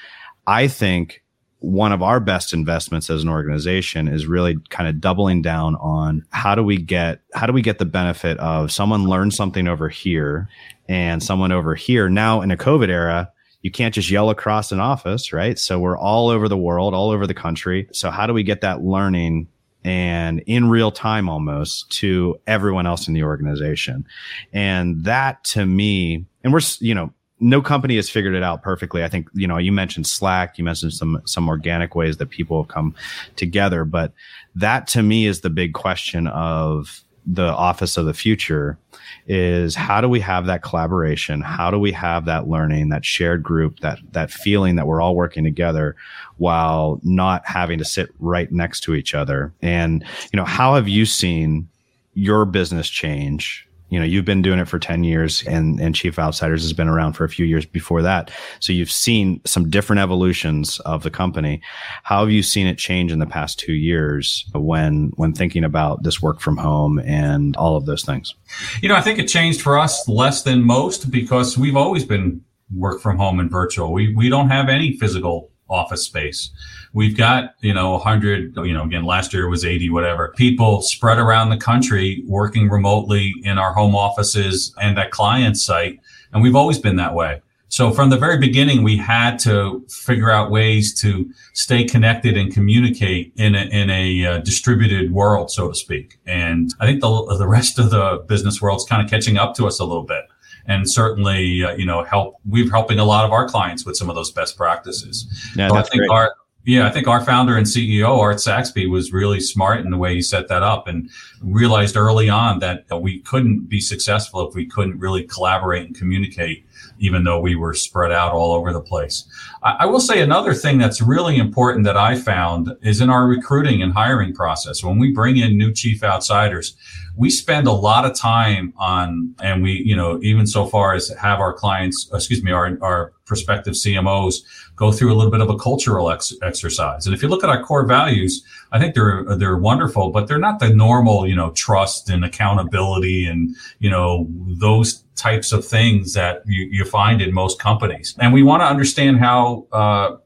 I 0.47 0.69
think, 0.69 1.23
one 1.61 1.93
of 1.93 2.03
our 2.03 2.21
best 2.21 2.53
investments 2.53 3.11
as 3.11 3.23
an 3.23 3.29
organization 3.29 4.07
is 4.07 4.27
really 4.27 4.57
kind 4.69 4.89
of 4.89 5.01
doubling 5.01 5.43
down 5.43 5.75
on 5.77 6.25
how 6.31 6.55
do 6.55 6.63
we 6.63 6.77
get 6.77 7.21
how 7.35 7.47
do 7.47 7.53
we 7.53 7.63
get 7.63 7.79
the 7.79 7.85
benefit 7.85 8.39
of 8.39 8.71
someone 8.71 9.09
learn 9.09 9.31
something 9.31 9.67
over 9.67 9.89
here 9.89 10.49
and 10.89 11.23
someone 11.23 11.51
over 11.51 11.75
here 11.75 12.09
now 12.09 12.43
in 12.43 12.53
a 12.53 12.57
covid 12.57 12.89
era 12.89 13.31
you 13.63 13.73
can't 13.73 13.93
just 13.93 14.09
yell 14.09 14.31
across 14.31 14.71
an 14.71 14.79
office 14.79 15.33
right 15.33 15.59
so 15.59 15.81
we're 15.81 15.99
all 15.99 16.29
over 16.29 16.49
the 16.49 16.57
world 16.57 16.95
all 16.95 17.11
over 17.11 17.27
the 17.27 17.35
country 17.35 17.89
so 17.93 18.09
how 18.09 18.27
do 18.27 18.33
we 18.33 18.45
get 18.45 18.61
that 18.61 18.83
learning 18.83 19.49
and 19.85 20.41
in 20.47 20.69
real 20.69 20.91
time 20.91 21.29
almost 21.29 21.91
to 21.91 22.39
everyone 22.47 22.87
else 22.87 23.09
in 23.09 23.15
the 23.15 23.23
organization 23.23 24.07
and 24.53 25.05
that 25.05 25.43
to 25.45 25.65
me 25.65 26.25
and 26.43 26.53
we're, 26.53 26.61
you 26.81 26.95
know 26.95 27.13
no 27.41 27.63
company 27.63 27.97
has 27.97 28.11
figured 28.11 28.35
it 28.35 28.43
out 28.43 28.63
perfectly. 28.63 29.05
I 29.05 29.09
think, 29.09 29.29
you 29.33 29.47
know, 29.47 29.59
you 29.59 29.71
mentioned 29.71 30.07
Slack, 30.07 30.59
you 30.59 30.65
mentioned 30.65 30.93
some, 30.93 31.23
some 31.25 31.49
organic 31.49 31.95
ways 31.95 32.17
that 32.17 32.31
people 32.31 32.63
have 32.63 32.69
come 32.69 32.95
together, 33.37 33.85
but 33.85 34.13
that 34.57 34.87
to 34.89 35.03
me 35.03 35.27
is 35.27 35.41
the 35.41 35.51
big 35.51 35.73
question 35.73 36.27
of 36.27 37.05
the 37.31 37.53
office 37.55 37.99
of 37.99 38.07
the 38.07 38.15
future 38.15 38.79
is 39.27 39.75
how 39.75 40.01
do 40.01 40.09
we 40.09 40.19
have 40.21 40.47
that 40.47 40.63
collaboration? 40.63 41.43
How 41.43 41.71
do 41.71 41.79
we 41.79 41.93
have 41.93 42.25
that 42.25 42.49
learning, 42.49 42.89
that 42.89 43.05
shared 43.05 43.43
group, 43.43 43.81
that, 43.81 43.99
that 44.13 44.31
feeling 44.31 44.77
that 44.77 44.87
we're 44.87 45.03
all 45.03 45.15
working 45.15 45.45
together 45.45 45.95
while 46.39 46.99
not 47.05 47.47
having 47.47 47.79
to 47.79 47.85
sit 47.85 48.09
right 48.19 48.51
next 48.51 48.81
to 48.85 48.95
each 48.95 49.15
other? 49.15 49.53
And, 49.61 50.03
you 50.33 50.39
know, 50.39 50.47
how 50.47 50.75
have 50.75 50.89
you 50.89 51.05
seen 51.05 51.69
your 52.15 52.47
business 52.47 52.89
change 52.89 53.68
you 53.89 53.99
know 53.99 54.05
you've 54.05 54.25
been 54.25 54.43
doing 54.43 54.59
it 54.59 54.69
for 54.69 54.79
10 54.79 55.05
years 55.05 55.43
and 55.47 55.81
and 55.81 55.95
chief 55.95 56.19
outsiders 56.19 56.63
has 56.63 56.73
been 56.73 56.89
around 56.89 57.15
for 57.15 57.25
a 57.25 57.29
few 57.29 57.47
years 57.47 57.65
before 57.65 58.03
that. 58.03 58.31
So 58.61 58.73
you've 58.73 58.91
seen 58.91 59.41
some 59.45 59.71
different 59.71 60.01
evolutions 60.01 60.79
of 60.81 61.03
the 61.03 61.11
company. 61.11 61.61
How 62.03 62.21
have 62.21 62.31
you 62.31 62.43
seen 62.43 62.67
it 62.67 62.79
change 62.79 63.13
in 63.13 63.19
the 63.19 63.27
past 63.27 63.59
two 63.59 63.75
years 63.75 64.49
when 64.55 65.13
when 65.17 65.33
thinking 65.33 65.65
about 65.65 66.03
this 66.03 66.21
work 66.21 66.41
from 66.41 66.57
home 66.57 66.99
and 67.01 67.57
all 67.57 67.77
of 67.77 67.87
those 67.87 68.05
things? 68.05 68.35
You 68.83 68.89
know, 68.89 68.97
I 68.97 69.01
think 69.01 69.19
it 69.19 69.27
changed 69.27 69.63
for 69.63 69.79
us 69.79 70.07
less 70.09 70.43
than 70.43 70.63
most 70.63 71.11
because 71.11 71.57
we've 71.57 71.77
always 71.77 72.05
been 72.05 72.43
work 72.75 73.01
from 73.01 73.17
home 73.17 73.41
and 73.41 73.51
virtual. 73.51 73.93
We 73.93 74.15
we 74.15 74.29
don't 74.29 74.49
have 74.49 74.69
any 74.69 74.97
physical 74.97 75.51
office 75.69 76.05
space. 76.05 76.51
We've 76.93 77.17
got, 77.17 77.55
you 77.61 77.75
know, 77.75 77.93
100, 77.93 78.57
you 78.57 78.73
know, 78.73 78.85
again, 78.85 79.05
last 79.05 79.33
year 79.33 79.49
was 79.49 79.65
80, 79.65 79.91
whatever, 79.91 80.33
people 80.37 80.83
spread 80.83 81.19
around 81.19 81.51
the 81.51 81.57
country 81.57 82.23
working 82.27 82.69
remotely 82.69 83.35
in 83.45 83.59
our 83.59 83.73
home 83.73 83.95
offices 83.95 84.75
and 84.81 84.99
at 84.99 85.11
client 85.11 85.59
site. 85.59 86.01
And 86.33 86.43
we've 86.43 86.57
always 86.57 86.79
been 86.79 86.97
that 86.97 87.15
way. 87.15 87.43
So 87.71 87.91
from 87.91 88.09
the 88.09 88.17
very 88.17 88.39
beginning, 88.39 88.83
we 88.83 88.97
had 88.97 89.39
to 89.41 89.85
figure 89.91 90.31
out 90.31 90.51
ways 90.51 90.99
to 91.03 91.31
stay 91.53 91.85
connected 91.85 92.37
and 92.37 92.53
communicate 92.53 93.33
in 93.37 93.55
a, 93.55 93.65
in 93.67 93.91
a 93.91 94.25
uh, 94.25 94.39
distributed 94.39 95.13
world, 95.13 95.51
so 95.51 95.69
to 95.69 95.75
speak. 95.75 96.19
And 96.27 96.75
I 96.81 96.87
think 96.87 97.03
the, 97.03 97.37
the 97.39 97.47
rest 97.47 97.79
of 97.79 97.91
the 97.91 98.25
business 98.27 98.63
world's 98.63 98.87
kind 98.87 99.05
of 99.05 99.11
catching 99.11 99.37
up 99.37 99.55
to 99.57 99.67
us 99.67 99.81
a 99.81 99.85
little 99.85 100.05
bit. 100.05 100.25
And 100.67 100.91
certainly, 100.91 101.65
uh, 101.65 101.77
you 101.77 101.87
know, 101.87 102.05
help, 102.05 102.37
we're 102.45 102.71
helping 102.71 102.99
a 102.99 103.05
lot 103.05 103.25
of 103.25 103.33
our 103.33 103.49
clients 103.49 103.87
with 103.87 103.97
some 103.97 104.09
of 104.11 104.15
those 104.15 104.31
best 104.31 104.57
practices. 104.57 105.27
yeah 105.57 105.69
So 105.69 105.77
I 105.77 105.83
think 105.83 106.01
great 106.01 106.11
our 106.11 106.35
yeah, 106.69 106.87
I 106.87 106.91
think 106.91 107.09
our 107.09 107.25
founder 107.25 107.57
and 107.57 107.65
CEO 107.65 108.19
Art 108.19 108.41
Saxby 108.41 108.89
was 108.89 109.11
really 109.11 109.41
smart 109.41 109.81
in 109.81 109.91
the 109.91 109.97
way 109.97 110.15
he 110.15 110.21
set 110.21 110.49
that 110.49 110.63
up 110.63 110.87
and 110.87 111.09
realized 111.43 111.97
early 111.97 112.29
on 112.29 112.59
that 112.61 112.85
we 113.01 113.21
couldn't 113.21 113.69
be 113.69 113.81
successful 113.81 114.49
if 114.49 114.55
we 114.55 114.67
couldn't 114.67 114.99
really 114.99 115.25
collaborate 115.25 115.87
and 115.87 115.97
communicate, 115.97 116.67
even 116.99 117.25
though 117.25 117.41
we 117.41 117.55
were 117.55 117.75
spread 117.75 118.13
out 118.13 118.33
all 118.33 118.53
over 118.53 118.73
the 118.73 118.81
place. 118.81 119.29
I, 119.63 119.77
I 119.81 119.87
will 119.87 120.01
say 120.01 120.21
another 120.21 120.55
thing 120.55 120.79
that's 120.79 121.01
really 121.01 121.37
important 121.37 121.85
that 121.85 121.97
I 121.97 122.17
found 122.17 122.77
is 122.83 123.01
in 123.01 123.11
our 123.11 123.27
recruiting 123.27 123.83
and 123.83 123.93
hiring 123.93 124.35
process. 124.35 124.83
When 124.83 124.99
we 124.99 125.13
bring 125.13 125.37
in 125.37 125.57
new 125.57 125.73
chief 125.73 126.03
outsiders, 126.03 126.77
we 127.17 127.31
spend 127.31 127.67
a 127.67 127.73
lot 127.73 128.05
of 128.05 128.15
time 128.15 128.73
on, 128.77 129.35
and 129.43 129.63
we, 129.63 129.73
you 129.85 129.97
know, 129.97 130.21
even 130.23 130.47
so 130.47 130.67
far 130.67 130.95
as 130.95 131.09
have 131.09 131.41
our 131.41 131.53
clients, 131.53 132.09
excuse 132.15 132.45
me, 132.45 132.53
our, 132.53 132.79
our 132.81 133.13
prospective 133.25 133.75
CMOs 133.75 134.43
go 134.77 134.93
through 134.93 135.13
a 135.13 135.17
little 135.17 135.31
bit 135.31 135.41
of 135.41 135.51
a 135.51 135.59
cultural 135.59 136.11
ex- 136.11 136.35
exercise. 136.43 137.07
And 137.07 137.15
if 137.15 137.23
you 137.23 137.29
look 137.29 137.43
at 137.43 137.51
our 137.51 137.63
core 137.63 137.85
values, 137.85 138.45
I 138.71 138.79
think 138.79 138.95
they're 138.95 139.25
they're 139.37 139.57
wonderful, 139.57 140.11
but 140.11 140.29
they're 140.29 140.39
not 140.39 140.59
the 140.59 140.69
normal, 140.69 141.27
you 141.27 141.35
know, 141.35 141.51
trust 141.53 142.11
and 142.11 142.25
accountability 142.25 143.27
and 143.27 143.55
you 143.79 143.91
know 143.91 144.27
those 144.47 145.05
types 145.15 145.53
of 145.53 145.65
things 145.65 146.13
that 146.15 146.43
you, 146.47 146.69
you 146.71 146.85
find 146.85 147.21
in 147.21 147.33
most 147.33 147.59
companies. 147.59 148.15
And 148.19 148.33
we 148.33 148.43
want 148.43 148.63
to 148.63 148.67
understand 148.67 149.19
how 149.19 149.67
uh, 149.73 150.17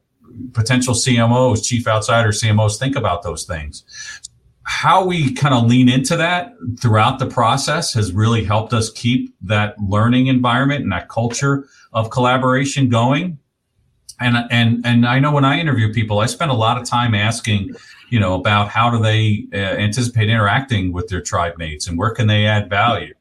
potential 0.53 0.93
CMOs, 0.93 1.65
chief 1.65 1.87
outsider 1.87 2.29
CMOs, 2.29 2.77
think 2.77 2.95
about 2.95 3.23
those 3.23 3.45
things. 3.45 3.83
How 4.65 5.05
we 5.05 5.33
kind 5.33 5.53
of 5.53 5.65
lean 5.65 5.89
into 5.89 6.15
that 6.17 6.53
throughout 6.79 7.19
the 7.19 7.25
process 7.25 7.93
has 7.93 8.13
really 8.13 8.43
helped 8.43 8.73
us 8.73 8.89
keep 8.91 9.33
that 9.41 9.75
learning 9.79 10.27
environment 10.27 10.83
and 10.83 10.91
that 10.91 11.09
culture 11.09 11.67
of 11.91 12.09
collaboration 12.09 12.89
going 12.89 13.39
and 14.19 14.37
and 14.51 14.85
and 14.85 15.05
I 15.05 15.19
know 15.19 15.31
when 15.31 15.45
I 15.45 15.59
interview 15.59 15.91
people, 15.91 16.19
I 16.19 16.27
spend 16.27 16.51
a 16.51 16.55
lot 16.55 16.77
of 16.77 16.87
time 16.87 17.13
asking, 17.13 17.73
you 18.13 18.19
know, 18.19 18.35
about 18.35 18.69
how 18.69 18.91
do 18.91 18.99
they 18.99 19.47
uh, 19.55 19.57
anticipate 19.57 20.29
interacting 20.29 20.93
with 20.93 21.07
their 21.07 21.19
tribe 21.19 21.57
mates 21.57 21.87
and 21.87 21.97
where 21.97 22.11
can 22.11 22.27
they 22.27 22.45
add 22.45 22.69
value. 22.69 23.11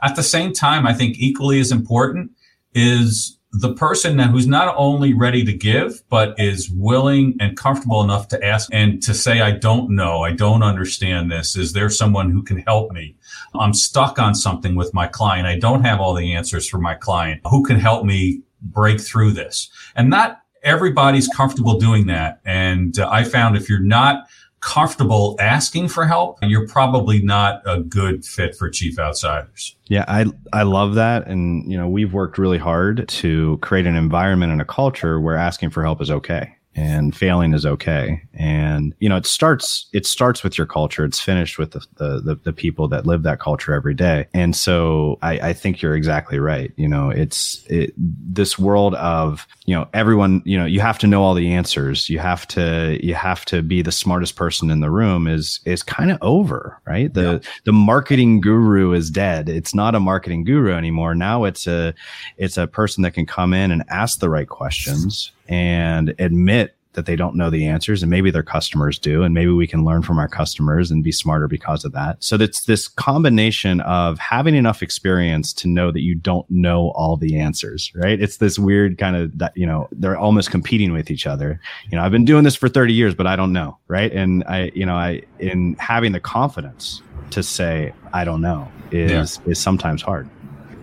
At 0.00 0.14
the 0.14 0.22
same 0.22 0.52
time, 0.52 0.86
I 0.86 0.94
think 0.94 1.16
equally 1.18 1.58
as 1.58 1.72
important 1.72 2.30
is 2.72 3.38
the 3.50 3.74
person 3.74 4.18
that 4.18 4.30
who's 4.30 4.46
not 4.46 4.72
only 4.78 5.14
ready 5.14 5.44
to 5.44 5.52
give, 5.52 6.00
but 6.08 6.38
is 6.38 6.70
willing 6.70 7.36
and 7.40 7.56
comfortable 7.56 8.04
enough 8.04 8.28
to 8.28 8.44
ask 8.44 8.68
and 8.72 9.02
to 9.02 9.14
say, 9.14 9.40
I 9.40 9.50
don't 9.50 9.90
know. 9.90 10.22
I 10.22 10.30
don't 10.30 10.62
understand 10.62 11.28
this. 11.28 11.56
Is 11.56 11.72
there 11.72 11.90
someone 11.90 12.30
who 12.30 12.44
can 12.44 12.58
help 12.58 12.92
me? 12.92 13.16
I'm 13.52 13.74
stuck 13.74 14.20
on 14.20 14.36
something 14.36 14.76
with 14.76 14.94
my 14.94 15.08
client. 15.08 15.48
I 15.48 15.58
don't 15.58 15.82
have 15.82 16.00
all 16.00 16.14
the 16.14 16.34
answers 16.34 16.68
for 16.68 16.78
my 16.78 16.94
client. 16.94 17.40
Who 17.50 17.64
can 17.64 17.80
help 17.80 18.04
me 18.04 18.42
break 18.62 19.00
through 19.00 19.32
this? 19.32 19.68
And 19.96 20.08
not 20.08 20.42
everybody's 20.66 21.28
comfortable 21.28 21.78
doing 21.78 22.06
that. 22.08 22.40
And 22.44 22.98
uh, 22.98 23.08
I 23.10 23.24
found 23.24 23.56
if 23.56 23.70
you're 23.70 23.80
not 23.80 24.26
comfortable 24.60 25.36
asking 25.38 25.88
for 25.88 26.06
help, 26.06 26.38
you're 26.42 26.66
probably 26.66 27.22
not 27.22 27.62
a 27.64 27.80
good 27.80 28.24
fit 28.24 28.56
for 28.56 28.68
chief 28.68 28.98
outsiders. 28.98 29.76
Yeah, 29.86 30.04
I 30.08 30.26
I 30.52 30.64
love 30.64 30.94
that, 30.96 31.28
and 31.28 31.70
you 31.70 31.78
know 31.78 31.88
we've 31.88 32.12
worked 32.12 32.36
really 32.36 32.58
hard 32.58 33.08
to 33.08 33.58
create 33.62 33.86
an 33.86 33.94
environment 33.94 34.52
and 34.52 34.60
a 34.60 34.64
culture 34.64 35.20
where 35.20 35.36
asking 35.36 35.70
for 35.70 35.84
help 35.84 36.02
is 36.02 36.10
okay. 36.10 36.55
And 36.76 37.16
failing 37.16 37.54
is 37.54 37.64
okay. 37.64 38.22
And 38.34 38.94
you 39.00 39.08
know, 39.08 39.16
it 39.16 39.24
starts 39.24 39.88
it 39.94 40.04
starts 40.04 40.44
with 40.44 40.58
your 40.58 40.66
culture. 40.66 41.06
It's 41.06 41.20
finished 41.20 41.58
with 41.58 41.70
the 41.70 41.80
the, 41.96 42.38
the, 42.44 42.52
people 42.52 42.86
that 42.88 43.06
live 43.06 43.22
that 43.22 43.40
culture 43.40 43.74
every 43.74 43.94
day. 43.94 44.26
And 44.34 44.54
so 44.54 45.18
I, 45.22 45.48
I 45.48 45.52
think 45.52 45.80
you're 45.80 45.96
exactly 45.96 46.38
right. 46.38 46.72
You 46.76 46.88
know, 46.88 47.08
it's 47.08 47.64
it, 47.68 47.94
this 47.96 48.58
world 48.58 48.94
of 48.96 49.46
you 49.64 49.74
know 49.74 49.88
everyone. 49.94 50.42
You 50.44 50.58
know, 50.58 50.66
you 50.66 50.80
have 50.80 50.98
to 50.98 51.06
know 51.06 51.22
all 51.22 51.34
the 51.34 51.52
answers. 51.52 52.10
You 52.10 52.18
have 52.18 52.46
to 52.48 52.98
you 53.02 53.14
have 53.14 53.46
to 53.46 53.62
be 53.62 53.80
the 53.80 53.92
smartest 53.92 54.36
person 54.36 54.70
in 54.70 54.80
the 54.80 54.90
room. 54.90 55.26
Is 55.26 55.60
is 55.64 55.82
kind 55.82 56.10
of 56.10 56.18
over, 56.20 56.80
right? 56.86 57.12
The 57.12 57.40
yeah. 57.42 57.50
the 57.64 57.72
marketing 57.72 58.42
guru 58.42 58.92
is 58.92 59.10
dead. 59.10 59.48
It's 59.48 59.74
not 59.74 59.94
a 59.94 60.00
marketing 60.00 60.44
guru 60.44 60.74
anymore. 60.74 61.14
Now 61.14 61.44
it's 61.44 61.66
a 61.66 61.94
it's 62.36 62.58
a 62.58 62.66
person 62.66 63.02
that 63.02 63.14
can 63.14 63.24
come 63.24 63.54
in 63.54 63.70
and 63.70 63.82
ask 63.88 64.20
the 64.20 64.28
right 64.28 64.48
questions 64.48 65.32
and 65.48 66.14
admit 66.18 66.76
that 66.96 67.06
they 67.06 67.14
don't 67.14 67.36
know 67.36 67.50
the 67.50 67.66
answers 67.66 68.02
and 68.02 68.10
maybe 68.10 68.30
their 68.30 68.42
customers 68.42 68.98
do 68.98 69.22
and 69.22 69.32
maybe 69.32 69.50
we 69.50 69.66
can 69.66 69.84
learn 69.84 70.02
from 70.02 70.18
our 70.18 70.26
customers 70.26 70.90
and 70.90 71.04
be 71.04 71.12
smarter 71.12 71.46
because 71.46 71.84
of 71.84 71.92
that. 71.92 72.16
So 72.20 72.36
it's 72.36 72.64
this 72.64 72.88
combination 72.88 73.80
of 73.82 74.18
having 74.18 74.54
enough 74.54 74.82
experience 74.82 75.52
to 75.54 75.68
know 75.68 75.92
that 75.92 76.00
you 76.00 76.14
don't 76.14 76.50
know 76.50 76.90
all 76.96 77.16
the 77.16 77.38
answers 77.38 77.92
right? 77.94 78.20
It's 78.20 78.38
this 78.38 78.58
weird 78.58 78.98
kind 78.98 79.14
of 79.14 79.38
that 79.38 79.52
you 79.56 79.66
know 79.66 79.88
they're 79.92 80.16
almost 80.16 80.50
competing 80.50 80.92
with 80.92 81.10
each 81.10 81.26
other. 81.26 81.60
You 81.90 81.96
know 81.96 82.02
i've 82.02 82.12
been 82.12 82.24
doing 82.24 82.44
this 82.44 82.56
for 82.56 82.68
30 82.68 82.94
years 82.94 83.14
but 83.14 83.26
i 83.26 83.36
don't 83.36 83.52
know 83.52 83.78
right? 83.86 84.12
And 84.12 84.42
i 84.44 84.72
you 84.74 84.86
know 84.86 84.96
i 84.96 85.22
in 85.38 85.76
having 85.78 86.12
the 86.12 86.20
confidence 86.20 87.02
to 87.30 87.42
say 87.42 87.92
i 88.12 88.24
don't 88.24 88.40
know 88.40 88.68
is 88.90 89.40
yeah. 89.44 89.50
is 89.50 89.58
sometimes 89.58 90.00
hard 90.00 90.28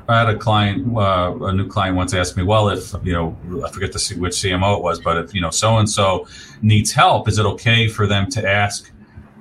I 0.08 0.20
had 0.20 0.30
a 0.30 0.38
client, 0.38 0.96
uh, 0.98 1.34
a 1.42 1.54
new 1.54 1.68
client 1.68 1.96
once 1.96 2.14
asked 2.14 2.36
me, 2.36 2.44
well, 2.44 2.70
if, 2.70 2.94
you 3.04 3.14
know, 3.14 3.38
I 3.66 3.70
forget 3.72 3.92
to 3.94 4.00
see 4.00 4.16
which 4.16 4.34
CMO 4.34 4.78
it 4.78 4.84
was, 4.84 5.00
but 5.00 5.18
if, 5.18 5.34
you 5.34 5.42
know, 5.42 5.50
so 5.50 5.78
and 5.78 5.90
so 5.90 6.28
needs 6.62 6.92
help, 6.92 7.28
is 7.28 7.40
it 7.40 7.46
okay 7.46 7.88
for 7.88 8.06
them 8.06 8.30
to 8.32 8.48
ask 8.48 8.92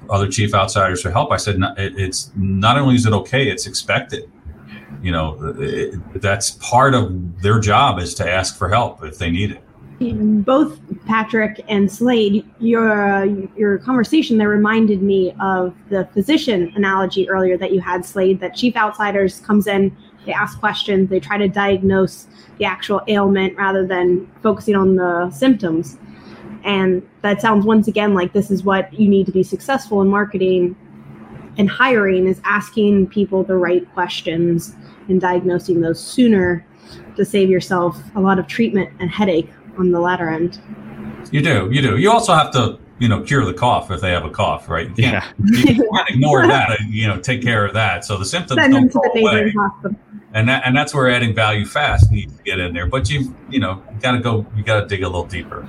other 0.08 0.28
chief 0.28 0.54
outsiders 0.54 1.02
for 1.02 1.10
help? 1.10 1.32
I 1.32 1.36
said, 1.36 1.58
no, 1.58 1.74
it's 1.76 2.30
not 2.36 2.78
only 2.78 2.94
is 2.94 3.06
it 3.06 3.12
okay, 3.12 3.48
it's 3.48 3.66
expected. 3.66 4.30
You 5.02 5.10
know, 5.10 5.54
it, 5.58 6.20
that's 6.20 6.52
part 6.52 6.94
of 6.94 7.42
their 7.42 7.58
job 7.58 7.98
is 7.98 8.14
to 8.14 8.30
ask 8.30 8.56
for 8.56 8.68
help 8.68 9.02
if 9.02 9.18
they 9.18 9.30
need 9.30 9.52
it 9.52 9.64
both 10.10 10.80
Patrick 11.06 11.64
and 11.68 11.90
Slade, 11.90 12.48
your 12.58 13.24
your 13.56 13.78
conversation 13.78 14.38
there 14.38 14.48
reminded 14.48 15.02
me 15.02 15.34
of 15.40 15.74
the 15.90 16.06
physician 16.12 16.72
analogy 16.74 17.28
earlier 17.28 17.56
that 17.58 17.72
you 17.72 17.80
had, 17.80 18.04
Slade. 18.04 18.40
That 18.40 18.54
chief 18.54 18.76
outsiders 18.76 19.40
comes 19.40 19.66
in 19.66 19.96
they 20.26 20.32
ask 20.32 20.58
questions, 20.60 21.10
they 21.10 21.20
try 21.20 21.38
to 21.38 21.48
diagnose 21.48 22.26
the 22.58 22.64
actual 22.64 23.02
ailment 23.08 23.56
rather 23.56 23.86
than 23.86 24.30
focusing 24.42 24.76
on 24.76 24.96
the 24.96 25.30
symptoms. 25.30 25.98
And 26.64 27.06
that 27.22 27.40
sounds 27.40 27.64
once 27.64 27.88
again 27.88 28.14
like 28.14 28.32
this 28.32 28.50
is 28.50 28.62
what 28.62 28.92
you 28.92 29.08
need 29.08 29.26
to 29.26 29.32
be 29.32 29.42
successful 29.42 30.00
in 30.00 30.08
marketing 30.08 30.76
and 31.58 31.68
hiring 31.68 32.26
is 32.26 32.40
asking 32.44 33.08
people 33.08 33.44
the 33.44 33.56
right 33.56 33.90
questions 33.92 34.74
and 35.08 35.20
diagnosing 35.20 35.80
those 35.80 36.02
sooner 36.02 36.64
to 37.16 37.24
save 37.24 37.50
yourself 37.50 37.98
a 38.14 38.20
lot 38.20 38.38
of 38.38 38.46
treatment 38.46 38.90
and 39.00 39.10
headache 39.10 39.50
on 39.78 39.90
the 39.90 40.00
latter 40.00 40.30
end. 40.30 40.60
You 41.30 41.42
do, 41.42 41.68
you 41.70 41.82
do. 41.82 41.98
You 41.98 42.10
also 42.10 42.34
have 42.34 42.50
to 42.52 42.78
you 43.02 43.08
know, 43.08 43.20
cure 43.20 43.44
the 43.44 43.52
cough 43.52 43.90
if 43.90 44.00
they 44.00 44.12
have 44.12 44.24
a 44.24 44.30
cough, 44.30 44.68
right? 44.68 44.88
You 44.90 44.94
can't, 44.94 45.24
yeah. 45.24 45.32
you 45.44 45.74
can't 45.74 46.08
ignore 46.10 46.46
that. 46.46 46.70
Uh, 46.70 46.76
you 46.88 47.08
know, 47.08 47.18
take 47.18 47.42
care 47.42 47.66
of 47.66 47.74
that. 47.74 48.04
So 48.04 48.16
the 48.16 48.24
symptoms 48.24 48.60
Send 48.60 48.72
don't 48.72 48.92
go 48.92 49.00
away. 49.20 49.52
And 50.34 50.48
that, 50.48 50.62
and 50.64 50.76
that's 50.76 50.94
where 50.94 51.10
adding 51.10 51.34
value 51.34 51.66
fast 51.66 52.12
needs 52.12 52.36
to 52.36 52.42
get 52.44 52.60
in 52.60 52.72
there. 52.72 52.86
But 52.86 53.10
you 53.10 53.34
you 53.50 53.58
know 53.58 53.82
you 53.92 54.00
got 54.00 54.12
to 54.12 54.20
go. 54.20 54.46
You 54.56 54.62
got 54.62 54.82
to 54.82 54.86
dig 54.86 55.02
a 55.02 55.08
little 55.08 55.26
deeper. 55.26 55.66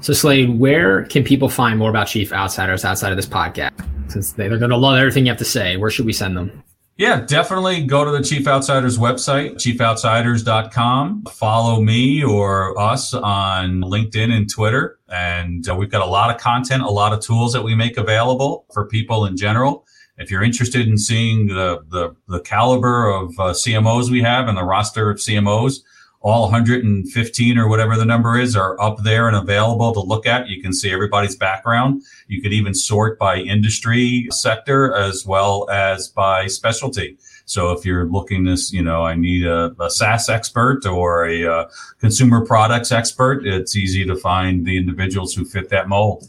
So 0.00 0.14
Slade, 0.14 0.58
where 0.58 1.04
can 1.04 1.24
people 1.24 1.50
find 1.50 1.78
more 1.78 1.90
about 1.90 2.06
Chief 2.06 2.32
Outsiders 2.32 2.86
outside 2.86 3.10
of 3.10 3.16
this 3.16 3.26
podcast? 3.26 3.70
Since 4.10 4.32
they're 4.32 4.56
going 4.56 4.70
to 4.70 4.76
love 4.78 4.98
everything 4.98 5.26
you 5.26 5.32
have 5.32 5.38
to 5.38 5.44
say, 5.44 5.76
where 5.76 5.90
should 5.90 6.06
we 6.06 6.14
send 6.14 6.38
them? 6.38 6.62
Yeah, 6.98 7.20
definitely 7.20 7.84
go 7.84 8.06
to 8.06 8.10
the 8.10 8.22
Chief 8.22 8.48
Outsiders 8.48 8.96
website, 8.96 9.56
chiefoutsiders.com. 9.56 11.24
Follow 11.30 11.82
me 11.82 12.24
or 12.24 12.78
us 12.80 13.12
on 13.12 13.82
LinkedIn 13.82 14.32
and 14.32 14.50
Twitter. 14.50 14.98
And 15.10 15.68
uh, 15.68 15.74
we've 15.74 15.90
got 15.90 16.00
a 16.00 16.06
lot 16.06 16.34
of 16.34 16.40
content, 16.40 16.82
a 16.82 16.88
lot 16.88 17.12
of 17.12 17.20
tools 17.20 17.52
that 17.52 17.62
we 17.62 17.74
make 17.74 17.98
available 17.98 18.64
for 18.72 18.86
people 18.86 19.26
in 19.26 19.36
general. 19.36 19.84
If 20.16 20.30
you're 20.30 20.42
interested 20.42 20.88
in 20.88 20.96
seeing 20.96 21.48
the, 21.48 21.84
the, 21.90 22.16
the 22.28 22.40
caliber 22.40 23.10
of 23.10 23.38
uh, 23.38 23.52
CMOs 23.52 24.08
we 24.08 24.22
have 24.22 24.48
and 24.48 24.56
the 24.56 24.64
roster 24.64 25.10
of 25.10 25.18
CMOs, 25.18 25.80
all 26.26 26.42
115 26.42 27.56
or 27.56 27.68
whatever 27.68 27.96
the 27.96 28.04
number 28.04 28.36
is 28.36 28.56
are 28.56 28.78
up 28.80 28.98
there 29.04 29.28
and 29.28 29.36
available 29.36 29.92
to 29.92 30.00
look 30.00 30.26
at. 30.26 30.48
You 30.48 30.60
can 30.60 30.72
see 30.72 30.90
everybody's 30.90 31.36
background. 31.36 32.02
You 32.26 32.42
could 32.42 32.52
even 32.52 32.74
sort 32.74 33.16
by 33.16 33.36
industry 33.36 34.26
sector 34.32 34.92
as 34.92 35.24
well 35.24 35.70
as 35.70 36.08
by 36.08 36.48
specialty. 36.48 37.16
So 37.44 37.70
if 37.70 37.84
you're 37.84 38.06
looking 38.06 38.42
this, 38.42 38.72
you 38.72 38.82
know, 38.82 39.04
I 39.04 39.14
need 39.14 39.46
a, 39.46 39.72
a 39.78 39.88
SaaS 39.88 40.28
expert 40.28 40.84
or 40.84 41.26
a 41.26 41.46
uh, 41.46 41.68
consumer 42.00 42.44
products 42.44 42.90
expert, 42.90 43.46
it's 43.46 43.76
easy 43.76 44.04
to 44.04 44.16
find 44.16 44.66
the 44.66 44.76
individuals 44.76 45.32
who 45.32 45.44
fit 45.44 45.68
that 45.68 45.88
mold. 45.88 46.28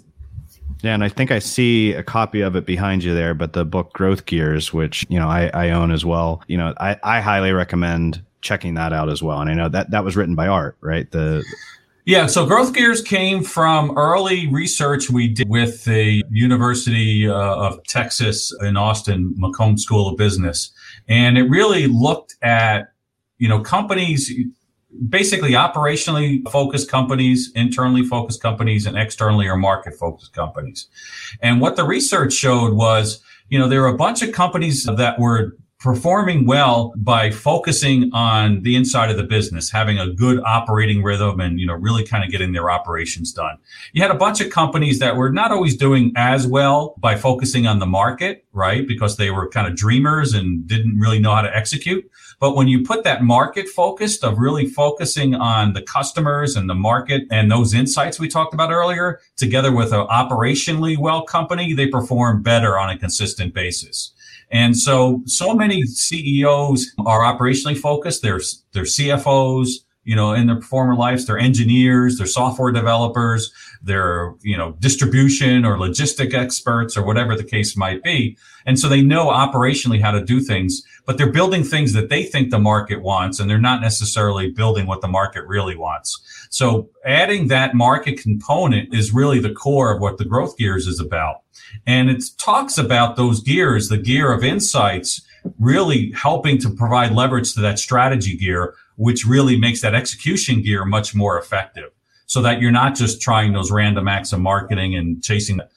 Yeah, 0.84 0.94
and 0.94 1.04
I 1.04 1.10
think 1.10 1.32
I 1.32 1.40
see 1.40 1.94
a 1.94 2.04
copy 2.04 2.42
of 2.42 2.56
it 2.56 2.68
behind 2.68 3.04
you 3.04 3.16
there, 3.16 3.34
but 3.34 3.54
the 3.54 3.66
book 3.66 3.94
Growth 3.94 4.28
Gears, 4.28 4.72
which, 4.72 5.08
you 5.10 5.18
know, 5.18 5.28
I, 5.28 5.50
I 5.56 5.72
own 5.72 5.90
as 5.90 6.06
well, 6.06 6.44
you 6.46 6.56
know, 6.56 6.76
I, 6.80 7.00
I 7.02 7.20
highly 7.20 7.52
recommend 7.52 8.22
checking 8.42 8.76
that 8.76 8.94
out 8.94 9.10
as 9.10 9.22
well. 9.22 9.42
And 9.42 9.50
I 9.50 9.54
know 9.54 9.70
that 9.70 9.92
that 9.92 10.04
was 10.04 10.16
written 10.16 10.36
by 10.36 10.48
Art, 10.48 10.78
right? 10.82 11.10
The 11.12 11.44
yeah, 12.08 12.28
so 12.28 12.46
Growth 12.46 12.74
Gears 12.74 13.02
came 13.02 13.44
from 13.44 13.98
early 13.98 14.48
research 14.48 15.10
we 15.10 15.28
did 15.28 15.50
with 15.50 15.84
the 15.84 16.24
University 16.32 17.28
uh, 17.28 17.34
of 17.36 17.84
Texas 17.84 18.56
in 18.62 18.78
Austin, 18.78 19.36
McCombs 19.38 19.80
School 19.80 20.08
of 20.08 20.16
Business. 20.16 20.72
And 21.10 21.38
it 21.38 21.50
really 21.50 21.88
looked 21.88 22.38
at, 22.42 22.94
you 23.40 23.50
know, 23.50 23.60
companies, 23.60 24.32
basically 25.10 25.52
operationally 25.52 26.50
focused 26.50 26.90
companies, 26.90 27.52
internally 27.56 28.04
focused 28.04 28.42
companies, 28.42 28.86
and 28.86 28.98
externally 28.98 29.46
or 29.46 29.58
market 29.58 29.94
focused 29.96 30.32
companies. 30.32 30.88
And 31.42 31.60
what 31.60 31.76
the 31.76 31.84
research 31.84 32.32
showed 32.32 32.74
was, 32.74 33.22
you 33.50 33.60
know, 33.60 33.68
there 33.68 33.82
were 33.82 33.90
a 33.90 33.98
bunch 33.98 34.22
of 34.22 34.32
companies 34.32 34.86
that 34.86 35.20
were 35.20 35.58
performing 35.80 36.48
well 36.48 36.92
by 36.98 37.30
focusing 37.30 38.10
on 38.12 38.64
the 38.64 38.76
inside 38.76 39.12
of 39.12 39.18
the 39.18 39.24
business, 39.24 39.70
having 39.70 40.00
a 40.00 40.12
good 40.12 40.40
operating 40.44 41.04
rhythm 41.04 41.40
and, 41.40 41.60
you 41.60 41.68
know, 41.68 41.76
really 41.76 42.04
kind 42.04 42.24
of 42.24 42.32
getting 42.32 42.52
their 42.52 42.72
operations 42.72 43.32
done. 43.32 43.58
You 43.94 44.02
had 44.02 44.10
a 44.10 44.16
bunch 44.16 44.42
of 44.42 44.50
companies 44.50 44.98
that 45.00 45.16
were 45.16 45.32
not 45.32 45.52
always 45.52 45.78
doing 45.78 46.14
as 46.16 46.48
well 46.48 46.96
by 46.98 47.16
focusing 47.16 47.68
on 47.68 47.78
the 47.78 47.86
market, 47.86 48.44
right? 48.54 48.88
Because 48.88 49.18
they 49.18 49.30
were 49.30 49.48
kind 49.50 49.68
of 49.68 49.76
dreamers 49.76 50.34
and 50.34 50.66
didn't 50.68 50.98
really 50.98 51.20
know 51.20 51.36
how 51.36 51.42
to 51.42 51.56
execute. 51.56 52.10
But 52.40 52.56
when 52.56 52.68
you 52.68 52.84
put 52.84 53.04
that 53.04 53.24
market 53.24 53.68
focused 53.68 54.24
of 54.24 54.40
really 54.40 54.66
focusing 54.66 55.36
on 55.36 55.74
the 55.74 55.82
customers 55.84 56.56
and 56.56 56.68
the 56.68 56.76
market 56.76 57.24
and 57.30 57.52
those 57.52 57.76
insights 57.76 58.20
we 58.20 58.28
talked 58.28 58.54
about 58.54 58.72
earlier 58.72 59.20
together 59.36 59.72
with 59.72 59.94
an 59.94 60.08
operationally 60.08 60.98
well 60.98 61.24
company, 61.24 61.74
they 61.74 61.88
perform 61.88 62.42
better 62.42 62.80
on 62.80 62.90
a 62.90 62.98
consistent 62.98 63.54
basis. 63.54 64.14
And 64.50 64.78
so, 64.78 65.22
so 65.26 65.54
many 65.54 65.84
CEOs 65.84 66.94
are 67.06 67.22
operationally 67.22 67.78
focused. 67.78 68.22
They're, 68.22 68.42
they're 68.72 68.84
CFOs, 68.84 69.70
you 70.08 70.16
know, 70.16 70.32
in 70.32 70.48
their 70.48 70.62
former 70.62 70.96
lives, 70.96 71.26
they're 71.26 71.38
engineers, 71.38 72.18
they're 72.18 72.26
software 72.26 72.72
developers, 72.72 73.52
they're, 73.84 74.34
you 74.42 74.56
know, 74.56 74.72
distribution 74.80 75.66
or 75.66 75.76
logistic 75.76 76.34
experts 76.34 76.96
or 76.96 77.04
whatever 77.04 77.36
the 77.36 77.44
case 77.44 77.76
might 77.76 78.02
be. 78.04 78.38
And 78.66 78.80
so 78.80 78.88
they 78.88 79.02
know 79.02 79.28
operationally 79.28 80.02
how 80.02 80.12
to 80.12 80.24
do 80.24 80.40
things, 80.40 80.82
but 81.06 81.18
they're 81.18 81.30
building 81.30 81.66
things 81.66 81.92
that 81.92 82.08
they 82.08 82.24
think 82.24 82.52
the 82.52 82.58
market 82.58 83.02
wants 83.02 83.42
and 83.42 83.50
they're 83.50 83.60
not 83.60 83.82
necessarily 83.82 84.50
building 84.50 84.88
what 84.88 85.02
the 85.02 85.10
market 85.10 85.46
really 85.46 85.76
wants. 85.76 86.18
So 86.52 86.90
adding 87.06 87.50
that 87.50 87.76
market 87.76 88.18
component 88.18 88.96
is 88.96 89.14
really 89.14 89.40
the 89.42 89.54
core 89.54 89.94
of 89.94 90.00
what 90.00 90.18
the 90.18 90.26
growth 90.26 90.58
gears 90.58 90.88
is 90.88 91.02
about. 91.02 91.42
And 91.86 92.10
it 92.10 92.24
talks 92.38 92.78
about 92.78 93.18
those 93.18 93.42
gears, 93.42 93.90
the 93.90 93.98
gear 93.98 94.32
of 94.32 94.46
insights, 94.46 95.22
really 95.60 96.14
helping 96.14 96.60
to 96.60 96.70
provide 96.70 97.12
leverage 97.12 97.54
to 97.56 97.62
that 97.62 97.78
strategy 97.78 98.38
gear, 98.38 98.74
which 98.98 99.26
really 99.26 99.58
makes 99.58 99.82
that 99.82 99.96
execution 99.96 100.62
gear 100.62 100.86
much 100.86 101.16
more 101.16 101.40
effective. 101.40 101.92
So 102.26 102.42
that 102.42 102.62
you're 102.62 102.72
not 102.72 102.94
just 102.96 103.22
trying 103.22 103.54
those 103.54 103.72
random 103.72 104.10
acts 104.10 104.34
of 104.34 104.42
marketing 104.42 104.96
and 104.96 105.24
chasing 105.24 105.58
the 105.58 105.70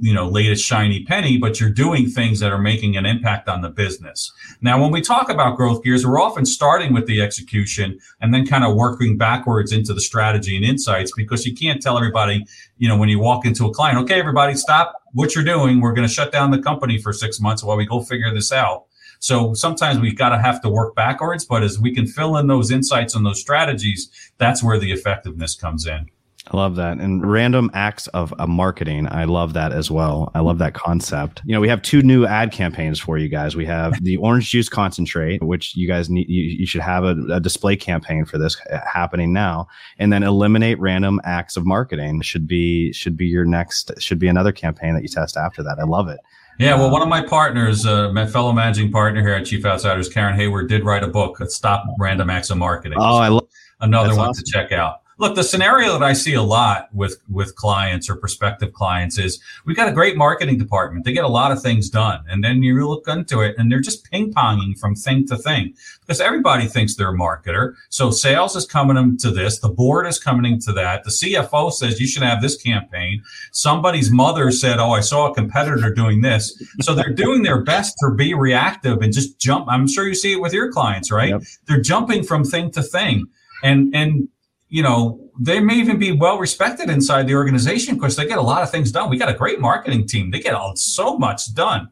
you 0.00 0.14
know, 0.14 0.26
latest 0.28 0.64
shiny 0.64 1.04
penny, 1.04 1.36
but 1.36 1.60
you're 1.60 1.70
doing 1.70 2.08
things 2.08 2.40
that 2.40 2.52
are 2.52 2.58
making 2.58 2.96
an 2.96 3.04
impact 3.04 3.48
on 3.48 3.60
the 3.60 3.68
business. 3.68 4.32
Now, 4.62 4.80
when 4.80 4.90
we 4.90 5.02
talk 5.02 5.28
about 5.28 5.56
growth 5.56 5.82
gears, 5.82 6.06
we're 6.06 6.20
often 6.20 6.46
starting 6.46 6.94
with 6.94 7.06
the 7.06 7.20
execution 7.20 7.98
and 8.20 8.32
then 8.32 8.46
kind 8.46 8.64
of 8.64 8.74
working 8.74 9.18
backwards 9.18 9.72
into 9.72 9.92
the 9.92 10.00
strategy 10.00 10.56
and 10.56 10.64
insights 10.64 11.12
because 11.14 11.44
you 11.44 11.54
can't 11.54 11.82
tell 11.82 11.98
everybody, 11.98 12.46
you 12.78 12.88
know, 12.88 12.96
when 12.96 13.10
you 13.10 13.18
walk 13.18 13.44
into 13.44 13.66
a 13.66 13.70
client, 13.74 13.98
okay, 13.98 14.18
everybody 14.18 14.54
stop 14.54 15.02
what 15.12 15.34
you're 15.34 15.44
doing. 15.44 15.80
We're 15.80 15.92
going 15.92 16.08
to 16.08 16.12
shut 16.12 16.32
down 16.32 16.50
the 16.50 16.62
company 16.62 16.98
for 16.98 17.12
six 17.12 17.38
months 17.38 17.62
while 17.62 17.76
we 17.76 17.84
go 17.84 18.00
figure 18.00 18.32
this 18.32 18.52
out. 18.52 18.84
So 19.24 19.54
sometimes 19.54 20.00
we've 20.00 20.18
got 20.18 20.36
to 20.36 20.38
have 20.38 20.60
to 20.60 20.68
work 20.68 20.94
backwards, 20.94 21.46
but 21.46 21.62
as 21.62 21.78
we 21.78 21.94
can 21.94 22.06
fill 22.06 22.36
in 22.36 22.46
those 22.46 22.70
insights 22.70 23.14
and 23.14 23.24
those 23.24 23.40
strategies, 23.40 24.10
that's 24.36 24.62
where 24.62 24.78
the 24.78 24.92
effectiveness 24.92 25.54
comes 25.54 25.86
in. 25.86 26.10
I 26.50 26.56
love 26.58 26.76
that. 26.76 26.98
And 26.98 27.24
random 27.24 27.70
acts 27.72 28.06
of, 28.08 28.34
marketing. 28.46 29.08
I 29.10 29.24
love 29.24 29.54
that 29.54 29.72
as 29.72 29.90
well. 29.90 30.30
I 30.34 30.40
love 30.40 30.58
that 30.58 30.74
concept. 30.74 31.40
You 31.44 31.54
know, 31.54 31.60
we 31.60 31.68
have 31.68 31.80
two 31.80 32.02
new 32.02 32.26
ad 32.26 32.52
campaigns 32.52 33.00
for 33.00 33.16
you 33.16 33.28
guys. 33.28 33.56
We 33.56 33.64
have 33.64 34.02
the 34.02 34.18
orange 34.18 34.50
juice 34.50 34.68
concentrate, 34.68 35.42
which 35.42 35.74
you 35.74 35.88
guys 35.88 36.10
need, 36.10 36.28
you, 36.28 36.42
you 36.42 36.66
should 36.66 36.82
have 36.82 37.04
a, 37.04 37.16
a, 37.32 37.40
display 37.40 37.76
campaign 37.76 38.26
for 38.26 38.36
this 38.36 38.60
happening 38.86 39.32
now. 39.32 39.66
And 39.98 40.12
then 40.12 40.22
eliminate 40.22 40.78
random 40.78 41.20
acts 41.24 41.56
of 41.56 41.64
marketing 41.64 42.20
should 42.20 42.46
be, 42.46 42.92
should 42.92 43.16
be 43.16 43.26
your 43.26 43.46
next, 43.46 43.92
should 43.98 44.18
be 44.18 44.28
another 44.28 44.52
campaign 44.52 44.94
that 44.94 45.02
you 45.02 45.08
test 45.08 45.38
after 45.38 45.62
that. 45.62 45.78
I 45.78 45.84
love 45.84 46.08
it. 46.08 46.20
Yeah, 46.58 46.76
well, 46.76 46.90
one 46.90 47.02
of 47.02 47.08
my 47.08 47.22
partners, 47.22 47.86
uh, 47.86 48.12
my 48.12 48.26
fellow 48.26 48.52
managing 48.52 48.92
partner 48.92 49.22
here 49.22 49.32
at 49.32 49.46
Chief 49.46 49.64
Outsiders, 49.64 50.08
Karen 50.08 50.36
Hayward, 50.36 50.68
did 50.68 50.84
write 50.84 51.02
a 51.02 51.08
book, 51.08 51.38
"Stop 51.48 51.84
Random 51.98 52.30
Acts 52.30 52.50
of 52.50 52.58
Marketing." 52.58 52.96
Oh, 52.96 53.16
I 53.16 53.26
love 53.26 53.48
another 53.80 54.14
one 54.14 54.28
awesome. 54.28 54.44
to 54.44 54.52
check 54.52 54.70
out 54.70 55.03
look, 55.18 55.34
the 55.34 55.44
scenario 55.44 55.92
that 55.92 56.02
I 56.02 56.12
see 56.12 56.34
a 56.34 56.42
lot 56.42 56.88
with 56.92 57.18
with 57.30 57.54
clients 57.54 58.10
or 58.10 58.16
prospective 58.16 58.72
clients 58.72 59.18
is 59.18 59.40
we've 59.64 59.76
got 59.76 59.88
a 59.88 59.92
great 59.92 60.16
marketing 60.16 60.58
department. 60.58 61.04
They 61.04 61.12
get 61.12 61.24
a 61.24 61.28
lot 61.28 61.52
of 61.52 61.62
things 61.62 61.88
done, 61.88 62.24
and 62.28 62.42
then 62.42 62.62
you 62.62 62.88
look 62.88 63.06
into 63.08 63.40
it, 63.40 63.54
and 63.58 63.70
they're 63.70 63.80
just 63.80 64.10
ping 64.10 64.32
ponging 64.32 64.78
from 64.78 64.94
thing 64.94 65.26
to 65.28 65.36
thing 65.36 65.74
because 66.00 66.20
everybody 66.20 66.66
thinks 66.66 66.94
they're 66.94 67.14
a 67.14 67.16
marketer. 67.16 67.74
So 67.88 68.10
sales 68.10 68.56
is 68.56 68.66
coming 68.66 69.16
to 69.18 69.30
this, 69.30 69.58
the 69.58 69.68
board 69.68 70.06
is 70.06 70.18
coming 70.18 70.60
to 70.60 70.72
that. 70.72 71.04
The 71.04 71.10
CFO 71.10 71.72
says 71.72 72.00
you 72.00 72.06
should 72.06 72.22
have 72.22 72.42
this 72.42 72.60
campaign. 72.60 73.22
Somebody's 73.52 74.10
mother 74.10 74.50
said, 74.50 74.78
"Oh, 74.78 74.92
I 74.92 75.00
saw 75.00 75.30
a 75.30 75.34
competitor 75.34 75.92
doing 75.92 76.20
this." 76.20 76.60
So 76.80 76.94
they're 76.94 77.12
doing 77.14 77.42
their 77.42 77.62
best 77.62 77.94
to 78.00 78.10
be 78.10 78.34
reactive 78.34 79.00
and 79.02 79.12
just 79.12 79.38
jump. 79.38 79.66
I'm 79.68 79.86
sure 79.86 80.06
you 80.06 80.14
see 80.14 80.32
it 80.32 80.40
with 80.40 80.52
your 80.52 80.72
clients, 80.72 81.10
right? 81.10 81.30
Yep. 81.30 81.42
They're 81.66 81.80
jumping 81.80 82.24
from 82.24 82.44
thing 82.44 82.70
to 82.72 82.82
thing 82.82 83.26
and 83.64 83.94
and 83.94 84.28
you 84.68 84.82
know, 84.82 85.20
they 85.38 85.60
may 85.60 85.76
even 85.76 85.98
be 85.98 86.12
well 86.12 86.38
respected 86.38 86.90
inside 86.90 87.26
the 87.26 87.34
organization 87.34 87.94
because 87.94 88.16
they 88.16 88.26
get 88.26 88.38
a 88.38 88.42
lot 88.42 88.62
of 88.62 88.70
things 88.70 88.92
done. 88.92 89.10
We 89.10 89.18
got 89.18 89.28
a 89.28 89.34
great 89.34 89.60
marketing 89.60 90.06
team. 90.06 90.30
They 90.30 90.40
get 90.40 90.54
all, 90.54 90.76
so 90.76 91.18
much 91.18 91.54
done, 91.54 91.90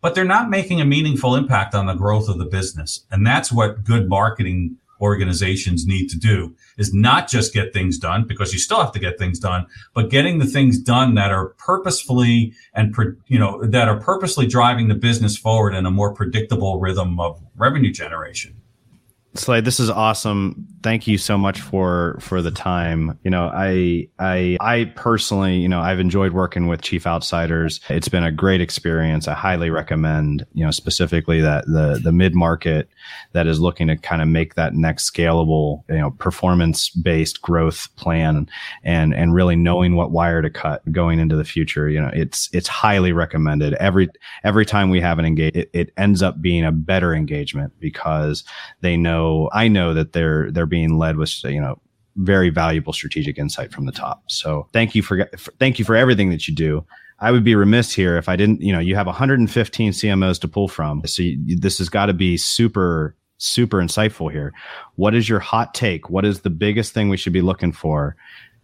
but 0.00 0.14
they're 0.14 0.24
not 0.24 0.50
making 0.50 0.80
a 0.80 0.84
meaningful 0.84 1.34
impact 1.36 1.74
on 1.74 1.86
the 1.86 1.94
growth 1.94 2.28
of 2.28 2.38
the 2.38 2.44
business. 2.44 3.04
And 3.10 3.26
that's 3.26 3.52
what 3.52 3.84
good 3.84 4.08
marketing 4.08 4.76
organizations 5.00 5.86
need 5.86 6.08
to 6.08 6.18
do 6.18 6.54
is 6.76 6.92
not 6.92 7.28
just 7.28 7.54
get 7.54 7.72
things 7.72 7.98
done 7.98 8.24
because 8.24 8.52
you 8.52 8.58
still 8.58 8.80
have 8.80 8.92
to 8.92 8.98
get 8.98 9.18
things 9.18 9.38
done, 9.38 9.66
but 9.94 10.10
getting 10.10 10.38
the 10.38 10.46
things 10.46 10.78
done 10.78 11.14
that 11.14 11.30
are 11.30 11.46
purposefully 11.58 12.52
and, 12.74 12.94
you 13.26 13.38
know, 13.38 13.64
that 13.64 13.88
are 13.88 13.98
purposely 13.98 14.46
driving 14.46 14.88
the 14.88 14.94
business 14.94 15.36
forward 15.36 15.74
in 15.74 15.86
a 15.86 15.90
more 15.90 16.12
predictable 16.12 16.78
rhythm 16.78 17.18
of 17.18 17.40
revenue 17.56 17.92
generation. 17.92 18.59
Slade, 19.34 19.64
this 19.64 19.78
is 19.78 19.88
awesome. 19.88 20.66
Thank 20.82 21.06
you 21.06 21.16
so 21.16 21.38
much 21.38 21.60
for 21.60 22.18
for 22.20 22.42
the 22.42 22.50
time. 22.50 23.16
You 23.22 23.30
know, 23.30 23.48
I 23.54 24.08
I 24.18 24.56
I 24.60 24.92
personally, 24.96 25.56
you 25.56 25.68
know, 25.68 25.80
I've 25.80 26.00
enjoyed 26.00 26.32
working 26.32 26.66
with 26.66 26.82
Chief 26.82 27.06
Outsiders. 27.06 27.80
It's 27.88 28.08
been 28.08 28.24
a 28.24 28.32
great 28.32 28.60
experience. 28.60 29.28
I 29.28 29.34
highly 29.34 29.70
recommend, 29.70 30.44
you 30.52 30.64
know, 30.64 30.72
specifically 30.72 31.40
that 31.42 31.64
the 31.66 32.00
the 32.02 32.10
mid 32.10 32.34
market 32.34 32.88
that 33.32 33.46
is 33.46 33.60
looking 33.60 33.86
to 33.86 33.96
kind 33.96 34.20
of 34.20 34.26
make 34.26 34.56
that 34.56 34.74
next 34.74 35.08
scalable, 35.14 35.84
you 35.88 35.98
know, 35.98 36.10
performance 36.10 36.90
based 36.90 37.40
growth 37.40 37.88
plan 37.94 38.48
and 38.82 39.14
and 39.14 39.32
really 39.32 39.54
knowing 39.54 39.94
what 39.94 40.10
wire 40.10 40.42
to 40.42 40.50
cut 40.50 40.82
going 40.90 41.20
into 41.20 41.36
the 41.36 41.44
future. 41.44 41.88
You 41.88 42.00
know, 42.00 42.10
it's 42.12 42.48
it's 42.52 42.66
highly 42.68 43.12
recommended. 43.12 43.74
Every 43.74 44.08
every 44.42 44.66
time 44.66 44.90
we 44.90 45.00
have 45.00 45.20
an 45.20 45.24
engage, 45.24 45.54
it, 45.54 45.70
it 45.72 45.92
ends 45.96 46.20
up 46.20 46.42
being 46.42 46.64
a 46.64 46.72
better 46.72 47.14
engagement 47.14 47.72
because 47.78 48.42
they 48.80 48.96
know 48.96 49.19
know 49.20 49.50
I 49.52 49.68
know 49.68 49.94
that 49.94 50.12
they're 50.12 50.50
they're 50.50 50.66
being 50.66 50.98
led 50.98 51.16
with 51.16 51.32
you 51.44 51.60
know 51.60 51.80
very 52.16 52.50
valuable 52.50 52.92
strategic 52.92 53.38
insight 53.38 53.72
from 53.72 53.86
the 53.86 53.92
top. 53.92 54.22
So 54.28 54.68
thank 54.72 54.94
you 54.94 55.02
for, 55.02 55.28
for 55.36 55.52
thank 55.52 55.78
you 55.78 55.84
for 55.84 55.96
everything 55.96 56.30
that 56.30 56.48
you 56.48 56.54
do. 56.54 56.84
I 57.20 57.30
would 57.30 57.44
be 57.44 57.54
remiss 57.54 57.92
here 57.92 58.16
if 58.16 58.28
I 58.28 58.36
didn't, 58.36 58.62
you 58.62 58.72
know, 58.72 58.78
you 58.78 58.94
have 58.96 59.06
115 59.06 59.92
CMOs 59.92 60.40
to 60.40 60.48
pull 60.48 60.68
from. 60.68 61.06
So 61.06 61.22
you, 61.22 61.58
this 61.58 61.78
has 61.78 61.90
got 61.90 62.06
to 62.06 62.14
be 62.14 62.38
super, 62.38 63.14
super 63.36 63.76
insightful 63.78 64.32
here. 64.32 64.54
What 64.96 65.14
is 65.14 65.28
your 65.28 65.38
hot 65.38 65.74
take? 65.74 66.08
What 66.08 66.24
is 66.24 66.40
the 66.40 66.50
biggest 66.50 66.94
thing 66.94 67.10
we 67.10 67.18
should 67.18 67.34
be 67.34 67.42
looking 67.42 67.72
for 67.72 68.16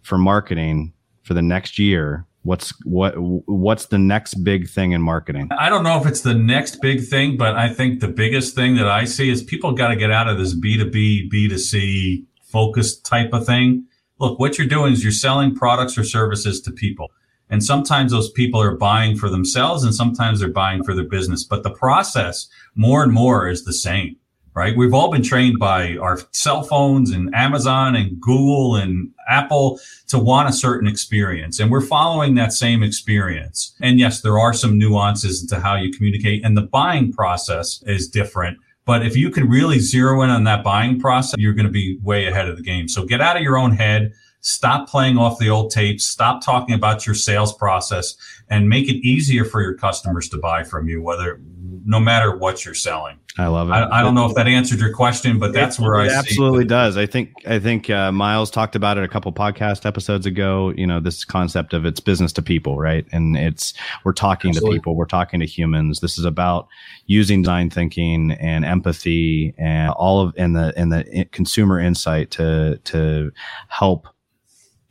for 0.03 0.17
marketing 0.17 0.95
for 1.23 1.35
the 1.35 1.43
next 1.43 1.79
year 1.79 2.25
What's 2.47 2.73
what 2.85 3.15
what's 3.17 3.87
the 3.87 3.99
next 3.99 4.35
big 4.45 4.69
thing 4.69 4.93
in 4.93 5.03
marketing? 5.03 5.49
I 5.59 5.69
don't 5.69 5.83
know 5.83 5.99
if 6.01 6.07
it's 6.07 6.21
the 6.21 6.35
next 6.35 6.81
big 6.81 7.05
thing, 7.05 7.37
but 7.37 7.57
I 7.57 7.69
think 7.69 8.01
the 8.01 8.09
biggest 8.09 8.55
thing 8.55 8.77
that 8.77 8.89
I 8.89 9.05
see 9.05 9.29
is 9.31 9.43
people 9.43 9.73
got 9.73 9.89
to 9.89 9.97
get 9.97 10.13
out 10.13 10.29
of 10.29 10.39
this 10.39 10.55
B2B, 10.55 11.29
B2C 11.33 12.25
focused 12.43 13.05
type 13.05 13.31
of 13.33 13.45
thing. 13.45 13.87
Look, 14.21 14.39
what 14.39 14.59
you're 14.59 14.69
doing 14.69 14.93
is 14.93 15.03
you're 15.03 15.13
selling 15.13 15.57
products 15.57 15.99
or 15.99 16.05
services 16.05 16.61
to 16.63 16.71
people. 16.71 17.11
And 17.51 17.65
sometimes 17.65 18.13
those 18.13 18.31
people 18.31 18.61
are 18.63 18.77
buying 18.77 19.17
for 19.17 19.29
themselves 19.29 19.83
and 19.83 19.95
sometimes 19.95 20.41
they're 20.41 20.49
buying 20.49 20.85
for 20.85 20.95
their 20.95 21.05
business, 21.05 21.45
but 21.45 21.65
the 21.65 21.71
process 21.71 22.49
more 22.75 23.03
and 23.03 23.13
more 23.13 23.49
is 23.49 23.65
the 23.65 23.73
same 23.73 24.17
right? 24.57 24.75
We've 24.75 24.95
all 24.95 25.13
been 25.13 25.23
trained 25.23 25.59
by 25.59 25.99
our 25.99 26.19
cell 26.33 26.63
phones 26.63 27.11
and 27.11 27.33
Amazon 27.35 27.95
and 27.95 28.19
Google 28.19 28.77
and 28.77 29.11
Apple 29.29 29.81
to 30.09 30.18
want 30.18 30.49
a 30.49 30.53
certain 30.53 30.89
experience. 30.89 31.61
And 31.61 31.70
we're 31.70 31.81
following 31.81 32.35
that 32.35 32.53
same 32.53 32.83
experience. 32.83 33.74
And 33.81 33.99
yes, 33.99 34.20
there 34.20 34.39
are 34.39 34.53
some 34.53 34.79
nuances 34.79 35.43
into 35.43 35.61
how 35.61 35.77
you 35.77 35.93
communicate 35.93 36.45
and 36.45 36.57
the 36.57 36.62
buying 36.62 37.12
process 37.12 37.83
is 37.87 38.09
different. 38.09 38.59
But 38.85 39.05
if 39.05 39.16
you 39.16 39.31
can 39.31 39.49
really 39.49 39.81
zero 39.81 40.22
in 40.22 40.31
on 40.31 40.45
that 40.45 40.62
buying 40.62 41.01
process, 41.01 41.35
you're 41.39 41.55
going 41.55 41.66
to 41.66 41.72
be 41.72 41.99
way 42.03 42.27
ahead 42.27 42.49
of 42.49 42.57
the 42.57 42.62
game. 42.62 42.89
So 42.89 43.05
get 43.05 43.20
out 43.20 43.37
of 43.37 43.43
your 43.43 43.59
own 43.59 43.72
head. 43.72 44.12
Stop 44.43 44.89
playing 44.89 45.18
off 45.18 45.41
the 45.41 45.51
old 45.51 45.72
tapes. 45.72 46.07
Stop 46.07 46.41
talking 46.41 46.74
about 46.74 47.05
your 47.05 47.16
sales 47.16 47.53
process 47.53 48.14
and 48.49 48.68
make 48.68 48.89
it 48.89 49.05
easier 49.05 49.45
for 49.45 49.61
your 49.61 49.74
customers 49.74 50.29
to 50.29 50.39
buy 50.39 50.62
from 50.62 50.89
you, 50.89 51.03
whether 51.03 51.41
no 51.87 52.01
matter 52.01 52.37
what 52.37 52.64
you're 52.64 52.74
selling. 52.74 53.18
I 53.39 53.47
love 53.47 53.68
it. 53.68 53.72
I, 53.72 54.01
I 54.01 54.03
don't 54.03 54.14
know 54.14 54.26
if 54.26 54.34
that 54.34 54.49
answered 54.49 54.80
your 54.80 54.93
question, 54.93 55.39
but 55.39 55.53
that's 55.53 55.78
where 55.78 55.95
it 56.01 56.11
I 56.11 56.14
absolutely 56.14 56.64
does. 56.64 56.97
I 56.97 57.05
think 57.05 57.34
I 57.47 57.59
think 57.59 57.91
uh, 57.91 58.11
Miles 58.11 58.51
talked 58.51 58.74
about 58.74 58.97
it 58.97 59.05
a 59.05 59.09
couple 59.09 59.30
podcast 59.32 59.84
episodes 59.84 60.24
ago. 60.24 60.72
You 60.74 60.87
know, 60.87 61.01
this 61.01 61.24
concept 61.24 61.74
of 61.74 61.84
it's 61.84 62.01
business 62.01 62.32
to 62.34 62.43
people, 62.43 62.78
right? 62.78 63.07
And 63.12 63.37
it's 63.37 63.74
we're 64.05 64.14
talking 64.14 64.51
absolutely. 64.51 64.78
to 64.78 64.80
people, 64.80 64.97
we're 64.97 65.05
talking 65.05 65.39
to 65.41 65.47
humans. 65.47 66.01
This 66.01 66.18
is 66.18 66.24
about 66.24 66.66
using 67.07 67.43
design 67.43 67.68
thinking 67.68 68.32
and 68.32 68.64
empathy 68.64 69.55
and 69.59 69.91
all 69.91 70.20
of 70.20 70.34
and 70.39 70.57
the 70.57 70.72
and 70.76 70.91
the 70.91 71.26
consumer 71.30 71.78
insight 71.78 72.30
to 72.32 72.80
to 72.84 73.32
help 73.68 74.09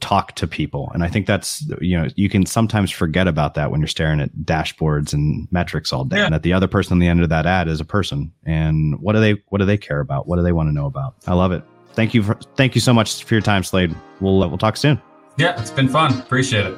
talk 0.02 0.36
to 0.36 0.48
people. 0.48 0.92
And 0.94 1.04
I 1.04 1.08
think 1.08 1.26
that's, 1.26 1.66
you 1.82 2.00
know, 2.00 2.08
you 2.16 2.30
can 2.30 2.46
sometimes 2.46 2.92
forget 2.92 3.28
about 3.28 3.54
that 3.56 3.72
when 3.72 3.80
you're 3.80 3.88
staring 3.88 4.20
at 4.20 4.32
dashboards 4.44 5.14
and 5.14 5.48
metrics 5.52 5.94
all 5.94 6.04
day. 6.04 6.18
Yeah. 6.18 6.26
And 6.26 6.34
that 6.34 6.44
the 6.44 6.54
other 6.54 6.68
person 6.68 6.94
on 6.94 7.00
the 7.00 7.08
end 7.08 7.24
of 7.24 7.30
that 7.30 7.46
ad 7.46 7.68
is 7.68 7.80
a 7.80 7.86
person. 7.86 8.32
And 8.46 9.00
what 9.00 9.14
do 9.14 9.20
they, 9.20 9.42
what 9.50 9.60
do 9.60 9.66
they 9.66 9.78
care 9.78 10.00
about? 10.00 10.28
What 10.28 10.36
do 10.36 10.44
they 10.44 10.52
want 10.52 10.70
to 10.70 10.74
know 10.74 10.86
about? 10.86 11.16
I 11.28 11.34
love 11.34 11.52
it. 11.52 11.64
Thank 11.94 12.14
you 12.14 12.24
for, 12.24 12.36
thank 12.56 12.76
you 12.76 12.82
so 12.82 12.94
much 12.94 13.24
for 13.24 13.34
your 13.34 13.42
time, 13.42 13.64
Slade. 13.64 13.96
We'll, 14.20 14.44
uh, 14.44 14.48
we'll 14.48 14.58
talk 14.58 14.78
soon. 14.78 15.02
Yeah, 15.38 15.60
it's 15.60 15.72
been 15.72 15.90
fun. 15.90 16.20
Appreciate 16.20 16.66
it. 16.66 16.78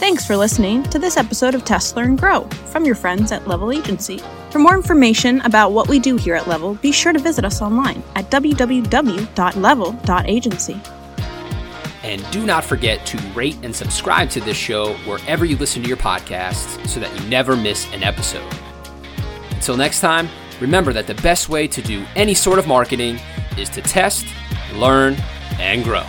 Thanks 0.00 0.26
for 0.26 0.36
listening 0.36 0.82
to 0.84 0.98
this 0.98 1.16
episode 1.16 1.54
of 1.54 1.64
Test 1.64 1.94
Learn 1.94 2.16
Grow 2.16 2.44
from 2.66 2.84
your 2.84 2.94
friends 2.94 3.30
at 3.30 3.46
Level 3.46 3.70
Agency. 3.70 4.20
For 4.50 4.58
more 4.58 4.74
information 4.74 5.40
about 5.42 5.72
what 5.72 5.88
we 5.88 6.00
do 6.00 6.16
here 6.16 6.34
at 6.34 6.48
Level, 6.48 6.74
be 6.74 6.90
sure 6.90 7.12
to 7.12 7.20
visit 7.20 7.44
us 7.44 7.62
online 7.62 8.02
at 8.16 8.28
www.level.agency. 8.30 10.80
And 12.02 12.30
do 12.30 12.44
not 12.44 12.64
forget 12.64 13.06
to 13.06 13.16
rate 13.34 13.58
and 13.62 13.76
subscribe 13.76 14.30
to 14.30 14.40
this 14.40 14.56
show 14.56 14.94
wherever 15.04 15.44
you 15.44 15.56
listen 15.56 15.82
to 15.82 15.88
your 15.88 15.98
podcasts 15.98 16.84
so 16.88 16.98
that 16.98 17.20
you 17.20 17.28
never 17.28 17.54
miss 17.54 17.86
an 17.92 18.02
episode. 18.02 18.52
Until 19.52 19.76
next 19.76 20.00
time, 20.00 20.28
remember 20.60 20.92
that 20.94 21.06
the 21.06 21.14
best 21.16 21.48
way 21.48 21.68
to 21.68 21.80
do 21.80 22.04
any 22.16 22.34
sort 22.34 22.58
of 22.58 22.66
marketing 22.66 23.20
is 23.56 23.68
to 23.70 23.80
test, 23.82 24.26
learn, 24.74 25.14
and 25.60 25.84
grow. 25.84 26.04